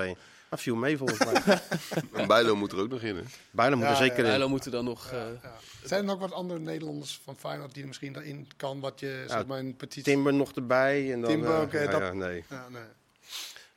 Dat 0.52 0.60
viel 0.60 0.76
mee 0.76 0.96
volgens 0.96 1.18
mij. 1.18 1.58
En 2.22 2.26
Bijlo 2.26 2.56
moet 2.56 2.72
er 2.72 2.78
ook 2.78 2.88
nog 2.88 3.00
in. 3.00 3.16
Hè? 3.16 3.22
Bijna 3.50 3.74
moet 3.76 3.84
er 3.84 3.90
Ja, 3.90 3.96
zeker 3.96 4.18
in. 4.18 4.24
Bijlo 4.24 4.48
moeten 4.48 4.70
dan 4.70 4.84
nog... 4.84 5.10
eh, 5.10 5.18
Ja. 5.42 5.54
Zijn 5.84 6.00
er 6.00 6.06
nog 6.06 6.18
wat 6.18 6.32
andere 6.32 6.60
Nederlanders 6.60 7.20
van 7.24 7.36
Feyenoord 7.38 7.72
die 7.72 7.82
er 7.82 7.88
misschien 7.88 8.12
daarin 8.12 8.48
kan? 8.56 8.80
Wat 8.80 9.00
je, 9.00 9.24
zeg 9.28 9.46
maar, 9.46 9.58
een 9.58 9.76
petitie... 9.76 10.02
Timber 10.02 10.34
nog 10.34 10.52
erbij. 10.52 11.12
En 11.12 11.20
dan, 11.20 11.30
Timber, 11.30 11.54
eh, 11.54 11.60
oké, 11.62 11.80
ja, 11.80 11.90
dat- 11.90 12.00
ja, 12.00 12.12
nee. 12.12 12.44
Ja, 12.48 12.66
nee. 12.68 12.82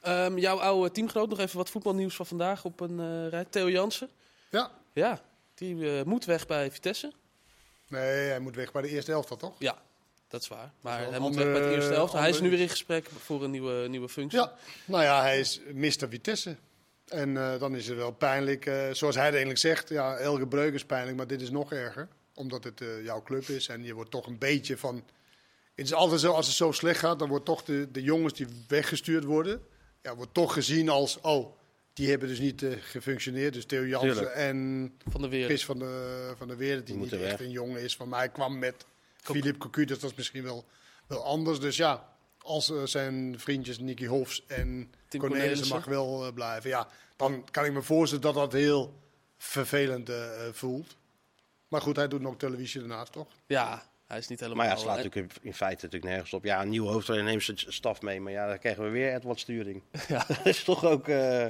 Ehm, 0.02 0.38
jouw 0.38 0.60
oude 0.60 0.92
teamgenoot, 0.92 1.30
nog 1.30 1.40
even 1.40 1.58
wat 1.58 1.70
voetbalnieuws 1.70 2.16
van 2.16 2.26
vandaag 2.26 2.66
op 2.66 2.80
een 2.80 3.00
eh 3.00 3.28
rij. 3.30 3.46
Theo 3.46 3.70
Jansen. 3.70 4.10
ja, 4.50 4.72
Ja, 4.94 5.22
die 5.56 6.04
moet 6.06 6.26
weg 6.26 6.46
bij 6.48 6.72
Vitesse. 6.72 7.12
nee, 7.88 8.28
hij 8.30 8.40
moet 8.40 8.56
weg 8.56 8.72
bij 8.72 8.82
de 8.82 8.88
eerste 8.90 9.12
elftal, 9.12 9.38
toch? 9.38 9.54
Ja, 9.60 9.78
dat 10.36 10.44
is 10.44 10.58
waar. 10.58 10.72
Maar 10.82 11.10
hij 11.10 11.20
moet 11.20 11.36
weg 11.36 11.44
bij 11.46 11.54
het 11.54 11.62
andere- 11.64 11.76
eerste 11.76 11.94
elftal. 11.94 12.20
Hij 12.20 12.30
is 12.30 12.42
nu 12.42 12.50
weer 12.50 12.60
in 12.60 12.70
gesprek 12.70 13.08
voor 13.20 13.44
een 13.44 13.52
nieuwe, 13.52 13.88
nieuwe 13.88 14.10
functie. 14.10 14.40
Ja, 14.40 14.54
nou 14.86 15.04
ja, 15.04 15.22
hij 15.22 15.40
is 15.40 15.62
Mr. 15.74 16.08
Vitesse. 16.10 16.56
En 17.08 17.38
eh, 17.38 17.60
dan 17.60 17.76
is 17.76 17.88
het 17.88 17.98
wel 17.98 18.12
pijnlijk, 18.12 18.66
eh, 18.66 18.74
zoals 18.92 19.16
hij 19.16 19.26
het 19.26 19.34
eigenlijk 19.34 19.58
zegt, 19.60 19.90
ja, 19.90 20.16
elke 20.16 20.48
breuk 20.48 20.74
is 20.74 20.86
pijnlijk, 20.86 21.18
maar 21.18 21.28
dit 21.28 21.42
is 21.42 21.50
nog 21.50 21.72
erger. 21.72 22.08
Omdat 22.34 22.64
het 22.64 22.82
eh, 22.82 23.04
jouw 23.04 23.24
club 23.24 23.48
is 23.48 23.68
en 23.68 23.84
je 23.84 23.94
wordt 23.94 24.12
toch 24.12 24.28
een 24.28 24.38
beetje 24.38 24.78
van... 24.78 25.04
Het 25.76 25.86
is 25.86 25.94
altijd 25.94 26.22
zo, 26.22 26.32
als 26.32 26.48
het 26.48 26.56
zo 26.56 26.72
slecht 26.72 27.00
gaat, 27.00 27.20
dan 27.20 27.30
wordt 27.30 27.46
toch 27.46 27.64
de, 27.64 27.88
de 27.92 28.04
jongens 28.04 28.34
die 28.34 28.48
weggestuurd 28.68 29.24
worden, 29.24 29.62
ja, 30.02 30.16
wordt 30.16 30.34
toch 30.34 30.54
gezien 30.54 30.90
als, 30.90 31.22
oh, 31.22 31.58
die 31.94 32.10
hebben 32.10 32.28
dus 32.28 32.40
niet 32.40 32.64
eh, 32.64 32.72
gefunctioneerd. 32.82 33.54
Dus 33.54 33.66
Theo 33.66 33.86
Jansen 33.86 34.34
en 34.34 34.92
Van 35.10 35.22
de 35.22 35.58
van 35.58 35.80
de, 35.80 36.34
van 36.38 36.48
de 36.48 36.56
Wereld, 36.56 36.88
die 36.88 36.96
niet 36.96 37.14
echt 37.14 37.22
weg. 37.22 37.40
een 37.40 37.52
jongen 37.52 37.82
is. 37.82 37.96
Van 37.96 38.10
mij 38.10 38.30
kwam 38.30 38.60
met 38.60 38.86
Philippe 39.34 39.60
Cocu, 39.60 39.86
dus 39.86 40.00
dat 40.00 40.10
is 40.12 40.16
misschien 40.18 40.44
wel, 40.44 40.66
wel 41.08 41.24
anders. 41.24 41.60
Dus 41.60 41.78
ja, 41.78 42.10
als 42.42 42.70
eh, 42.72 42.84
zijn 42.84 43.36
vriendjes 43.40 43.80
Nicky 43.80 44.06
Hofs 44.06 44.46
en 44.48 44.94
Tim 45.08 45.20
Cornelissen 45.20 45.68
Cornelissen. 45.70 45.76
mag 45.76 45.86
wel 45.86 46.26
eh, 46.26 46.34
blijven. 46.34 46.70
Ja, 46.70 46.88
dan 47.16 47.46
kan 47.52 47.66
ik 47.66 47.74
me 47.74 47.82
voorstellen 47.82 48.24
dat 48.24 48.34
dat 48.34 48.52
heel 48.54 49.00
vervelend 49.38 50.10
eh, 50.10 50.30
voelt. 50.52 50.96
Maar 51.68 51.82
goed, 51.82 51.96
hij 51.96 52.08
doet 52.08 52.22
nog 52.22 52.38
televisie 52.38 52.80
daarnaast, 52.80 53.12
toch? 53.12 53.28
Ja, 53.46 53.84
hij 54.08 54.18
is 54.18 54.28
niet 54.28 54.40
helemaal... 54.40 54.58
Maar 54.66 54.68
ja, 54.76 54.80
het 54.80 54.82
slaat 54.90 54.98
en- 54.98 55.04
natuurlijk 55.04 55.36
in, 55.36 55.42
in 55.48 55.54
feite 55.54 55.84
natuurlijk 55.86 56.12
nergens 56.12 56.34
op. 56.34 56.44
Ja, 56.44 56.62
een 56.62 56.70
nieuwe 56.70 56.90
hoofdtrainer 56.92 57.30
neemt 57.30 57.44
zijn 57.44 57.58
staf 57.58 58.02
mee. 58.02 58.22
Maar 58.22 58.32
ja, 58.32 58.48
dan 58.48 58.60
krijgen 58.60 58.84
we 58.84 58.90
weer 58.90 59.14
Edward 59.14 59.40
Sturing. 59.40 59.82
Ja. 60.08 60.26
dat 60.28 60.46
is 60.46 60.64
toch 60.64 60.86
ook... 60.86 61.08
eh, 61.08 61.46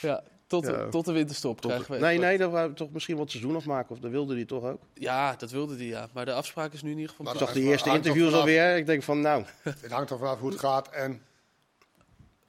Ja, 0.00 0.22
tot, 0.50 0.66
Ja. 0.66 0.88
tot 0.88 1.04
de 1.04 1.12
winterstop 1.12 1.60
tot- 1.60 1.70
krijgen 1.70 1.94
we. 1.94 2.00
nee, 2.00 2.18
nee, 2.18 2.38
dat 2.38 2.50
wou 2.50 2.74
toch 2.74 2.90
misschien 2.92 3.16
wat 3.16 3.30
seizoen 3.30 3.56
afmaken. 3.56 3.90
Of 3.90 3.98
dat 3.98 4.10
wilde 4.10 4.34
hij 4.34 4.44
toch 4.44 4.64
ook. 4.64 4.80
Ja, 4.94 5.34
dat 5.38 5.50
wilde 5.50 5.76
hij, 5.76 5.84
ja. 5.86 6.08
Maar 6.12 6.24
de 6.24 6.32
afspraak 6.32 6.72
is 6.72 6.82
nu 6.82 6.90
in 6.90 6.94
ieder 6.96 7.10
geval... 7.10 7.24
Maar 7.24 7.34
Ik 7.34 7.40
dat 7.40 7.48
zag 7.48 7.58
de 7.58 7.62
eerste 7.68 7.90
interviews 7.90 8.24
vanaf- 8.24 8.40
alweer. 8.40 8.76
Ik 8.76 8.86
denk 8.86 9.02
van, 9.02 9.20
nou, 9.20 9.44
Het 9.62 9.90
hangt 9.92 10.10
er 10.10 10.18
vanaf 10.18 10.38
hoe 10.38 10.50
het 10.50 10.58
gaat. 10.58 10.88
En 10.88 11.22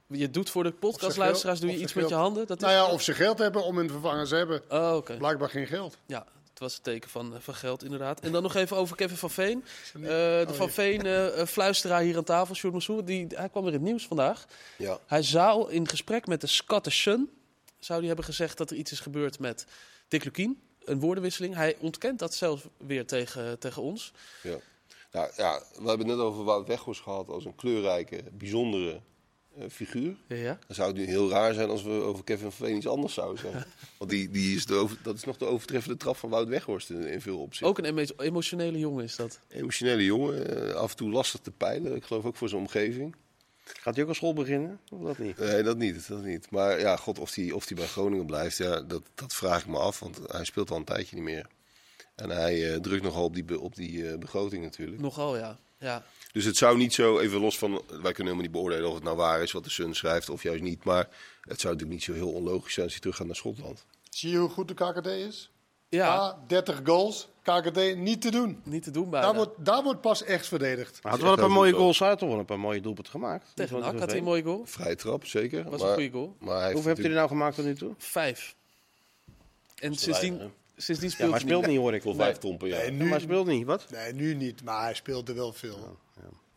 Je 0.07 0.29
doet 0.29 0.49
voor 0.49 0.63
de 0.63 0.71
podcastluisteraars 0.71 1.59
doe 1.59 1.71
je 1.71 1.77
iets 1.77 1.93
met 1.93 2.09
je 2.09 2.15
handen. 2.15 2.47
Dat 2.47 2.57
is... 2.57 2.63
nou 2.63 2.75
ja, 2.75 2.93
of 2.93 3.01
ze 3.01 3.13
geld 3.13 3.39
hebben 3.39 3.63
om 3.63 3.77
een 3.77 3.89
vervanger 3.89 4.27
te 4.27 4.35
hebben. 4.35 4.61
Oh, 4.69 4.95
oké. 4.95 5.17
Blijkbaar 5.17 5.49
geen 5.49 5.67
geld. 5.67 5.97
Ja, 6.05 6.25
het 6.49 6.59
was 6.59 6.73
het 6.73 6.83
teken 6.83 7.09
van, 7.09 7.33
van 7.39 7.53
geld 7.55 7.83
inderdaad. 7.83 8.19
En 8.19 8.31
dan 8.31 8.43
nog 8.43 8.55
even 8.55 8.77
over 8.77 8.95
Kevin 8.95 9.17
van 9.17 9.29
Veen. 9.29 9.63
Eh, 9.93 10.01
de 10.01 10.45
Oh, 10.49 10.53
Van. 10.55 10.69
Veen 10.69 11.01
eh, 11.05 11.39
eh, 11.41 11.47
fluisteraar 11.47 12.01
hier 12.01 12.17
aan 12.17 12.23
tafel, 12.23 12.55
Sjoerd 12.55 12.73
Mansour, 12.73 13.05
die 13.05 13.27
Hij 13.35 13.49
kwam 13.49 13.63
weer 13.63 13.73
in 13.73 13.79
het 13.79 13.87
nieuws 13.87 14.07
vandaag. 14.07 14.45
Ja. 14.77 14.97
Hij 15.05 15.23
zou 15.23 15.71
in 15.71 15.87
gesprek 15.87 16.27
met 16.27 16.41
de 16.41 16.47
Scottish 16.47 17.01
Sun... 17.01 17.29
zou 17.85 17.99
hij 17.99 18.07
hebben 18.07 18.25
gezegd 18.25 18.57
dat 18.57 18.69
er 18.69 18.77
iets 18.77 18.91
is 18.91 18.99
gebeurd 18.99 19.39
met 19.39 19.65
Dick 20.07 20.23
Lukien. 20.23 20.61
Een 20.83 20.99
woordenwisseling. 20.99 21.55
Hij 21.55 21.75
ontkent 21.79 22.19
dat 22.19 22.33
zelfs 22.33 22.63
weer 22.77 23.05
tegen, 23.05 23.59
tegen 23.59 23.81
ons. 23.81 24.11
Ja. 24.43 24.57
Nou, 25.11 25.31
ja, 25.37 25.59
we 25.59 25.87
hebben 25.87 26.07
het 26.07 26.17
net 26.17 26.25
over 26.25 26.43
Wout 26.43 26.67
Weghorst 26.67 27.01
gehad 27.01 27.29
als 27.29 27.45
een 27.45 27.55
kleurrijke, 27.55 28.23
bijzondere 28.31 29.01
eh, 29.57 29.65
figuur. 29.69 30.15
Ja. 30.27 30.59
Dan 30.67 30.75
zou 30.75 30.87
het 30.87 30.97
nu 30.97 31.05
heel 31.05 31.29
raar 31.29 31.53
zijn 31.53 31.69
als 31.69 31.83
we 31.83 31.89
over 31.89 32.23
Kevin 32.23 32.51
van 32.51 32.67
Veen 32.67 32.75
iets 32.75 32.87
anders 32.87 33.13
zouden 33.13 33.41
zeggen. 33.41 33.65
Want 33.97 34.11
die, 34.11 34.29
die 34.29 34.55
is 34.55 34.65
de 34.65 34.73
over, 34.73 34.97
dat 35.03 35.15
is 35.15 35.23
nog 35.23 35.37
de 35.37 35.45
overtreffende 35.45 35.97
trap 35.97 36.17
van 36.17 36.29
Wout 36.29 36.47
Weghorst 36.47 36.89
in, 36.89 37.07
in 37.07 37.21
veel 37.21 37.37
opzichten. 37.37 37.67
Ook 37.67 37.77
een 37.77 37.85
emo- 37.85 38.13
emotionele 38.17 38.79
jongen 38.79 39.03
is 39.03 39.15
dat. 39.15 39.39
Emotionele 39.47 40.05
jongen, 40.05 40.67
eh, 40.69 40.75
af 40.75 40.91
en 40.91 40.97
toe 40.97 41.09
lastig 41.09 41.39
te 41.39 41.51
peilen. 41.51 41.95
Ik 41.95 42.03
geloof 42.03 42.25
ook 42.25 42.35
voor 42.35 42.49
zijn 42.49 42.61
omgeving. 42.61 43.15
Gaat 43.63 43.95
hij 43.95 44.03
ook 44.03 44.09
een 44.09 44.15
school 44.15 44.33
beginnen? 44.33 44.79
Of 44.89 45.01
dat 45.01 45.17
niet? 45.17 45.37
Nee, 45.37 45.63
dat 45.63 45.77
niet, 45.77 46.07
dat 46.07 46.23
niet. 46.23 46.51
Maar 46.51 46.79
ja, 46.79 46.95
god, 46.95 47.19
of 47.19 47.35
hij 47.35 47.51
of 47.51 47.65
die 47.65 47.77
bij 47.77 47.87
Groningen 47.87 48.25
blijft, 48.25 48.57
ja, 48.57 48.81
dat, 48.81 49.03
dat 49.15 49.33
vraag 49.33 49.61
ik 49.61 49.67
me 49.67 49.77
af. 49.77 49.99
Want 49.99 50.19
hij 50.27 50.45
speelt 50.45 50.71
al 50.71 50.77
een 50.77 50.83
tijdje 50.83 51.15
niet 51.15 51.25
meer. 51.25 51.47
En 52.15 52.29
hij 52.29 52.73
eh, 52.73 52.79
drukt 52.79 53.03
nogal 53.03 53.23
op 53.23 53.33
die, 53.33 53.59
op 53.59 53.75
die 53.75 54.09
eh, 54.09 54.17
begroting 54.17 54.63
natuurlijk. 54.63 55.01
Nogal, 55.01 55.37
ja. 55.37 55.57
ja. 55.77 56.03
Dus 56.31 56.45
het 56.45 56.57
zou 56.57 56.77
niet 56.77 56.93
zo, 56.93 57.19
even 57.19 57.39
los 57.39 57.57
van, 57.57 57.71
wij 57.71 57.87
kunnen 57.87 58.15
helemaal 58.15 58.41
niet 58.41 58.51
beoordelen 58.51 58.87
of 58.87 58.93
het 58.95 59.03
nou 59.03 59.17
waar 59.17 59.41
is 59.41 59.51
wat 59.51 59.63
de 59.63 59.69
Sun 59.69 59.95
schrijft 59.95 60.29
of 60.29 60.43
juist 60.43 60.61
niet. 60.61 60.83
Maar 60.83 61.07
het 61.41 61.59
zou 61.59 61.73
natuurlijk 61.73 61.89
niet 61.89 62.03
zo 62.03 62.13
heel 62.13 62.31
onlogisch 62.31 62.73
zijn 62.73 62.85
als 62.85 62.93
hij 62.93 63.01
terug 63.01 63.17
gaat 63.17 63.27
naar 63.27 63.35
Schotland. 63.35 63.85
Zie 64.09 64.29
je 64.29 64.37
hoe 64.37 64.49
goed 64.49 64.67
de 64.67 64.73
KKD 64.73 65.05
is? 65.07 65.51
Ja, 65.89 66.05
Ja, 66.05 66.43
30 66.47 66.81
goals. 66.83 67.27
KKD 67.43 67.95
niet 67.95 68.21
te 68.21 68.31
doen. 68.31 68.61
niet 68.63 68.83
te 68.83 68.91
doen 68.91 69.09
bijna. 69.09 69.25
Daar 69.25 69.35
wordt, 69.35 69.65
daar 69.65 69.83
wordt 69.83 70.01
pas 70.01 70.23
echt 70.23 70.47
verdedigd. 70.47 70.99
Hij 71.01 71.11
had 71.11 71.21
wel 71.21 71.31
een 71.31 71.39
paar 71.39 71.51
mooie 71.51 71.73
goals 71.73 72.03
uit, 72.03 72.21
wel 72.21 72.31
een 72.39 72.45
paar 72.45 72.59
mooie 72.59 72.81
doelpunten 72.81 73.11
gemaakt. 73.11 73.51
Tegen 73.53 73.79
NAC 73.79 73.99
had 73.99 74.09
hij 74.09 74.17
een 74.17 74.23
mooie 74.23 74.43
goal. 74.43 74.61
Vrije 74.65 74.95
trap, 74.95 75.25
zeker. 75.25 75.69
Was 75.69 75.79
maar, 75.81 75.89
een 75.89 75.93
goede 75.95 76.11
goal. 76.11 76.35
Maar 76.39 76.49
hij 76.49 76.61
heeft 76.61 76.73
Hoeveel 76.73 76.89
heeft 76.89 77.01
hij 77.01 77.09
er 77.09 77.15
nou 77.15 77.27
gemaakt 77.27 77.55
tot 77.55 77.65
nu 77.65 77.75
toe? 77.75 77.93
Vijf. 77.97 78.55
En 79.79 79.95
sindsdien, 79.95 80.37
weinig, 80.37 80.55
sindsdien 80.77 81.09
Ja, 81.09 81.15
speelt 81.15 81.29
maar 81.31 81.39
hij 81.39 81.47
speelt 81.49 81.65
niet, 81.67 81.77
hoor 81.77 81.93
ik. 81.93 82.01
Tot 82.01 82.15
vijf 82.15 82.37
ton 82.37 82.57
per 82.57 82.67
jaar. 82.67 82.77
Nee, 82.79 82.87
Ja, 82.87 82.91
nu, 82.91 83.03
maar 83.03 83.09
hij 83.09 83.19
speelt 83.19 83.47
niet, 83.47 83.65
wat? 83.65 83.85
nee, 83.91 84.13
nu 84.13 84.33
niet, 84.33 84.63
maar 84.63 84.81
hij 84.83 84.93
speelde 84.93 85.33
wel 85.33 85.53
veel. 85.53 85.97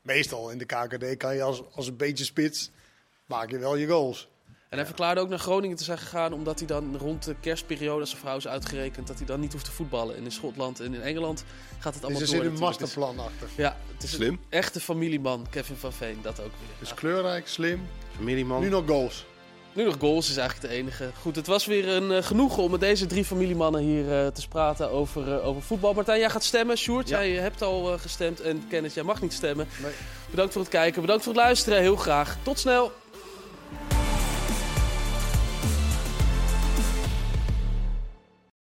Meestal 0.03 0.51
in 0.51 0.59
de 0.59 0.65
KKD 0.65 1.17
kan 1.17 1.35
je 1.35 1.43
als, 1.43 1.63
als 1.75 1.87
een 1.87 1.97
beetje 1.97 2.25
spits, 2.25 2.71
maak 3.27 3.51
je 3.51 3.59
wel 3.59 3.77
je 3.77 3.87
goals. 3.87 4.29
En 4.69 4.81
hij 4.81 4.87
verklaarde 4.87 5.21
ook 5.21 5.29
naar 5.29 5.39
Groningen 5.39 5.77
te 5.77 5.85
zijn 5.85 5.99
gegaan 5.99 6.33
omdat 6.33 6.59
hij 6.59 6.67
dan 6.69 6.97
rond 6.97 7.25
de 7.25 7.35
kerstperiode, 7.41 8.01
als 8.01 8.09
zijn 8.11 8.21
vrouw 8.23 8.37
is 8.37 8.49
uitgerekend, 8.49 9.07
dat 9.07 9.17
hij 9.17 9.27
dan 9.27 9.41
niet 9.41 9.53
hoeft 9.53 9.65
te 9.65 9.71
voetballen. 9.73 10.17
En 10.17 10.25
in 10.25 10.33
Schotland 10.33 10.81
en 10.81 10.95
in 10.95 11.03
Engeland 11.03 11.45
gaat 11.79 11.95
het 11.95 12.03
Dus 12.03 12.03
allemaal 12.03 12.21
er 12.21 12.27
door. 12.27 12.37
zit 12.37 12.45
een 12.45 12.53
natuurlijk. 12.53 12.79
Dus- 12.79 12.89
masterplan 12.89 13.19
achter. 13.27 13.49
ja, 13.57 13.77
het 13.93 14.03
is 14.03 14.11
Slim. 14.11 14.33
een 14.33 14.41
echte 14.49 14.81
familieman, 14.81 15.47
Kevin 15.51 15.77
van 15.77 15.93
Veen, 15.93 16.19
dat 16.23 16.41
ook 16.41 16.47
weer. 16.47 16.77
Dus 16.79 16.95
kleurrijk, 16.95 17.49
slim. 17.49 17.87
Familieman. 18.17 18.61
Nu 18.61 18.69
nog 18.69 18.87
goals. 18.87 19.27
Nu 19.73 19.85
nog 19.85 19.97
goals 19.99 20.29
is 20.31 20.37
eigenlijk 20.37 20.69
het 20.73 20.81
enige. 20.81 21.11
Goed, 21.21 21.37
het 21.37 21.47
was 21.47 21.67
weer 21.67 21.89
een 21.89 22.11
uh, 22.11 22.23
genoegen 22.23 22.63
om 22.63 22.71
met 22.71 22.81
deze 22.81 23.07
drie 23.07 23.25
familiemannen 23.25 23.81
hier 23.81 24.05
uh, 24.05 24.27
te 24.27 24.49
praten 24.49 24.91
over, 24.91 25.29
uh, 25.29 25.47
over 25.47 25.63
voetbal. 25.63 25.93
Martijn, 25.95 26.19
jij 26.19 26.31
gaat 26.31 26.45
stemmen. 26.45 26.77
Sjoerd, 26.77 27.09
ja. 27.09 27.25
jij 27.25 27.43
hebt 27.43 27.63
al 27.63 27.99
gestemd. 27.99 28.41
En 28.41 28.65
Kenneth, 28.69 28.95
jij 28.95 29.03
mag 29.03 29.21
niet 29.21 29.33
stemmen. 29.33 29.69
Nee. 29.83 29.93
Bedankt 30.31 30.53
voor 30.53 30.63
het 30.63 30.71
kijken, 30.71 31.01
bedankt 31.01 31.25
voor 31.25 31.33
het 31.33 31.43
luisteren. 31.43 31.81
Heel 31.81 31.97
graag. 31.97 32.37
Tot 32.43 32.59
snel. 32.59 32.93